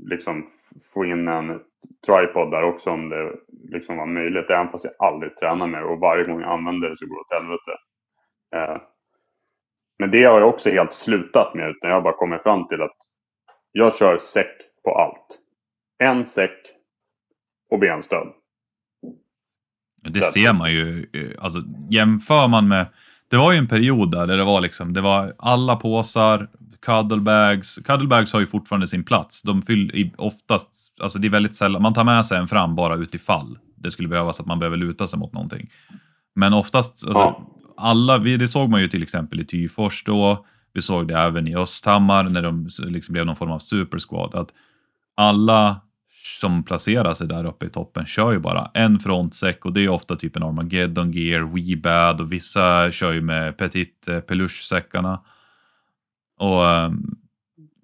liksom 0.04 0.50
få 0.94 1.04
in 1.04 1.28
en 1.28 1.60
tripod 2.06 2.50
där 2.50 2.62
också 2.62 2.90
om 2.90 3.08
det 3.08 3.32
liksom 3.70 3.96
var 3.96 4.06
möjligt. 4.06 4.50
Även 4.50 4.68
fast 4.68 4.84
jag 4.84 5.08
aldrig 5.08 5.36
tränar 5.36 5.66
med 5.66 5.82
det 5.82 5.86
och 5.86 6.00
varje 6.00 6.24
gång 6.24 6.40
jag 6.40 6.50
använder 6.50 6.90
det 6.90 6.96
så 6.96 7.06
går 7.06 7.14
det 7.14 7.20
åt 7.20 7.42
helvete. 7.42 7.72
Eh, 8.54 8.82
men 9.98 10.10
det 10.10 10.24
har 10.24 10.40
jag 10.40 10.48
också 10.48 10.70
helt 10.70 10.92
slutat 10.92 11.54
med. 11.54 11.70
Utan 11.70 11.90
jag 11.90 11.96
har 11.96 12.02
bara 12.02 12.16
kommit 12.16 12.42
fram 12.42 12.68
till 12.68 12.82
att 12.82 12.96
jag 13.72 13.96
kör 13.96 14.18
säck 14.18 14.56
på 14.84 14.94
allt. 14.94 15.38
En 15.98 16.26
säck 16.26 16.60
och 17.70 17.78
benstöd. 17.78 18.32
Det 20.10 20.22
ser 20.22 20.52
man 20.52 20.72
ju, 20.72 21.06
eh, 21.12 21.44
alltså 21.44 21.58
jämför 21.90 22.48
man 22.48 22.68
med, 22.68 22.86
det 23.30 23.36
var 23.36 23.52
ju 23.52 23.58
en 23.58 23.66
period 23.68 24.10
där 24.10 24.26
det 24.26 24.44
var 24.44 24.60
liksom, 24.60 24.92
det 24.92 25.00
var 25.00 25.34
alla 25.38 25.76
påsar, 25.76 26.48
cuddlebags, 26.82 27.78
cuddlebags 27.84 28.32
har 28.32 28.40
ju 28.40 28.46
fortfarande 28.46 28.88
sin 28.88 29.04
plats. 29.04 29.42
De 29.42 29.62
fyller 29.62 30.10
oftast, 30.18 30.70
alltså 31.00 31.18
det 31.18 31.28
är 31.28 31.30
väldigt 31.30 31.56
sällan, 31.56 31.82
man 31.82 31.94
tar 31.94 32.04
med 32.04 32.26
sig 32.26 32.38
en 32.38 32.48
fram 32.48 32.74
bara 32.74 32.96
utifall 32.96 33.58
det 33.84 33.90
skulle 33.90 34.08
behövas 34.08 34.40
att 34.40 34.46
man 34.46 34.58
behöver 34.58 34.76
luta 34.76 35.06
sig 35.06 35.18
mot 35.18 35.32
någonting. 35.32 35.70
Men 36.34 36.52
oftast, 36.52 37.06
alltså, 37.06 37.18
Ja. 37.18 37.48
alla, 37.76 38.18
det 38.18 38.48
såg 38.48 38.70
man 38.70 38.80
ju 38.80 38.88
till 38.88 39.02
exempel 39.02 39.40
i 39.40 39.44
Tyfors 39.44 40.04
då, 40.04 40.46
vi 40.72 40.82
såg 40.82 41.08
det 41.08 41.18
även 41.18 41.48
i 41.48 41.56
Östhammar 41.56 42.24
när 42.24 42.42
de 42.42 42.68
liksom 42.78 43.12
blev 43.12 43.26
någon 43.26 43.36
form 43.36 43.50
av 43.50 43.58
super 43.58 43.98
squad. 43.98 44.34
Att 44.34 44.48
alla 45.14 45.80
som 46.26 46.62
placerar 46.62 47.14
sig 47.14 47.26
där 47.26 47.44
uppe 47.44 47.66
i 47.66 47.68
toppen 47.68 48.06
kör 48.06 48.32
ju 48.32 48.38
bara 48.38 48.70
en 48.74 48.98
frontsäck 48.98 49.64
och 49.64 49.72
det 49.72 49.80
är 49.80 49.88
ofta 49.88 50.16
typ 50.16 50.36
en 50.36 50.42
Armageddon 50.42 51.12
Gear, 51.12 51.40
WeBad 51.40 52.20
och 52.20 52.32
vissa 52.32 52.90
kör 52.90 53.12
ju 53.12 53.20
med 53.20 53.56
Petit 53.56 54.08
eh, 54.08 54.20
peluche-säckarna. 54.20 55.20
Och 56.38 56.68
ehm, 56.68 57.16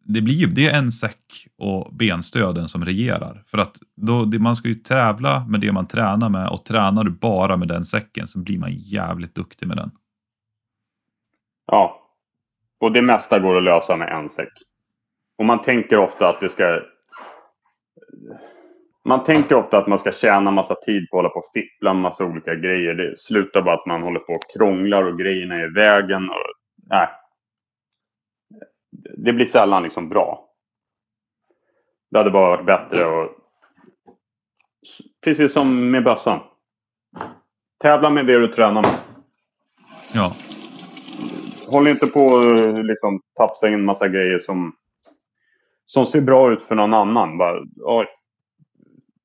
det 0.04 0.20
blir 0.20 0.34
ju, 0.34 0.46
det 0.46 0.68
är 0.68 0.78
en 0.78 0.92
säck 0.92 1.46
och 1.58 1.94
benstöden 1.94 2.68
som 2.68 2.84
regerar. 2.84 3.42
För 3.46 3.58
att 3.58 3.76
då, 3.96 4.24
det, 4.24 4.38
man 4.38 4.56
ska 4.56 4.68
ju 4.68 4.74
tävla 4.74 5.44
med 5.48 5.60
det 5.60 5.72
man 5.72 5.88
tränar 5.88 6.28
med 6.28 6.48
och 6.48 6.64
tränar 6.64 7.04
du 7.04 7.10
bara 7.10 7.56
med 7.56 7.68
den 7.68 7.84
säcken 7.84 8.28
så 8.28 8.38
blir 8.38 8.58
man 8.58 8.72
jävligt 8.72 9.34
duktig 9.34 9.66
med 9.66 9.76
den. 9.76 9.90
Ja. 11.66 11.96
Och 12.80 12.92
det 12.92 13.02
mesta 13.02 13.38
går 13.38 13.56
att 13.56 13.62
lösa 13.62 13.96
med 13.96 14.08
en 14.08 14.28
säck. 14.28 14.52
Och 15.38 15.44
man 15.44 15.62
tänker 15.62 15.98
ofta 15.98 16.28
att 16.28 16.40
det 16.40 16.48
ska... 16.48 16.80
Man 19.04 19.24
tänker 19.24 19.54
ofta 19.54 19.78
att 19.78 19.86
man 19.86 19.98
ska 19.98 20.12
tjäna 20.12 20.50
massa 20.50 20.74
tid 20.74 21.10
på 21.10 21.16
att 21.16 21.18
hålla 21.18 21.28
på 21.28 21.38
och 21.38 21.50
fippla 21.54 21.94
med 21.94 22.02
massa 22.02 22.24
olika 22.24 22.54
grejer. 22.54 22.94
Det 22.94 23.18
slutar 23.18 23.62
bara 23.62 23.74
att 23.74 23.86
man 23.86 24.02
håller 24.02 24.20
på 24.20 24.32
och 24.32 24.50
krånglar 24.54 25.02
och 25.02 25.18
grejerna 25.18 25.54
är 25.54 25.70
i 25.70 25.74
vägen. 25.74 26.30
Och, 26.30 26.36
nej. 26.90 27.08
Det 29.16 29.32
blir 29.32 29.46
sällan 29.46 29.82
liksom 29.82 30.08
bra. 30.08 30.46
Det 32.10 32.18
hade 32.18 32.30
bara 32.30 32.56
varit 32.56 32.66
bättre 32.66 33.04
och 33.06 33.28
Precis 35.24 35.52
som 35.52 35.90
med 35.90 36.04
bössan. 36.04 36.40
Tävla 37.82 38.10
med 38.10 38.26
det 38.26 38.38
du 38.38 38.48
tränar 38.48 38.82
med. 38.82 38.98
Ja, 40.14 40.32
Håll 41.70 41.88
inte 41.88 42.06
på 42.06 42.20
och 42.20 42.84
liksom 42.84 43.20
tafsa 43.36 43.68
in 43.68 43.84
massa 43.84 44.08
grejer 44.08 44.38
som, 44.38 44.72
som 45.92 46.06
ser 46.06 46.20
bra 46.20 46.52
ut 46.52 46.62
för 46.62 46.74
någon 46.74 46.94
annan. 46.94 47.38
Bara, 47.38 47.60
oj, 47.84 48.06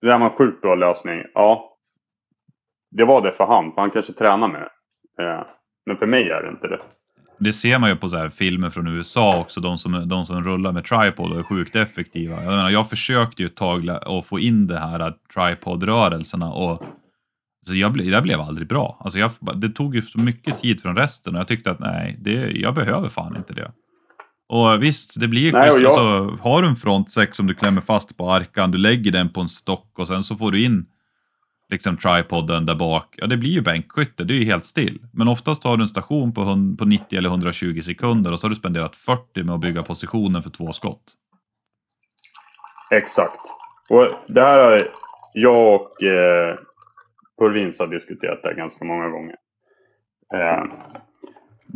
det 0.02 0.08
där 0.08 0.20
var 0.20 0.26
en 0.26 0.38
sjukt 0.38 0.62
bra 0.62 0.76
lösning. 0.76 1.24
Ja, 1.34 1.78
det 2.92 3.06
var 3.06 3.22
det 3.22 3.32
för 3.32 3.46
han, 3.46 3.72
för 3.72 3.82
han 3.82 3.92
kanske 3.92 4.14
tränar 4.14 4.48
med 4.48 4.62
det. 4.62 5.24
Eh, 5.24 5.44
men 5.86 5.98
för 5.98 6.06
mig 6.06 6.30
är 6.30 6.42
det 6.42 6.50
inte 6.50 6.68
det. 6.68 6.80
det 7.38 7.54
ser 7.54 7.80
man 7.80 7.90
ju 7.90 7.96
på 7.96 8.10
så 8.10 8.18
här 8.18 8.30
filmer 8.30 8.70
från 8.70 8.88
USA 8.88 9.42
också, 9.42 9.62
de 9.62 9.78
som, 9.78 10.10
de 10.10 10.26
som 10.26 10.44
rullar 10.44 10.72
med 10.72 10.86
tripod 10.86 11.32
och 11.32 11.40
är 11.40 11.44
sjukt 11.44 11.76
effektiva. 11.76 12.36
Jag, 12.36 12.52
menar, 12.52 12.70
jag 12.70 12.90
försökte 12.90 13.42
ju 13.42 13.46
ett 13.46 13.56
tag 13.56 13.90
att 13.90 14.26
få 14.26 14.40
in 14.40 14.68
det 14.68 14.80
här 14.80 15.14
tripod-rörelserna 15.34 16.54
och 16.54 16.84
så 17.68 17.76
jag, 17.76 17.94
ble, 17.94 18.04
jag 18.04 18.24
blev 18.24 18.42
aldrig 18.42 18.68
bra. 18.68 18.98
Alltså 19.00 19.20
jag, 19.20 19.32
det 19.56 19.70
tog 19.70 19.96
ju 19.96 20.02
så 20.02 20.20
mycket 20.20 20.60
tid 20.60 20.82
från 20.82 20.96
resten 20.96 21.36
och 21.36 21.40
jag 21.40 21.48
tyckte 21.48 21.72
att 21.72 21.80
nej, 21.80 22.18
det, 22.22 22.52
jag 22.52 22.76
behöver 22.76 23.10
fan 23.10 23.36
inte 23.36 23.54
det. 23.54 23.72
Och 24.48 24.84
visst, 24.84 25.20
det 25.20 25.28
blir 25.28 25.56
och 25.56 25.62
schysst. 25.62 25.82
jag- 25.82 25.86
Alltså, 26.00 26.44
har 26.50 26.62
du 26.62 26.68
en 26.68 26.76
frontsäck 26.76 27.36
som 27.36 27.48
du 27.48 27.54
klämmer 27.56 27.82
fast 27.82 28.18
på 28.18 28.32
arkan, 28.32 28.72
du 28.72 28.78
lägger 28.78 29.12
den 29.12 29.30
på 29.34 29.42
en 29.42 29.50
stock 29.50 30.00
och 30.00 30.08
sen 30.08 30.24
så 30.24 30.36
får 30.36 30.52
du 30.52 30.64
in 30.64 30.86
liksom 31.70 31.98
tripoden 31.98 32.66
där 32.66 32.76
bak. 32.76 33.16
Ja, 33.18 33.28
det 33.28 33.38
blir 33.38 33.50
ju 33.50 33.62
bänkskytte, 33.62 34.24
det 34.24 34.34
är 34.34 34.38
ju 34.38 34.46
helt 34.46 34.66
still. 34.66 35.00
Men 35.14 35.28
oftast 35.28 35.64
har 35.64 35.78
du 35.78 35.84
en 35.84 35.90
station 35.90 36.34
på, 36.34 36.44
på 36.80 36.86
90 36.86 37.18
eller 37.18 37.30
120 37.30 37.82
sekunder 37.82 38.32
och 38.32 38.40
så 38.40 38.46
har 38.46 38.50
du 38.50 38.56
spenderat 38.56 38.96
40 38.96 39.44
med 39.44 39.56
att 39.56 39.62
bygga 39.62 39.84
positionen 39.84 40.44
för 40.44 40.50
två 40.50 40.72
skott. 40.72 41.04
Exakt. 42.92 43.40
Och 43.90 44.08
det 44.28 44.42
här 44.42 44.60
har 44.60 44.88
jag 45.34 45.74
och 45.76 46.04
eh, 46.04 46.56
Purvins 47.40 47.80
har 47.80 47.88
diskuterat 47.88 48.44
det 48.44 48.54
ganska 48.54 48.86
många 48.86 49.10
gånger. 49.10 49.36
Eh, 50.36 50.64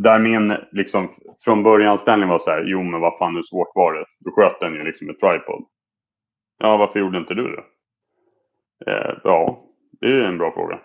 där 0.02 0.18
min 0.18 0.56
liksom 0.72 1.08
från 1.44 1.62
början 1.62 1.98
ställning 1.98 2.28
var 2.28 2.38
så 2.38 2.50
här, 2.50 2.64
jo 2.66 2.82
men 2.82 3.00
vad 3.00 3.18
fan 3.18 3.34
hur 3.36 3.42
svårt 3.42 3.68
var 3.74 3.92
det? 3.94 4.04
Du 4.18 4.30
sköt 4.30 4.60
den 4.60 4.74
ju 4.74 4.84
liksom 4.84 5.06
med 5.06 5.20
tripod. 5.20 5.64
Ja, 6.58 6.76
varför 6.76 7.00
gjorde 7.00 7.18
inte 7.18 7.34
du 7.34 7.56
det? 7.56 7.64
Eh, 8.92 9.16
ja, 9.24 9.64
det 10.00 10.06
är 10.06 10.24
en 10.24 10.38
bra 10.38 10.52
fråga. 10.52 10.80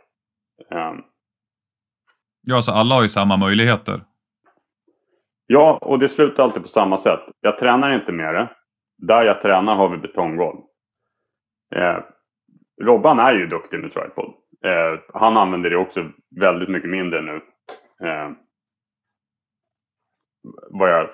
Eh, 0.72 0.94
Ja, 2.48 2.62
så 2.62 2.72
alla 2.72 2.96
har 2.96 3.02
ju 3.04 3.10
samma 3.10 3.38
möjligheter. 3.38 4.02
ja, 5.48 5.78
och 5.82 6.00
det 6.00 6.10
slutar 6.10 6.44
alltid 6.44 6.62
på 6.62 6.68
samma 6.68 6.98
sätt. 6.98 7.20
Jag 7.42 7.60
tränar 7.60 7.94
inte 7.96 8.12
med 8.12 8.34
det. 8.36 8.50
Där 8.98 9.24
jag 9.24 9.42
tränar 9.42 9.76
har 9.76 9.90
vi 9.90 9.98
betonggolv. 9.98 10.58
Eh, 11.76 11.98
Robban 12.82 13.20
är 13.20 13.34
ju 13.34 13.48
duktig 13.48 13.80
med 13.80 13.94
tripod. 13.94 14.34
Eh, 14.66 15.00
han 15.14 15.38
använder 15.38 15.70
det 15.70 15.78
också 15.78 16.12
väldigt 16.42 16.70
mycket 16.70 16.90
mindre 16.90 17.22
nu. 17.22 17.42
Vad 20.70 20.90
jag, 20.90 21.10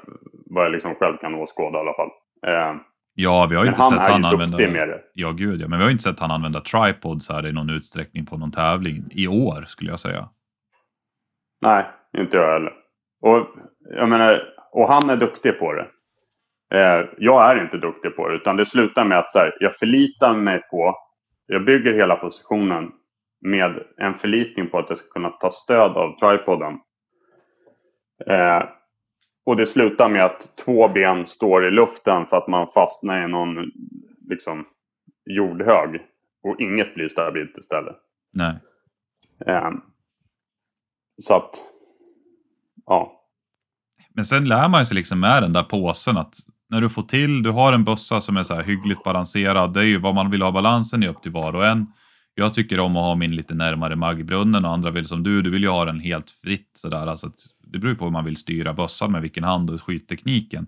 vad 0.46 0.66
jag 0.66 0.72
liksom 0.72 0.96
själv 0.96 1.18
kan 1.18 1.36
åskåda 1.36 1.78
i 1.78 1.82
alla 1.82 1.94
fall. 1.94 2.10
Eh, 2.48 2.82
Ja, 3.14 3.48
vi 3.50 3.56
har 3.56 3.66
inte 3.66 3.82
han 3.82 3.92
sett 3.92 4.00
han 4.00 4.26
använda... 4.26 4.58
med 4.58 4.88
det. 4.88 5.02
Ja, 5.14 5.32
gud 5.32 5.62
ja. 5.62 5.68
Men 5.68 5.80
vi 5.80 5.84
har 5.84 5.92
inte 5.92 6.04
sett 6.04 6.20
han 6.20 6.32
använda 6.32 6.62
tripods 6.62 7.30
här 7.30 7.48
i 7.48 7.52
någon 7.52 7.70
utsträckning 7.70 8.26
på 8.26 8.38
någon 8.38 8.52
tävling 8.52 9.04
i 9.12 9.28
år 9.28 9.66
skulle 9.68 9.90
jag 9.90 10.00
säga. 10.00 10.30
Nej, 11.62 11.86
inte 12.18 12.38
jag 12.38 12.54
heller. 12.54 12.74
Och, 13.22 13.48
jag 13.90 14.10
menar, 14.10 14.44
och 14.72 14.88
han 14.88 15.10
är 15.10 15.18
duktig 15.18 15.60
på 15.60 15.74
det. 15.74 15.88
Eh, 16.74 17.06
jag 17.18 17.52
är 17.52 17.64
inte 17.64 17.78
duktig 17.78 18.16
på 18.16 18.30
det. 18.30 18.36
Utan 18.36 18.58
det 18.58 18.66
slutar 18.66 19.06
med 19.06 19.18
att 19.18 19.32
så 19.32 19.38
här, 19.40 19.58
jag 19.60 19.76
förlitar 19.76 20.34
mig 20.34 20.62
på, 20.72 20.96
jag 21.46 21.66
bygger 21.66 21.94
hela 21.94 22.16
positionen 22.16 22.92
med 23.42 23.84
en 23.98 24.14
förlitning 24.14 24.68
på 24.68 24.80
att 24.80 24.90
jag 24.90 24.98
ska 24.98 25.08
kunna 25.08 25.30
ta 25.30 25.52
stöd 25.52 25.92
av 25.92 26.20
tripoden. 26.20 26.80
Eh, 28.28 28.64
och 29.46 29.56
det 29.56 29.66
slutar 29.66 30.10
med 30.10 30.26
att 30.26 30.58
två 30.66 30.88
ben 30.88 31.28
står 31.28 31.68
i 31.68 31.72
luften 31.72 32.26
för 32.26 32.38
att 32.38 32.48
man 32.48 32.68
fastnar 32.74 33.26
i 33.26 33.28
någon 33.28 33.72
liksom, 34.30 34.66
jordhög. 35.26 36.02
Och 36.44 36.60
inget 36.60 36.96
blir 36.96 37.10
stabilt 37.10 37.58
istället. 37.58 37.96
Nej. 38.34 38.56
Eh, 39.48 39.72
så 41.22 41.36
att, 41.36 41.56
ja. 42.86 43.18
Men 44.14 44.26
sen 44.26 44.46
lär 44.46 44.70
man 44.70 44.86
sig 44.86 44.96
liksom 44.96 45.20
med 45.20 45.44
den 45.44 45.54
där 45.54 45.64
påsen 45.64 46.18
att 46.18 46.34
när 46.70 46.82
du 46.82 46.90
får 46.90 47.04
till, 47.04 47.44
du 47.44 47.50
har 47.52 47.74
en 47.74 47.84
bössa 47.84 48.22
som 48.22 48.38
är 48.38 48.44
så 48.44 48.54
här 48.54 48.64
hyggligt 48.64 49.04
balanserad. 49.04 49.74
Det 49.74 49.80
är 49.80 49.84
ju 49.86 49.98
vad 49.98 50.16
man 50.16 50.32
vill 50.32 50.42
ha 50.42 50.52
balansen 50.52 51.04
i 51.04 51.08
upp 51.08 51.22
till 51.22 51.32
var 51.32 51.56
och 51.56 51.66
en. 51.66 51.94
Jag 52.42 52.54
tycker 52.54 52.80
om 52.80 52.96
att 52.96 53.04
ha 53.04 53.16
min 53.16 53.36
lite 53.36 53.54
närmare 53.54 53.96
maggbrunnen 53.96 54.66
och 54.66 54.72
andra 54.72 54.92
vill 54.92 55.08
som 55.08 55.24
du, 55.24 55.42
du 55.42 55.50
vill 55.50 55.64
ju 55.64 55.70
ha 55.70 55.86
den 55.86 56.00
helt 56.00 56.30
fritt 56.30 56.72
sådär. 56.74 57.08
Alltså 57.08 57.28
att 57.28 57.36
det 57.64 57.80
beror 57.80 57.96
på 57.96 58.06
hur 58.06 58.12
man 58.12 58.26
vill 58.26 58.38
styra 58.38 58.74
bössan 58.74 59.12
med 59.12 59.22
vilken 59.22 59.44
hand 59.44 59.70
och 59.70 59.84
skjuttekniken. 59.84 60.68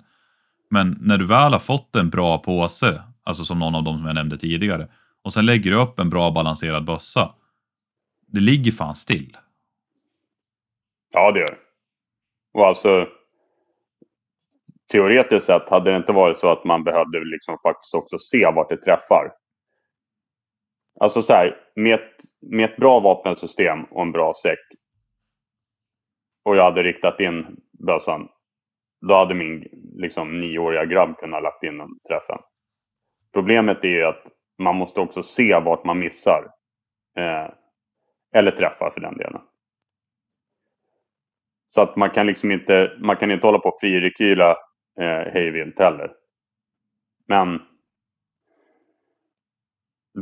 Men 0.69 0.97
när 1.01 1.17
du 1.17 1.25
väl 1.25 1.53
har 1.53 1.59
fått 1.59 1.95
en 1.95 2.09
bra 2.09 2.37
påse, 2.37 3.03
alltså 3.23 3.45
som 3.45 3.59
någon 3.59 3.75
av 3.75 3.83
dem 3.83 3.97
som 3.97 4.05
jag 4.05 4.15
nämnde 4.15 4.37
tidigare, 4.37 4.87
och 5.21 5.33
sen 5.33 5.45
lägger 5.45 5.71
du 5.71 5.77
upp 5.77 5.99
en 5.99 6.09
bra 6.09 6.31
balanserad 6.31 6.85
bössa. 6.85 7.35
Det 8.27 8.39
ligger 8.39 8.71
fan 8.71 8.95
still. 8.95 9.37
Ja, 11.13 11.31
det 11.31 11.39
gör 11.39 11.47
det. 11.47 11.57
Och 12.53 12.67
alltså 12.67 13.07
teoretiskt 14.91 15.45
sett 15.45 15.69
hade 15.69 15.91
det 15.91 15.97
inte 15.97 16.11
varit 16.11 16.39
så 16.39 16.51
att 16.51 16.63
man 16.63 16.83
behövde 16.83 17.25
liksom 17.25 17.57
faktiskt 17.63 17.93
också 17.93 18.19
se 18.19 18.51
vart 18.55 18.69
det 18.69 18.77
träffar. 18.77 19.42
Alltså 20.99 21.21
så 21.21 21.33
här, 21.33 21.57
med 21.75 21.93
ett, 21.93 22.11
med 22.41 22.69
ett 22.69 22.77
bra 22.77 22.99
vapensystem 22.99 23.83
och 23.83 24.01
en 24.01 24.11
bra 24.11 24.33
säck 24.43 24.59
och 26.43 26.55
jag 26.55 26.63
hade 26.63 26.83
riktat 26.83 27.19
in 27.19 27.61
bössan, 27.87 28.29
då 29.01 29.13
hade 29.13 29.35
min 29.35 29.67
liksom, 29.95 30.39
nioåriga 30.39 30.85
grabb 30.85 31.17
kunnat 31.17 31.43
lagt 31.43 31.63
in 31.63 31.77
den 31.77 31.99
träffen. 32.07 32.39
Problemet 33.33 33.83
är 33.83 33.87
ju 33.87 34.03
att 34.03 34.23
man 34.57 34.75
måste 34.75 34.99
också 34.99 35.23
se 35.23 35.59
vart 35.59 35.85
man 35.85 35.99
missar. 35.99 36.51
Eh, 37.17 37.49
eller 38.35 38.51
träffar 38.51 38.91
för 38.91 39.01
den 39.01 39.17
delen. 39.17 39.41
Så 41.67 41.81
att 41.81 41.95
man 41.95 42.09
kan 42.09 42.27
liksom 42.27 42.51
inte, 42.51 42.97
man 42.99 43.15
kan 43.15 43.31
inte 43.31 43.47
hålla 43.47 43.59
på 43.59 43.69
och 43.69 43.79
frirekyla 43.79 44.57
eh, 44.99 45.33
hejvilt 45.33 45.79
heller. 45.79 46.11
Men 47.27 47.61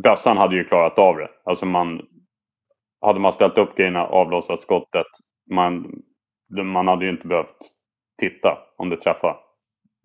bössan 0.04 0.38
hade 0.38 0.56
ju 0.56 0.64
klarat 0.64 1.00
av 1.00 1.18
det. 1.18 1.30
Alltså 1.46 1.66
man, 1.66 2.02
hade 3.02 3.20
man 3.20 3.34
ställt 3.34 3.58
upp 3.58 3.76
grejerna, 3.78 4.04
avlossat 4.04 4.62
skottet, 4.62 5.08
man, 5.52 6.02
man 6.64 6.88
hade 6.88 7.06
ju 7.06 7.12
inte 7.12 7.28
behövt 7.28 7.58
titta 8.20 8.58
om 8.78 8.90
det 8.90 8.98
träffade. 8.98 9.36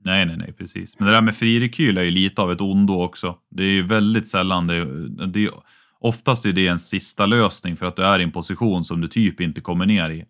Nej, 0.05 0.26
nej, 0.26 0.37
nej, 0.37 0.53
precis. 0.53 0.99
Men 0.99 1.07
det 1.07 1.14
där 1.14 1.22
med 1.22 1.37
frirekyl 1.37 1.99
är 1.99 2.03
ju 2.03 2.11
lite 2.11 2.43
av 2.43 2.53
ett 2.53 2.61
ondo 2.61 3.03
också. 3.03 3.39
Det 3.51 3.62
är 3.62 3.72
ju 3.72 3.87
väldigt 3.87 4.28
sällan 4.28 4.66
det, 4.66 4.84
det 5.26 5.51
oftast 6.01 6.47
är 6.47 6.53
det 6.53 6.66
en 6.66 6.78
sista 6.78 7.26
lösning 7.26 7.76
för 7.76 7.87
att 7.87 7.97
du 7.97 8.03
är 8.03 8.18
i 8.18 8.22
en 8.22 8.32
position 8.32 8.84
som 8.84 9.01
du 9.01 9.09
typ 9.09 9.41
inte 9.41 9.61
kommer 9.61 9.87
ner 9.87 10.11
i. 10.11 10.24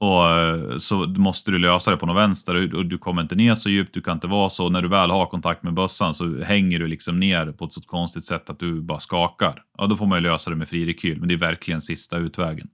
Och 0.00 0.30
eh, 0.30 0.78
så 0.78 0.96
måste 0.96 1.50
du 1.50 1.58
lösa 1.58 1.90
det 1.90 1.96
på 1.96 2.06
något 2.06 2.16
vänster 2.16 2.74
och 2.76 2.86
du 2.86 2.98
kommer 2.98 3.22
inte 3.22 3.34
ner 3.34 3.54
så 3.54 3.68
djupt, 3.70 3.94
du 3.94 4.00
kan 4.00 4.14
inte 4.14 4.26
vara 4.26 4.48
så. 4.48 4.68
När 4.68 4.82
du 4.82 4.88
väl 4.88 5.10
har 5.10 5.26
kontakt 5.26 5.62
med 5.62 5.74
bössan 5.74 6.14
så 6.14 6.42
hänger 6.42 6.78
du 6.78 6.86
liksom 6.86 7.20
ner 7.20 7.52
på 7.52 7.64
ett 7.64 7.72
så 7.72 7.80
konstigt 7.80 8.24
sätt 8.24 8.50
att 8.50 8.58
du 8.58 8.80
bara 8.80 9.00
skakar. 9.00 9.62
Ja, 9.78 9.86
då 9.86 9.96
får 9.96 10.06
man 10.06 10.18
ju 10.18 10.22
lösa 10.22 10.50
det 10.50 10.56
med 10.56 10.68
fri 10.68 10.86
rekyl, 10.86 11.18
men 11.18 11.28
det 11.28 11.34
är 11.34 11.38
verkligen 11.38 11.80
sista 11.80 12.16
utvägen. 12.16 12.68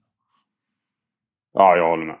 Ja, 1.53 1.77
jag 1.77 1.87
håller 1.87 2.05
med. 2.05 2.17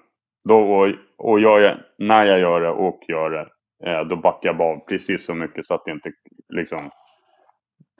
Då, 0.49 0.55
och 0.57 0.87
och 1.17 1.39
jag, 1.39 1.77
när 1.97 2.25
jag 2.25 2.39
gör 2.39 2.61
det 2.61 2.69
och 2.69 2.99
gör 3.07 3.29
det, 3.29 3.47
eh, 3.91 4.07
då 4.07 4.15
backar 4.15 4.49
jag 4.49 4.61
av 4.61 4.79
precis 4.79 5.25
så 5.25 5.33
mycket 5.33 5.65
så 5.65 5.73
att 5.73 5.85
det 5.85 5.91
inte 5.91 6.11
liksom 6.49 6.89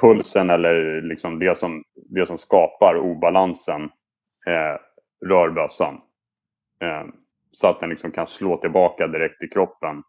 pulsen 0.02 0.50
eller 0.50 1.02
liksom 1.02 1.40
det 1.40 1.58
som, 1.58 1.84
det 2.10 2.28
som 2.28 2.38
skapar 2.38 2.98
obalansen 2.98 3.84
eh, 4.48 4.78
rör 5.30 5.50
bössan. 5.50 6.02
Eh, 6.82 7.04
så 7.52 7.68
att 7.68 7.80
den 7.80 7.90
liksom 7.90 8.12
kan 8.12 8.28
slå 8.28 8.58
tillbaka 8.58 9.08
direkt 9.08 9.44
i 9.44 9.48
kroppen 9.48 10.04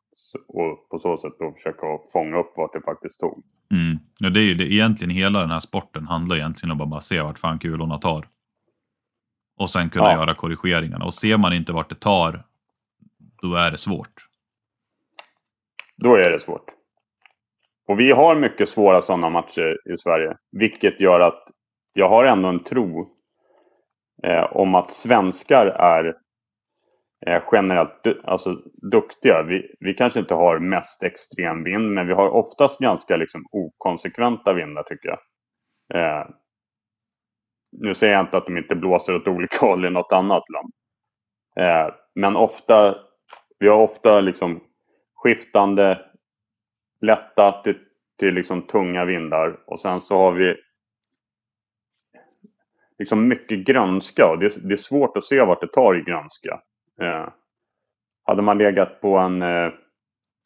och 0.48 0.88
på 0.90 0.98
så 0.98 1.18
sätt 1.18 1.32
då 1.38 1.52
försöka 1.52 1.86
fånga 2.12 2.38
upp 2.38 2.52
vart 2.56 2.72
det 2.72 2.80
faktiskt 2.80 3.20
tog. 3.20 3.44
Mm. 3.70 3.98
Ja, 4.18 4.30
det 4.30 4.40
är 4.40 4.44
ju 4.44 4.54
det, 4.54 4.72
egentligen 4.72 5.10
hela 5.10 5.40
den 5.40 5.50
här 5.50 5.60
sporten 5.60 6.06
handlar 6.06 6.36
egentligen 6.36 6.70
om 6.70 6.80
att 6.80 6.88
bara 6.88 7.00
se 7.00 7.20
vart 7.20 7.38
fan 7.38 7.58
kulorna 7.58 7.98
tar. 7.98 8.26
Och 9.58 9.70
sen 9.70 9.90
kunna 9.90 10.04
ja. 10.04 10.12
göra 10.12 10.34
korrigeringarna. 10.34 11.04
Och 11.04 11.14
ser 11.14 11.36
man 11.36 11.52
inte 11.52 11.72
vart 11.72 11.88
det 11.88 12.00
tar, 12.00 12.42
då 13.42 13.54
är 13.54 13.70
det 13.70 13.78
svårt. 13.78 14.26
Då 15.96 16.14
är 16.14 16.30
det 16.30 16.40
svårt. 16.40 16.70
Och 17.88 18.00
vi 18.00 18.12
har 18.12 18.36
mycket 18.36 18.68
svåra 18.68 19.02
sådana 19.02 19.30
matcher 19.30 19.78
i 19.94 19.98
Sverige. 19.98 20.36
Vilket 20.52 21.00
gör 21.00 21.20
att 21.20 21.44
jag 21.92 22.08
har 22.08 22.24
ändå 22.24 22.48
en 22.48 22.64
tro 22.64 23.10
eh, 24.22 24.56
om 24.56 24.74
att 24.74 24.92
svenskar 24.92 25.66
är 25.66 26.16
eh, 27.26 27.42
generellt 27.52 28.06
alltså, 28.24 28.62
duktiga. 28.90 29.42
Vi, 29.42 29.74
vi 29.80 29.94
kanske 29.94 30.20
inte 30.20 30.34
har 30.34 30.58
mest 30.58 31.02
extrem 31.02 31.64
vind, 31.64 31.90
men 31.90 32.06
vi 32.06 32.12
har 32.12 32.28
oftast 32.28 32.80
ganska 32.80 33.16
liksom, 33.16 33.46
okonsekventa 33.50 34.52
vindar 34.52 34.82
tycker 34.82 35.08
jag. 35.08 35.18
Eh, 35.94 36.26
nu 37.72 37.94
säger 37.94 38.12
jag 38.12 38.22
inte 38.22 38.36
att 38.36 38.46
de 38.46 38.58
inte 38.58 38.74
blåser 38.74 39.14
åt 39.14 39.28
olika 39.28 39.56
håll 39.66 39.84
i 39.84 39.90
något 39.90 40.12
annat 40.12 40.44
land. 40.48 40.72
Eh, 41.56 41.94
men 42.14 42.36
ofta, 42.36 42.98
vi 43.58 43.68
har 43.68 43.76
ofta 43.76 44.20
liksom 44.20 44.60
skiftande 45.14 46.04
lätta 47.00 47.62
till, 47.62 47.78
till 48.18 48.34
liksom 48.34 48.62
tunga 48.62 49.04
vindar 49.04 49.60
och 49.66 49.80
sen 49.80 50.00
så 50.00 50.16
har 50.16 50.32
vi 50.32 50.56
liksom 52.98 53.28
mycket 53.28 53.66
grönska 53.66 54.30
och 54.30 54.38
det, 54.38 54.68
det 54.68 54.74
är 54.74 54.78
svårt 54.78 55.16
att 55.16 55.24
se 55.24 55.44
vart 55.44 55.60
det 55.60 55.72
tar 55.72 55.94
i 55.96 56.02
grönska. 56.02 56.60
Eh, 57.02 57.28
hade 58.24 58.42
man 58.42 58.58
legat 58.58 59.00
på 59.00 59.18
en, 59.18 59.42
eh, 59.42 59.72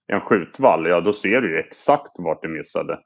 en 0.06 0.20
skjutvall, 0.20 0.86
ja 0.86 1.00
då 1.00 1.12
ser 1.12 1.40
du 1.40 1.50
ju 1.50 1.58
exakt 1.58 2.12
vart 2.18 2.42
det 2.42 2.48
missade. 2.48 2.98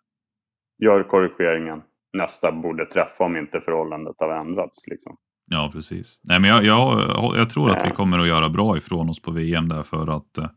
Gör 0.82 1.02
korrigeringen, 1.02 1.82
nästa 2.12 2.52
borde 2.52 2.86
träffa 2.86 3.24
om 3.24 3.36
inte 3.36 3.60
förhållandet 3.60 4.16
har 4.18 4.40
ändrats. 4.40 4.86
Liksom. 4.86 5.16
Ja, 5.46 5.70
precis. 5.72 6.20
Nej, 6.22 6.40
men 6.40 6.50
jag, 6.50 6.64
jag, 6.64 7.36
jag 7.36 7.50
tror 7.50 7.70
att 7.70 7.84
vi 7.84 7.88
eh. 7.88 7.94
kommer 7.94 8.18
att 8.18 8.28
göra 8.28 8.48
bra 8.48 8.76
ifrån 8.76 9.10
oss 9.10 9.22
på 9.22 9.30
VM 9.30 9.68
därför 9.68 10.16
att 10.16 10.38
eh, 10.38 10.50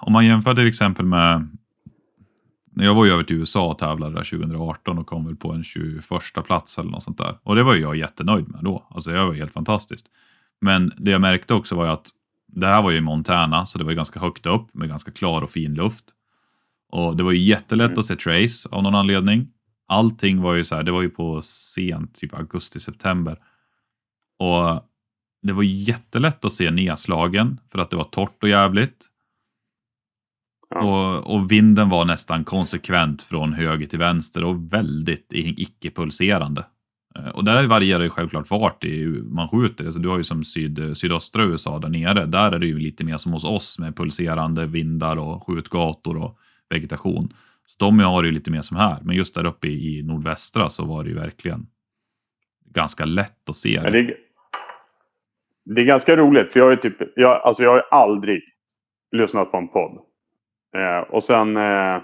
om 0.00 0.12
man 0.12 0.26
jämför 0.26 0.54
till 0.54 0.68
exempel 0.68 1.06
med 1.06 1.48
jag 2.74 2.94
var 2.94 3.04
ju 3.04 3.12
över 3.12 3.22
till 3.22 3.36
USA 3.36 3.68
och 3.70 3.78
tävlade 3.78 4.14
där 4.14 4.24
2018 4.24 4.98
och 4.98 5.06
kom 5.06 5.26
väl 5.26 5.36
på 5.36 5.52
en 5.52 5.64
21 5.64 6.04
plats 6.44 6.78
eller 6.78 6.90
något 6.90 7.02
sånt 7.02 7.18
där. 7.18 7.38
Och 7.42 7.56
det 7.56 7.62
var 7.62 7.74
ju 7.74 7.80
jag 7.80 7.96
jättenöjd 7.96 8.48
med 8.48 8.64
då. 8.64 8.86
Alltså 8.90 9.10
det 9.10 9.24
var 9.24 9.34
helt 9.34 9.52
fantastiskt. 9.52 10.06
Men 10.60 10.92
det 10.96 11.10
jag 11.10 11.20
märkte 11.20 11.54
också 11.54 11.74
var 11.74 11.84
ju 11.84 11.90
att 11.90 12.06
det 12.46 12.66
här 12.66 12.82
var 12.82 12.90
ju 12.90 12.96
i 12.96 13.00
Montana 13.00 13.66
så 13.66 13.78
det 13.78 13.84
var 13.84 13.92
ganska 13.92 14.20
högt 14.20 14.46
upp 14.46 14.74
med 14.74 14.88
ganska 14.88 15.10
klar 15.10 15.42
och 15.42 15.50
fin 15.50 15.74
luft. 15.74 16.04
Och 16.92 17.16
det 17.16 17.22
var 17.22 17.32
ju 17.32 17.38
jättelätt 17.38 17.88
mm. 17.88 17.98
att 17.98 18.06
se 18.06 18.16
Trace 18.16 18.68
av 18.70 18.82
någon 18.82 18.94
anledning. 18.94 19.48
Allting 19.86 20.40
var 20.40 20.54
ju 20.54 20.64
så 20.64 20.74
här, 20.76 20.82
det 20.82 20.92
var 20.92 21.02
ju 21.02 21.10
på 21.10 21.42
sent, 21.42 22.14
typ 22.14 22.34
augusti-september. 22.34 23.38
Och 24.38 24.90
det 25.42 25.52
var 25.52 25.62
jättelätt 25.62 26.44
att 26.44 26.52
se 26.52 26.70
nedslagen 26.70 27.60
för 27.72 27.78
att 27.78 27.90
det 27.90 27.96
var 27.96 28.04
torrt 28.04 28.42
och 28.42 28.48
jävligt. 28.48 29.06
Ja. 30.70 30.80
Och, 30.80 31.34
och, 31.34 31.50
vinden 31.50 31.88
var 31.88 32.04
nästan 32.04 32.44
konsekvent 32.44 33.22
från 33.22 33.52
höger 33.52 33.86
till 33.86 33.98
vänster 33.98 34.44
och 34.44 34.72
väldigt 34.72 35.32
icke-pulserande. 35.32 36.64
Eh, 37.16 37.28
och 37.28 37.44
där 37.44 37.66
varierar 37.66 38.02
ju 38.02 38.10
självklart 38.10 38.50
vart 38.50 38.84
man 39.24 39.48
skjuter. 39.48 39.84
Alltså 39.84 40.00
du 40.00 40.08
har 40.08 40.18
ju 40.18 40.24
som 40.24 40.44
syd, 40.44 40.96
sydöstra 40.96 41.44
USA 41.44 41.78
där 41.78 41.88
nere. 41.88 42.26
Där 42.26 42.52
är 42.52 42.58
det 42.58 42.66
ju 42.66 42.78
lite 42.78 43.04
mer 43.04 43.16
som 43.16 43.32
hos 43.32 43.44
oss 43.44 43.78
med 43.78 43.96
pulserande 43.96 44.66
vindar 44.66 45.16
och 45.16 45.46
skjutgator 45.46 46.16
och 46.16 46.38
vegetation. 46.68 47.34
Så 47.66 47.84
de 47.84 47.98
har 47.98 48.24
ju 48.24 48.32
lite 48.32 48.50
mer 48.50 48.62
som 48.62 48.76
här. 48.76 48.98
Men 49.02 49.16
just 49.16 49.34
där 49.34 49.46
uppe 49.46 49.68
i, 49.68 50.02
nordvästra 50.02 50.68
så 50.68 50.84
var 50.84 51.04
det 51.04 51.10
ju 51.10 51.16
verkligen 51.16 51.66
ganska 52.64 53.04
lätt 53.04 53.48
att 53.50 53.56
se. 53.56 53.80
Det. 53.80 53.90
Det, 53.90 53.98
är, 53.98 54.16
det 55.64 55.80
är 55.80 55.84
ganska 55.84 56.16
roligt 56.16 56.52
för 56.52 56.60
jag 56.60 56.66
har 56.66 56.76
typ, 56.76 56.96
jag, 57.16 57.42
alltså 57.42 57.62
jag 57.62 57.70
har 57.70 57.84
aldrig 57.90 58.42
lyssnat 59.12 59.50
på 59.50 59.56
en 59.56 59.68
podd. 59.68 59.98
Eh, 60.76 60.98
och 60.98 61.24
sen 61.24 61.56
eh, 61.56 61.94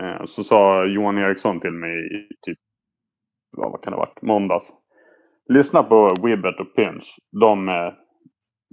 eh, 0.00 0.26
så 0.26 0.44
sa 0.44 0.84
Johan 0.84 1.18
Eriksson 1.18 1.60
till 1.60 1.70
mig 1.72 2.28
typ 2.42 2.58
vad, 3.50 3.70
vad 3.72 3.82
kan 3.82 3.90
det 3.90 3.96
ha 3.96 4.04
varit, 4.04 4.22
måndags. 4.22 4.72
Lyssna 5.48 5.82
på 5.82 6.14
Wibbert 6.22 6.60
och 6.60 6.74
Pinch. 6.74 7.18
De, 7.40 7.68
eh, 7.68 7.92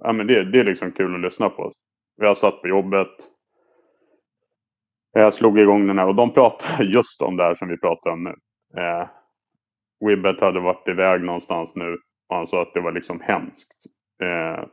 ja, 0.04 0.14
men 0.14 0.28
det, 0.28 0.52
det 0.52 0.60
är 0.60 0.64
liksom 0.64 0.92
kul 0.92 1.16
att 1.16 1.22
lyssna 1.22 1.50
på. 1.50 1.74
Vi 2.18 2.28
har 2.28 2.36
satt 2.36 2.62
på 2.62 2.68
jobbet. 2.68 3.12
Jag 5.12 5.34
slog 5.34 5.60
igång 5.60 5.88
den 5.88 6.00
här 6.00 6.08
och 6.08 6.16
de 6.16 6.34
pratade 6.34 6.84
just 6.94 7.22
om 7.22 7.38
det 7.38 7.44
här 7.44 7.56
som 7.56 7.68
vi 7.68 7.78
pratar 7.78 8.10
om 8.10 8.24
nu. 8.24 8.36
Eh, 8.82 9.08
Wibbert 10.06 10.42
hade 10.42 10.60
varit 10.60 10.88
iväg 10.88 11.22
någonstans 11.22 11.76
nu 11.76 11.98
och 12.30 12.36
han 12.36 12.48
sa 12.48 12.62
att 12.62 12.74
det 12.74 12.82
var 12.82 12.92
liksom 12.92 13.22
hemskt. 13.22 13.78
Eh, 14.22 14.66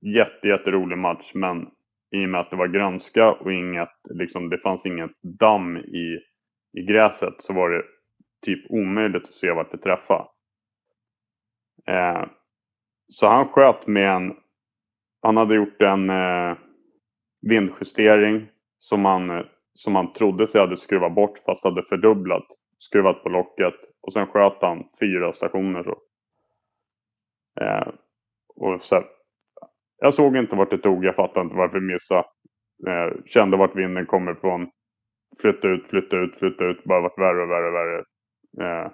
jätte, 0.00 0.48
jätterolig 0.48 0.98
match 0.98 1.30
men 1.34 1.66
i 2.16 2.24
och 2.24 2.28
med 2.28 2.40
att 2.40 2.50
det 2.50 2.56
var 2.56 2.68
grönska 2.68 3.32
och 3.32 3.52
inget, 3.52 3.88
liksom, 4.10 4.48
det 4.48 4.58
fanns 4.58 4.86
inget 4.86 5.10
damm 5.22 5.76
i, 5.76 6.18
i 6.78 6.82
gräset 6.82 7.34
så 7.38 7.52
var 7.52 7.70
det 7.70 7.82
typ 8.42 8.70
omöjligt 8.70 9.24
att 9.24 9.34
se 9.34 9.50
vart 9.52 9.72
det 9.72 9.78
träffade. 9.78 10.28
Eh, 11.86 12.24
så 13.08 13.26
han 13.26 13.48
sköt 13.48 13.86
med 13.86 14.10
en, 14.10 14.36
han 15.22 15.36
hade 15.36 15.54
gjort 15.56 15.82
en 15.82 16.10
eh, 16.10 16.56
vindjustering 17.48 18.48
som 18.78 19.04
han, 19.04 19.30
eh, 19.30 19.44
som 19.74 19.94
han 19.94 20.12
trodde 20.12 20.46
sig 20.46 20.60
hade 20.60 20.76
skruvat 20.76 21.14
bort 21.14 21.38
fast 21.38 21.64
hade 21.64 21.82
fördubblat. 21.82 22.46
Skruvat 22.78 23.22
på 23.22 23.28
locket 23.28 23.74
och 24.02 24.12
sen 24.12 24.26
sköt 24.26 24.62
han 24.62 24.84
fyra 25.00 25.32
stationer 25.32 25.82
så. 25.82 25.98
Eh, 27.64 27.88
och 28.56 28.82
så 28.82 29.04
jag 29.98 30.14
såg 30.14 30.36
inte 30.36 30.56
vart 30.56 30.70
det 30.70 30.78
tog, 30.78 31.04
jag 31.04 31.14
fattade 31.16 31.40
inte 31.44 31.56
varför 31.56 31.76
jag 31.76 31.84
missade. 31.92 32.24
Eh, 32.88 33.24
kände 33.26 33.56
vart 33.56 33.76
vinden 33.76 34.06
kommer 34.06 34.32
ifrån. 34.32 34.70
Flytta 35.40 35.68
ut, 35.68 35.86
flytta 35.90 36.16
ut, 36.16 36.36
flytta 36.36 36.64
ut. 36.64 36.84
Bara 36.84 37.00
vart 37.00 37.18
värre 37.18 37.42
och 37.42 37.50
värre 37.50 37.68
och 37.68 37.74
värre. 37.74 38.04
Eh, 38.58 38.92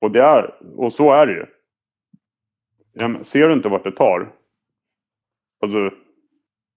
och, 0.00 0.10
det 0.10 0.20
är, 0.20 0.54
och 0.78 0.92
så 0.92 1.12
är 1.12 1.26
det 1.26 1.32
ju. 1.32 1.46
Ja, 2.92 3.24
ser 3.24 3.48
du 3.48 3.54
inte 3.54 3.68
vart 3.68 3.84
det 3.84 3.92
tar? 3.92 4.32
Alltså, 5.62 5.90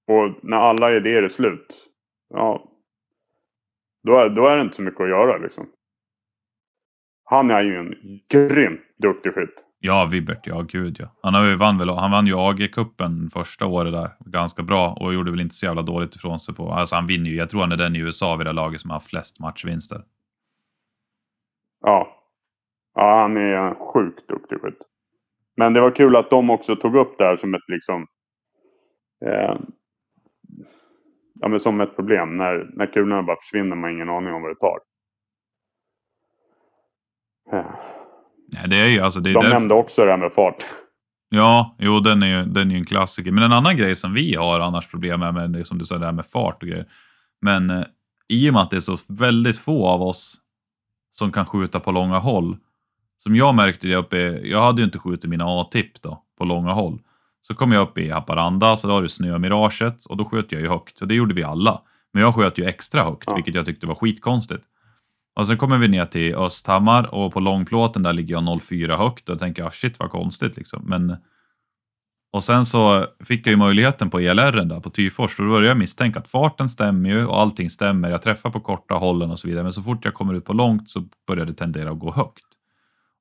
och 0.08 0.44
när 0.44 0.58
alla 0.58 0.96
idéer 0.96 1.24
är 1.24 1.30
slut. 1.30 1.90
Ja. 2.30 2.70
Då 4.04 4.16
är, 4.16 4.30
då 4.30 4.48
är 4.48 4.56
det 4.56 4.62
inte 4.62 4.76
så 4.76 4.82
mycket 4.82 5.02
att 5.02 5.10
göra 5.10 5.38
liksom. 5.38 5.70
Han 7.24 7.52
är 7.52 7.62
ju 7.62 7.76
en 7.76 7.96
grymt 8.30 8.82
duktig 8.98 9.34
skytt. 9.34 9.64
Ja, 9.80 10.06
Wibbert. 10.06 10.48
ja 10.48 10.62
gud 10.62 10.98
ja. 11.00 11.16
Han, 11.22 11.34
har 11.34 11.46
ju 11.46 11.56
vann 11.56 11.78
väl, 11.78 11.90
han 11.90 12.12
vann 12.12 12.28
ju 12.28 12.34
AG-cupen 12.34 13.30
första 13.30 13.66
året 13.66 13.94
där 13.94 14.16
ganska 14.20 14.64
bra 14.64 14.94
och 14.94 15.14
gjorde 15.14 15.32
väl 15.32 15.40
inte 15.40 15.56
så 15.56 15.66
jävla 15.66 15.82
dåligt 15.82 16.16
ifrån 16.16 16.40
sig 16.40 16.56
på. 16.56 16.72
Alltså 16.72 16.96
han 16.96 17.08
vinner 17.08 17.30
ju, 17.30 17.36
jag 17.36 17.50
tror 17.50 17.62
han 17.62 17.72
är 17.72 17.78
den 17.78 17.96
i 17.96 18.00
USA 18.00 18.36
vid 18.36 18.48
det 18.48 18.54
laget 18.54 18.82
som 18.82 18.90
har 18.90 18.96
haft 18.96 19.10
flest 19.10 19.40
matchvinster. 19.40 20.04
Ja. 21.82 22.16
Ja, 22.96 23.22
han 23.22 23.38
är 23.38 23.42
en 23.42 23.76
sjukt 23.76 24.28
duktig 24.28 24.62
skytt. 24.62 24.82
Men 25.58 25.74
det 25.74 25.82
var 25.82 25.96
kul 25.96 26.16
att 26.16 26.30
de 26.30 26.50
också 26.50 26.76
tog 26.76 26.96
upp 26.96 27.18
det 27.18 27.24
här 27.24 27.38
som 27.38 27.54
ett 27.54 27.68
liksom 27.68 28.08
eh, 29.26 29.58
ja, 31.40 31.48
men 31.48 31.60
som 31.60 31.82
ett 31.82 31.96
problem. 31.96 32.38
När, 32.38 32.70
när 32.74 32.86
kulorna 32.86 33.24
bara 33.24 33.38
försvinner 33.42 33.76
man 33.76 33.84
har 33.84 33.90
ingen 33.90 34.10
aning 34.10 34.34
om 34.34 34.42
vad 34.42 34.52
det 34.52 34.60
tar. 34.60 34.80
Eh. 37.52 37.66
Ja, 38.52 38.68
det 38.68 38.76
är 38.76 38.88
ju 38.88 39.00
alltså, 39.00 39.20
det 39.20 39.30
är 39.30 39.34
De 39.34 39.40
därför... 39.40 39.54
nämnde 39.54 39.74
också 39.74 40.06
det 40.06 40.12
här 40.12 40.18
med 40.18 40.34
fart. 40.34 40.66
Ja, 41.30 41.76
jo 41.80 42.00
den 42.00 42.24
är 42.24 42.28
ju 42.28 42.46
den 42.46 42.72
är 42.72 42.76
en 42.76 42.86
klassiker. 42.86 43.32
Men 43.32 43.44
en 43.44 43.52
annan 43.52 43.78
grej 43.78 43.96
som 43.96 44.14
vi 44.14 44.36
har 44.36 44.60
annars 44.60 44.88
problem 44.88 45.20
med, 45.20 45.34
med 45.34 45.50
det 45.50 45.66
som 45.66 45.78
du 45.78 45.86
sa, 45.86 45.98
det 45.98 46.06
här 46.06 46.12
med 46.12 46.26
fart 46.26 46.64
och 46.64 46.70
grejer. 46.70 46.86
Men 47.42 47.70
eh, 47.70 47.84
i 48.28 48.50
och 48.50 48.54
med 48.54 48.62
att 48.62 48.70
det 48.70 48.76
är 48.76 48.82
så 48.82 48.98
väldigt 49.08 49.60
få 49.60 49.88
av 49.88 50.02
oss 50.02 50.36
som 51.20 51.32
kan 51.32 51.46
skjuta 51.46 51.80
på 51.80 51.92
långa 51.92 52.20
håll. 52.20 52.58
Som 53.24 53.36
jag 53.36 53.56
märkte 53.56 53.88
det 53.88 53.96
uppe, 53.96 54.18
jag 54.44 54.62
hade 54.62 54.82
ju 54.82 54.86
inte 54.86 55.00
skjutit 55.00 55.30
mina 55.30 55.46
A-tipp 55.48 56.02
då 56.02 56.24
på 56.38 56.46
långa 56.46 56.74
håll. 56.74 57.02
Så 57.48 57.56
kom 57.56 57.72
jag 57.72 57.82
upp 57.82 57.98
i 57.98 58.10
Haparanda, 58.10 58.78
så 58.78 58.88
då 58.88 58.94
har 58.94 59.02
du 59.02 59.10
snömiraget 59.10 60.06
och 60.06 60.18
då 60.18 60.26
sköt 60.26 60.52
jag 60.52 60.62
ju 60.62 60.68
högt. 60.68 61.02
Och 61.02 61.08
det 61.08 61.16
gjorde 61.16 61.34
vi 61.34 61.44
alla. 61.44 61.82
Men 62.14 62.24
jag 62.24 62.36
sköt 62.36 62.58
ju 62.60 62.66
extra 62.66 63.04
högt, 63.04 63.24
Ja. 63.28 63.36
vilket 63.36 63.56
jag 63.56 63.66
tyckte 63.66 63.88
var 63.88 63.96
skitkonstigt. 63.96 64.64
Och 65.36 65.48
sen 65.48 65.58
kommer 65.58 65.78
vi 65.78 65.88
ner 65.88 66.06
till 66.06 66.36
Östhammar 66.36 67.16
och 67.16 67.34
på 67.34 67.40
långplåten 67.40 68.04
där 68.04 68.14
ligger 68.14 68.36
jag 68.36 68.44
0,4 68.44 68.98
högt 68.98 69.30
och 69.30 69.34
jag 69.34 69.40
tänker 69.40 69.64
ah, 69.64 69.72
shit 69.72 70.00
vad 70.00 70.12
konstigt 70.12 70.58
liksom. 70.58 70.84
Men 70.86 71.16
och 72.32 72.44
sen 72.44 72.66
så 72.66 73.08
fick 73.20 73.48
jag 73.48 73.52
ju 73.52 73.58
möjligheten 73.58 74.10
på 74.10 74.20
ELR 74.20 74.66
där 74.66 74.80
på 74.80 74.90
Tyfors 74.90 75.40
och 75.40 75.46
då 75.46 75.52
började 75.52 75.68
jag 75.68 75.78
misstänka 75.78 76.20
att 76.20 76.28
farten 76.28 76.70
stämmer 76.70 77.10
ju 77.10 77.26
och 77.26 77.42
allting 77.42 77.70
stämmer. 77.70 78.10
Jag 78.10 78.22
träffar 78.22 78.50
på 78.50 78.60
korta 78.60 78.96
hållen 78.96 79.32
och 79.32 79.40
så 79.40 79.48
vidare. 79.48 79.64
Men 79.64 79.74
så 79.74 79.84
fort 79.84 80.06
jag 80.06 80.14
kommer 80.14 80.34
ut 80.34 80.46
på 80.46 80.54
långt 80.54 80.90
så 80.90 81.04
börjar 81.28 81.46
det 81.46 81.54
tendera 81.54 81.92
att 81.92 82.00
gå 82.00 82.12
högt. 82.12 82.46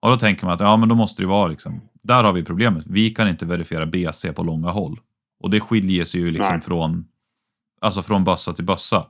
Och 0.00 0.10
då 0.10 0.16
tänker 0.16 0.46
man 0.46 0.54
att 0.54 0.60
ja, 0.60 0.76
men 0.76 0.88
då 0.88 0.94
måste 0.94 1.22
det 1.22 1.26
vara 1.26 1.48
liksom. 1.48 1.80
Där 2.02 2.24
har 2.24 2.32
vi 2.32 2.44
problemet. 2.44 2.84
Vi 2.86 3.10
kan 3.10 3.28
inte 3.28 3.46
verifiera 3.46 3.86
BC 3.86 4.32
på 4.32 4.42
långa 4.42 4.70
håll 4.70 5.00
och 5.40 5.50
det 5.50 5.60
skiljer 5.60 6.04
sig 6.04 6.20
ju 6.20 6.30
liksom 6.30 6.54
Nej. 6.54 6.64
från 6.64 7.04
alltså 7.80 8.02
från 8.02 8.24
bössa 8.24 8.52
till 8.52 8.64
bössa. 8.64 9.06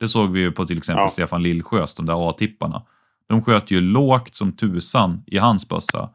Det 0.00 0.08
såg 0.08 0.30
vi 0.30 0.40
ju 0.40 0.52
på 0.52 0.64
till 0.64 0.78
exempel 0.78 1.04
Ja. 1.04 1.10
Stefan 1.10 1.42
Lillsjös, 1.42 1.94
de 1.94 2.06
där 2.06 2.28
A-tipparna. 2.30 2.82
De 3.26 3.42
sköt 3.44 3.70
ju 3.70 3.80
lågt 3.80 4.34
som 4.34 4.52
tusan 4.52 5.22
i 5.26 5.38
hans 5.38 5.68
bössa. 5.68 6.10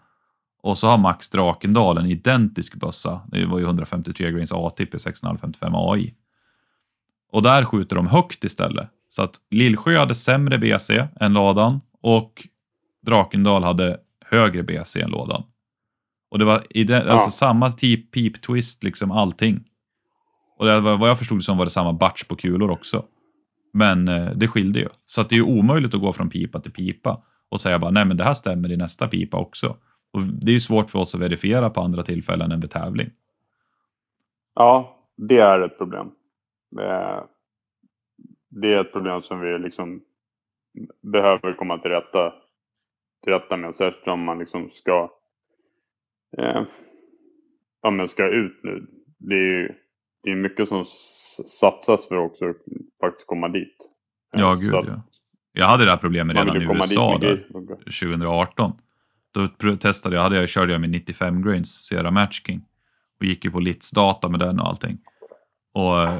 Och 0.63 0.77
så 0.77 0.87
har 0.87 0.97
Max 0.97 1.29
Drakendal 1.29 1.97
en 1.97 2.05
identisk 2.05 2.75
bössa. 2.75 3.21
Det 3.27 3.45
var 3.45 3.59
ju 3.59 3.65
153 3.65 4.31
grains 4.31 4.51
A-tipp 4.51 4.95
i 4.95 4.99
655 4.99 5.75
AI. 5.75 6.13
Och 7.31 7.41
där 7.41 7.65
skjuter 7.65 7.95
de 7.95 8.07
högt 8.07 8.43
istället. 8.43 8.89
Så 9.09 9.23
att 9.23 9.35
Lillsjö 9.51 9.97
hade 9.97 10.15
sämre 10.15 10.57
BC 10.57 11.07
än 11.19 11.33
ladan 11.33 11.81
och 12.01 12.47
Drakendal 13.01 13.63
hade 13.63 13.97
högre 14.25 14.63
BC 14.63 15.01
än 15.01 15.09
lådan. 15.09 15.43
Och 16.31 16.39
det 16.39 16.45
var 16.45 16.63
i 16.69 16.83
den, 16.83 17.09
alltså 17.09 17.27
Ja. 17.27 17.31
samma 17.31 17.71
typ 17.71 18.11
peep 18.11 18.41
twist 18.41 18.83
liksom 18.83 19.11
allting. 19.11 19.63
Och 20.57 20.65
det 20.65 20.79
var, 20.79 20.97
vad 20.97 21.09
jag 21.09 21.17
förstod 21.17 21.43
som 21.43 21.57
var 21.57 21.65
det 21.65 21.71
samma 21.71 21.93
batch 21.93 22.23
på 22.23 22.35
kulor 22.35 22.71
också. 22.71 23.05
Men 23.73 24.07
eh, 24.07 24.31
det 24.35 24.47
skilde 24.47 24.79
ju. 24.79 24.87
Så 25.07 25.21
att 25.21 25.29
det 25.29 25.35
är 25.35 25.37
ju 25.37 25.43
omöjligt 25.43 25.93
att 25.93 26.01
gå 26.01 26.13
från 26.13 26.29
pipa 26.29 26.59
till 26.59 26.71
pipa 26.71 27.23
och 27.49 27.61
säga 27.61 27.79
bara 27.79 27.91
nej 27.91 28.05
men 28.05 28.17
det 28.17 28.23
här 28.23 28.33
stämmer 28.33 28.71
i 28.71 28.77
nästa 28.77 29.07
pipa 29.07 29.37
också. 29.37 29.77
Och 30.13 30.21
det 30.23 30.51
är 30.51 30.53
ju 30.53 30.59
svårt 30.59 30.89
för 30.89 30.99
oss 30.99 31.15
att 31.15 31.21
verifiera 31.21 31.69
på 31.69 31.81
andra 31.81 32.03
tillfällen 32.03 32.51
än 32.51 32.59
vid 32.59 32.71
tävling. 32.71 33.09
Ja, 34.55 34.97
det 35.15 35.37
är 35.37 35.59
ett 35.59 35.77
problem. 35.77 36.11
Eh, 36.79 37.23
Det 38.49 38.73
är 38.73 38.81
ett 38.81 38.91
problem 38.91 39.21
som 39.21 39.39
vi 39.39 39.59
liksom 39.59 40.01
behöver 41.01 41.53
komma 41.53 41.77
till 41.77 41.91
rätta, 41.91 42.33
till 43.23 43.33
rätta 43.33 43.57
med. 43.57 43.75
Särskilt 43.75 44.07
om 44.07 44.23
man 44.23 44.39
liksom 44.39 44.69
ska, 44.73 45.09
eh, 46.37 46.61
ja, 47.81 47.91
men 47.91 48.07
ska 48.07 48.27
ut 48.29 48.59
nu. 48.63 48.87
Det 49.17 49.35
är 49.35 49.39
ju 49.61 49.73
det 50.23 50.31
är 50.31 50.35
mycket 50.35 50.69
som 50.69 50.85
satsas 51.59 52.07
för 52.07 52.15
att 52.15 52.31
också 52.31 52.53
faktiskt 53.01 53.27
komma 53.27 53.47
dit. 53.47 53.77
Eh, 54.35 54.39
Ja, 54.41 54.55
gud 54.55 54.71
så 54.71 54.77
att 54.79 54.87
ja. 54.87 55.01
Jag 55.53 55.65
hade 55.65 55.83
det 55.85 55.91
här 55.91 55.97
problemet 55.97 56.35
redan 56.35 56.61
i 56.61 56.65
USA 56.65 57.11
där, 57.11 57.19
grejer 57.19 57.37
som 57.37 57.53
funkar. 57.53 57.75
2018. 57.75 58.71
Då 59.33 59.47
testade 59.77 60.15
jag, 60.15 60.23
hade 60.23 60.35
jag, 60.35 60.49
körde 60.49 60.71
jag 60.71 60.81
med 60.81 60.89
95 60.89 61.43
grains 61.43 61.71
Sierra 61.71 62.11
Match 62.11 62.41
King 62.45 62.61
och 63.19 63.25
gick 63.25 63.45
ju 63.45 63.51
på 63.51 63.59
Lits 63.59 63.91
data 63.91 64.29
med 64.29 64.39
den 64.39 64.59
och 64.59 64.67
allting. 64.67 64.97
Och 65.73 66.01
eh, 66.01 66.19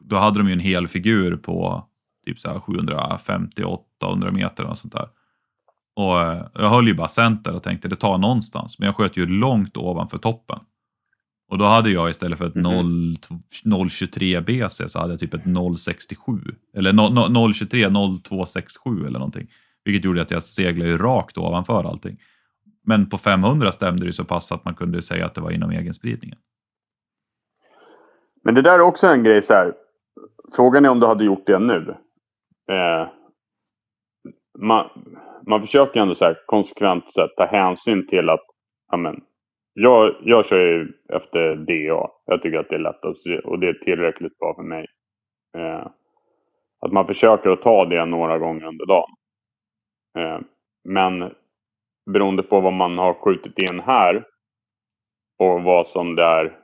då 0.00 0.16
hade 0.16 0.38
de 0.38 0.46
ju 0.46 0.52
en 0.52 0.60
hel 0.60 0.88
figur 0.88 1.36
på 1.36 1.86
typ 2.26 2.40
så 2.40 2.48
här 2.48 2.58
750-800 2.58 4.30
meter 4.30 4.64
och 4.64 4.78
sånt 4.78 4.92
där. 4.92 5.08
Och 5.96 6.20
eh, 6.20 6.46
jag 6.54 6.70
höll 6.70 6.88
ju 6.88 6.94
bara 6.94 7.08
center 7.08 7.54
och 7.54 7.62
tänkte 7.62 7.88
det 7.88 7.96
tar 7.96 8.18
någonstans, 8.18 8.78
men 8.78 8.86
jag 8.86 8.96
sköt 8.96 9.16
ju 9.16 9.26
långt 9.26 9.76
ovanför 9.76 10.18
toppen. 10.18 10.58
Och 11.48 11.58
då 11.58 11.64
hade 11.64 11.90
jag 11.90 12.10
istället 12.10 12.38
för 12.38 12.46
ett. 12.46 12.54
0, 12.54 13.16
023 13.90 14.40
BC 14.40 14.88
så 14.88 14.98
hade 14.98 15.12
jag 15.12 15.20
typ 15.20 15.34
ett 15.34 15.44
067 15.78 16.40
eller 16.74 16.92
no- 16.92 17.28
no- 17.28 17.52
023 17.52 17.90
0267 18.22 19.06
eller 19.06 19.18
någonting. 19.18 19.46
Vilket 19.84 20.04
gjorde 20.04 20.22
att 20.22 20.30
jag 20.30 20.42
seglade 20.42 20.90
ju 20.90 20.98
rakt 20.98 21.38
ovanför 21.38 21.84
allting. 21.84 22.18
Men 22.86 23.08
på 23.08 23.18
500 23.18 23.72
stämde 23.72 24.06
det 24.06 24.12
så 24.12 24.24
pass 24.24 24.52
att 24.52 24.64
man 24.64 24.74
kunde 24.74 25.02
säga 25.02 25.26
att 25.26 25.34
det 25.34 25.40
var 25.40 25.50
inom 25.50 25.70
egenspridningen. 25.70 26.38
Men 28.44 28.54
det 28.54 28.62
där 28.62 28.72
är 28.72 28.80
också 28.80 29.06
en 29.06 29.24
grej 29.24 29.42
så 29.42 29.54
här. 29.54 29.74
Frågan 30.56 30.84
är 30.84 30.88
om 30.88 31.00
du 31.00 31.06
hade 31.06 31.24
gjort 31.24 31.46
det 31.46 31.58
nu. 31.58 31.94
Eh, 32.70 33.08
man, 34.58 34.90
man 35.46 35.60
försöker 35.60 36.00
ändå 36.00 36.14
så 36.14 36.24
här 36.24 36.38
konsekvent 36.46 37.04
så 37.12 37.20
här, 37.20 37.28
ta 37.28 37.46
hänsyn 37.46 38.06
till 38.06 38.28
att 38.30 38.44
amen, 38.92 39.20
jag, 39.74 40.14
jag 40.22 40.46
kör 40.46 40.58
ju 40.58 40.92
efter 41.08 41.56
DA. 41.56 42.10
Jag 42.26 42.42
tycker 42.42 42.58
att 42.58 42.68
det 42.68 42.74
är 42.74 42.78
lättast 42.78 43.26
och 43.44 43.58
det 43.58 43.68
är 43.68 43.72
tillräckligt 43.72 44.38
bra 44.38 44.54
för 44.54 44.62
mig. 44.62 44.86
Eh, 45.56 45.86
att 46.80 46.92
man 46.92 47.06
försöker 47.06 47.50
att 47.50 47.62
ta 47.62 47.84
det 47.84 48.06
några 48.06 48.38
gånger 48.38 48.66
under 48.66 48.86
dagen. 48.86 49.10
Eh, 50.18 50.40
men 50.84 51.34
beroende 52.12 52.42
på 52.42 52.60
vad 52.60 52.72
man 52.72 52.98
har 52.98 53.14
skjutit 53.14 53.58
in 53.70 53.80
här 53.80 54.24
och 55.38 55.62
vad 55.62 55.86
som 55.86 56.14
det 56.14 56.22
är 56.22 56.58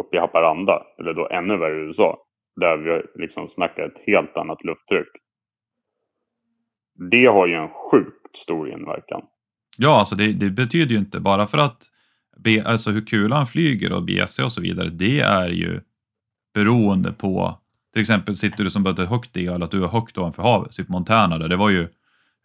uppe 0.00 0.16
i 0.16 0.20
Haparanda, 0.20 0.82
eller 0.98 1.14
då 1.14 1.28
ännu 1.28 1.56
värre 1.56 1.80
i 1.80 1.86
USA, 1.86 2.18
där 2.56 2.76
vi 2.76 3.22
liksom 3.22 3.48
snackar 3.48 3.82
ett 3.82 4.02
helt 4.06 4.36
annat 4.36 4.64
lufttryck. 4.64 5.08
Det 7.10 7.26
har 7.26 7.46
ju 7.46 7.54
en 7.54 7.68
sjukt 7.68 8.36
stor 8.36 8.70
inverkan. 8.70 9.22
Ja, 9.76 9.98
alltså 9.98 10.14
det, 10.14 10.32
det 10.32 10.50
betyder 10.50 10.92
ju 10.92 10.98
inte 10.98 11.20
bara 11.20 11.46
för 11.46 11.58
att 11.58 11.82
B, 12.36 12.62
alltså 12.66 12.90
hur 12.90 13.06
kulan 13.06 13.46
flyger 13.46 13.92
och 13.92 14.04
BC 14.04 14.42
och 14.42 14.52
så 14.52 14.60
vidare. 14.60 14.88
Det 14.88 15.20
är 15.20 15.48
ju 15.48 15.80
beroende 16.54 17.12
på 17.12 17.58
till 17.92 18.02
exempel 18.02 18.36
sitter 18.36 18.64
du 18.64 18.70
som 18.70 18.82
böter 18.82 19.04
högt 19.04 19.36
i 19.36 19.46
eller 19.46 19.64
att 19.64 19.70
du 19.70 19.84
är 19.84 19.88
högt 19.88 20.18
ovanför 20.18 20.42
havet. 20.42 20.72
Typ 20.72 20.88
Montana 20.88 21.38
där, 21.38 21.48
det 21.48 21.56
var 21.56 21.70
ju 21.70 21.88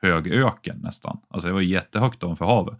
hög 0.05 0.27
öken 0.27 0.79
nästan. 0.83 1.17
Alltså 1.29 1.47
det 1.47 1.53
var 1.53 1.61
jättehögt 1.61 2.23
ovanför 2.23 2.45
havet. 2.45 2.79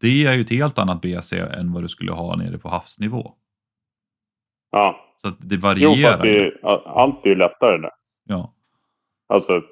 Det 0.00 0.26
är 0.26 0.32
ju 0.32 0.40
ett 0.40 0.50
helt 0.50 0.78
annat 0.78 1.00
BC 1.00 1.38
än 1.38 1.72
vad 1.72 1.82
du 1.82 1.88
skulle 1.88 2.12
ha 2.12 2.36
nere 2.36 2.58
på 2.58 2.68
havsnivå. 2.68 3.34
Ja, 4.70 4.96
Så 5.22 5.28
det 5.28 5.54
jo 5.54 5.60
för 5.60 5.68
varierar. 5.68 6.22
det 6.22 6.46
är, 6.46 6.58
allt 6.98 7.26
är 7.26 7.30
ju 7.30 7.36
lättare 7.36 7.78
där. 7.78 7.90
Ja. 8.24 8.54
Alltså, 9.28 9.62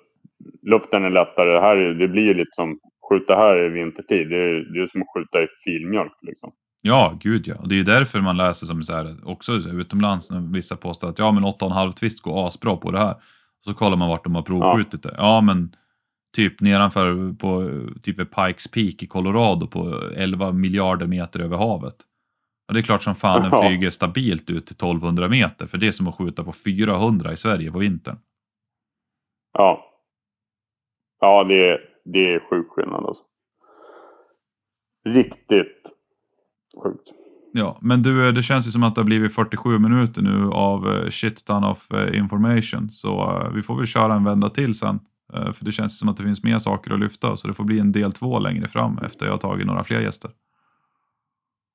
luften 0.62 1.05
är 1.05 1.11
lättare. 1.11 1.61
Här 1.61 1.76
är, 1.76 1.95
det 1.95 2.09
blir 2.09 2.22
ju 2.22 2.35
lite 2.35 2.51
som 2.53 2.78
skjuta 3.09 3.37
här 3.37 3.66
i 3.66 3.68
vintertid, 3.68 4.28
det 4.30 4.37
är, 4.37 4.55
det 4.74 4.82
är 4.82 4.87
som 4.87 5.03
att 5.03 5.09
skjuta 5.14 5.43
i 5.43 5.47
filmjölk 5.64 6.12
liksom. 6.22 6.53
Ja, 6.80 7.18
gud 7.20 7.47
ja. 7.47 7.55
Och 7.55 7.68
det 7.68 7.74
är 7.74 7.76
ju 7.76 7.82
därför 7.82 8.20
man 8.20 8.37
läser 8.37 8.66
som 8.66 8.82
så 8.82 8.93
här, 8.93 9.16
också 9.24 9.62
så 9.62 9.68
här, 9.68 9.80
utomlands 9.80 10.30
när 10.30 10.41
vissa 10.41 10.76
påstår 10.76 11.09
att 11.09 11.18
ja 11.18 11.32
men 11.32 11.45
8,5 11.45 11.93
twist 11.93 12.22
går 12.22 12.47
asbra 12.47 12.76
på 12.76 12.91
det 12.91 12.99
här. 12.99 13.14
Så 13.64 13.74
kollar 13.74 13.97
man 13.97 14.09
vart 14.09 14.24
de 14.24 14.35
har 14.35 14.43
provskjutit 14.43 15.03
det. 15.03 15.14
Ja 15.18 15.41
men 15.41 15.76
typ 16.35 16.61
nedanför 16.61 17.32
på 17.39 17.70
typ 18.03 18.16
Pikes 18.16 18.68
Peak 18.70 19.03
i 19.03 19.07
Colorado 19.07 19.66
på 19.66 20.01
11 20.16 20.53
miljarder 20.53 21.07
meter 21.07 21.41
över 21.41 21.57
havet. 21.57 21.97
Och 22.68 22.74
det 22.74 22.80
är 22.80 22.82
klart 22.82 23.03
som 23.03 23.14
fan 23.14 23.43
den 23.43 23.51
Ja. 23.53 23.68
flyger 23.68 23.91
stabilt 23.91 24.51
ut 24.51 24.66
till 24.66 24.76
1200 24.76 25.28
meter 25.28 25.66
för 25.66 25.78
det 25.78 25.87
är 25.87 25.93
som 25.93 26.09
att 26.09 26.14
skjuta 26.14 26.45
på 26.45 26.53
400 26.53 27.32
i 27.32 27.37
Sverige 27.37 27.72
på 27.72 27.78
vintern. 27.78 28.16
Ja. 29.53 29.85
Ja, 31.20 31.45
det 31.45 31.68
är, 31.70 31.78
det 32.05 32.35
är 32.35 32.41
sjuk 32.51 32.66
skillnad 32.70 33.05
alltså. 33.05 33.24
Riktigt 35.07 35.82
sjukt. 36.85 37.09
Ja, 37.53 37.78
men 37.80 38.03
du, 38.03 38.32
det 38.32 38.43
känns 38.43 38.66
ju 38.66 38.70
som 38.70 38.82
att 38.82 38.95
det 38.95 39.01
har 39.01 39.07
blivit 39.07 39.35
47 39.35 39.78
minuter 39.78 40.22
nu 40.22 40.51
av 40.51 40.89
eh, 40.89 41.11
shit 41.11 41.45
ton 41.45 41.64
of 41.64 41.91
eh, 41.93 42.18
information. 42.18 42.91
Så 42.91 43.41
eh, 43.41 43.51
vi 43.51 43.62
får 43.62 43.76
väl 43.76 43.87
köra 43.87 44.14
en 44.14 44.24
vända 44.24 44.51
till 44.51 44.74
sen. 44.78 45.01
Eh, 45.35 45.53
För 45.53 45.64
det 45.64 45.72
känns 45.72 45.99
som 45.99 46.09
att 46.09 46.16
det 46.16 46.22
finns 46.22 46.43
mer 46.43 46.59
saker 46.59 46.91
att 46.95 47.01
lyfta. 47.01 47.37
Så 47.37 47.49
det 47.49 47.55
får 47.55 47.64
bli 47.64 47.78
en 47.78 47.93
del 47.93 48.12
två 48.12 48.39
längre 48.39 48.68
fram 48.68 48.99
efter 48.99 49.26
jag 49.26 49.32
har 49.32 49.39
tagit 49.39 49.66
några 49.66 49.85
fler 49.85 50.01
gäster. 50.01 50.30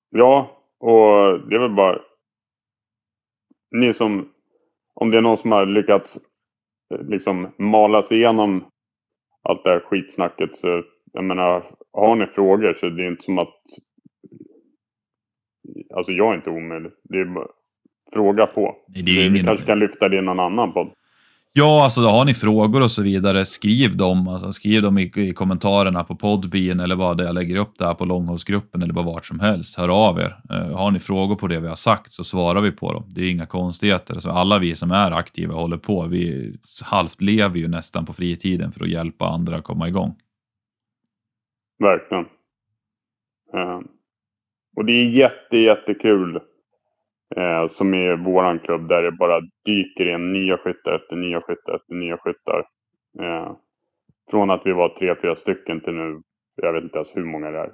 Ja, 0.10 0.58
och 0.80 1.40
det 1.50 1.56
är 1.56 1.60
väl 1.60 1.76
bara... 1.76 2.00
Ni 3.72 3.94
som... 3.94 4.30
Om 4.94 5.10
det 5.10 5.18
är 5.18 5.22
någon 5.22 5.38
som 5.38 5.52
har 5.52 5.66
lyckats 5.66 6.18
eh, 6.94 7.02
liksom 7.08 7.48
mala 7.58 8.04
sig 8.04 8.18
igenom 8.18 8.66
allt 9.44 9.64
det 9.64 9.70
här 9.70 9.80
skitsnacket 9.80 10.56
så 10.56 10.84
jag 11.14 11.24
menar, 11.24 11.72
har 11.94 12.16
ni 12.16 12.26
frågor 12.26 12.74
så 12.74 12.90
det 12.90 13.04
är 13.04 13.08
inte 13.08 13.24
som 13.24 13.40
att... 13.40 13.56
Alltså 15.96 16.12
jag 16.12 16.32
är 16.32 16.36
inte 16.36 16.50
omöjlig. 16.50 16.92
Det 17.04 17.20
är 17.20 17.26
bara 17.26 17.48
fråga 18.14 18.46
på. 18.48 18.76
Nej, 18.88 19.04
det 19.04 19.12
är 19.12 19.16
vi 19.16 19.28
ingen- 19.28 19.46
kanske 19.46 19.66
kan 19.66 19.80
lyfta 19.80 20.10
det 20.10 20.18
i 20.18 20.22
någon 20.22 20.40
annan 20.40 20.74
podd. 20.74 20.92
Ja, 21.60 21.84
alltså 21.84 22.02
har 22.02 22.26
ni 22.26 22.34
frågor 22.34 22.82
och 22.82 22.92
så 22.92 23.02
vidare, 23.02 23.46
skriv 23.46 23.98
dem. 23.98 24.28
Alltså, 24.28 24.52
skriv 24.52 24.82
dem 24.82 24.98
i, 24.98 25.12
i 25.16 25.34
kommentarerna 25.34 26.04
på 26.04 26.16
Podbean 26.16 26.80
eller 26.80 26.96
vad 26.96 27.18
det 27.18 27.24
jag 27.24 27.36
lägger 27.36 27.56
upp 27.56 27.78
där 27.78 27.94
på 27.94 28.06
långhållsgruppen 28.06 28.82
eller 28.82 28.94
bara 28.94 29.06
vart 29.06 29.26
som 29.26 29.40
helst. 29.40 29.78
Hör 29.78 29.90
av 29.90 30.20
er. 30.20 30.38
Eh, 30.50 30.78
har 30.78 30.92
ni 30.92 31.00
frågor 31.00 31.36
på 31.36 31.48
det 31.48 31.60
vi 31.60 31.68
har 31.68 31.76
sagt 31.76 32.14
så 32.14 32.24
svarar 32.24 32.62
vi 32.62 32.72
på 32.72 32.94
dem. 32.94 33.04
Det 33.08 33.22
är 33.22 33.32
inga 33.32 33.46
konstigheter. 33.46 34.14
Alltså, 34.14 34.30
alla 34.30 34.60
vi 34.60 34.76
som 34.76 34.92
är 34.92 35.12
aktiva 35.12 35.54
och 35.54 35.62
håller 35.62 35.78
på, 35.78 36.08
vi 36.08 36.54
halvt 36.84 37.22
lever 37.22 37.58
ju 37.58 37.68
nästan 37.68 38.06
på 38.06 38.14
fritiden 38.14 38.72
för 38.72 38.84
att 38.84 38.90
hjälpa 38.90 39.28
andra 39.28 39.58
att 39.58 39.64
komma 39.64 39.88
igång. 39.88 40.16
Verkligen. 41.80 42.26
Uh, 43.56 43.82
och 44.76 44.86
det 44.86 44.92
är 44.92 45.10
jätte, 45.10 45.58
jättekul. 45.58 46.40
Eh, 47.36 47.68
som 47.68 47.94
i 47.94 48.16
våran 48.16 48.60
klubb 48.60 48.88
där 48.88 49.02
det 49.04 49.12
bara 49.12 49.42
dyker 49.66 50.06
in 50.16 50.34
nya 50.34 50.58
skyttar 50.58 50.96
efter 50.96 51.16
nya 51.16 51.42
skyttar 51.42 51.76
efter 51.76 51.94
nya 51.94 52.18
skyttar. 52.18 52.68
Eh, 53.20 53.56
från 54.32 54.50
att 54.50 54.62
vi 54.66 54.72
var 54.72 54.90
tre, 54.90 55.16
fyra 55.22 55.36
stycken 55.36 55.82
till 55.82 55.94
nu, 55.94 56.22
jag 56.56 56.74
vet 56.74 56.84
inte 56.84 56.98
ens 56.98 57.16
hur 57.18 57.24
många 57.24 57.52
det 57.52 57.60
är. 57.60 57.74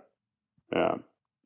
Eh, 0.76 0.96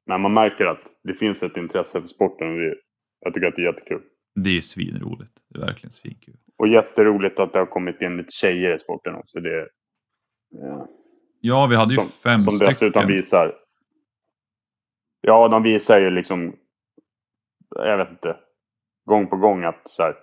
men 0.05 0.21
man 0.21 0.33
märker 0.33 0.65
att 0.65 0.81
det 1.03 1.13
finns 1.13 1.43
ett 1.43 1.57
intresse 1.57 2.01
för 2.01 2.07
sporten 2.07 2.51
och 2.51 2.57
det, 2.59 2.75
jag 3.19 3.33
tycker 3.33 3.47
att 3.47 3.55
det 3.55 3.61
är 3.61 3.65
jättekul. 3.65 4.01
Det 4.35 4.49
är 4.49 4.53
ju 4.53 4.61
svinroligt. 4.61 5.31
Det 5.49 5.59
är 5.59 5.65
verkligen 5.65 5.91
svinkul. 5.91 6.37
Och 6.57 6.67
jätteroligt 6.67 7.39
att 7.39 7.53
det 7.53 7.59
har 7.59 7.65
kommit 7.65 8.01
in 8.01 8.17
lite 8.17 8.31
tjejer 8.31 8.75
i 8.75 8.79
sporten 8.79 9.15
också. 9.15 9.39
Det, 9.39 9.59
eh, 9.59 10.83
Ja, 11.41 11.67
vi 11.67 11.75
hade 11.75 11.93
ju 11.93 11.99
som, 11.99 12.09
fem 12.09 12.41
som 12.41 12.53
stycken. 12.53 12.73
dessutom 12.73 13.07
visar. 13.07 13.55
Ja, 15.21 15.47
de 15.47 15.63
visar 15.63 15.99
ju 15.99 16.09
liksom. 16.09 16.55
Jag 17.75 17.97
vet 17.97 18.09
inte. 18.09 18.37
Gång 19.05 19.27
på 19.27 19.37
gång 19.37 19.63
att 19.63 19.81
så 19.85 20.03
här. 20.03 20.15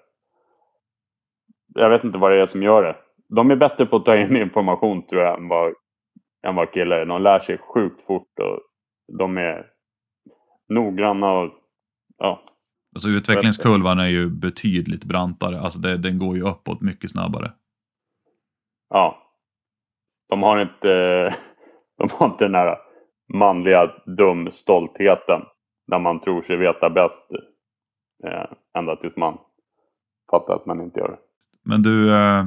Jag 1.74 1.90
vet 1.90 2.05
inte 2.05 2.18
vad 2.18 2.32
det 2.32 2.42
är 2.42 2.47
som 2.47 2.62
gör 2.62 2.82
det. 2.82 2.97
De 3.28 3.51
är 3.51 3.57
bättre 3.57 3.86
på 3.86 3.97
att 3.97 4.05
ta 4.05 4.16
in 4.16 4.36
information 4.42 5.07
tror 5.07 5.22
jag 5.22 5.38
än 5.38 5.49
vad, 5.49 5.74
än 6.47 6.55
vad 6.55 6.72
killar 6.72 6.97
är. 6.97 7.07
De 7.07 7.22
lär 7.22 7.40
sig 7.40 7.59
sjukt 7.59 8.07
fort 8.07 8.38
och 8.38 8.61
de 9.18 9.38
är 9.38 9.66
noggranna 10.68 11.32
och 11.32 11.53
ja. 12.18 12.42
Alltså 12.94 13.09
utvecklingskurvan 13.09 13.99
är 13.99 14.09
ju 14.09 14.30
betydligt 14.30 15.05
brantare. 15.05 15.61
Alltså 15.61 15.78
det, 15.78 15.97
den 15.97 16.18
går 16.18 16.36
ju 16.36 16.42
uppåt 16.42 16.80
mycket 16.80 17.11
snabbare. 17.11 17.53
ja. 18.88 19.22
De 20.28 20.42
har 20.42 20.61
inte, 20.61 20.88
de 21.99 22.11
har 22.11 22.26
inte 22.26 22.44
den 22.44 22.55
här 22.55 22.78
manliga 23.34 23.92
dum 24.16 24.51
När 25.87 25.99
man 25.99 26.20
tror 26.20 26.43
sig 26.43 26.57
veta 26.57 26.91
bäst. 26.91 27.30
Eh, 28.24 28.47
ända 28.78 28.97
tills 28.97 29.16
man 29.16 29.39
fattar 30.30 30.55
att 30.55 30.66
man 30.66 30.80
inte 30.80 31.01
gör 31.01 31.09
det. 31.09 31.18
Men 31.62 31.82
du, 31.82 32.14
eh, 32.14 32.47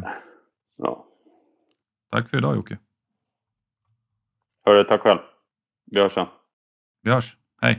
Ja. 0.77 1.05
tack 2.11 2.29
för 2.29 2.37
idag 2.37 2.55
Jocke. 2.55 2.77
Hörru, 4.65 4.83
tack 4.83 5.01
själv. 5.01 5.19
Vi 5.85 6.01
hörs 6.01 6.13
sen. 6.13 6.27
Vi 7.01 7.11
hörs. 7.11 7.37
Hej! 7.61 7.77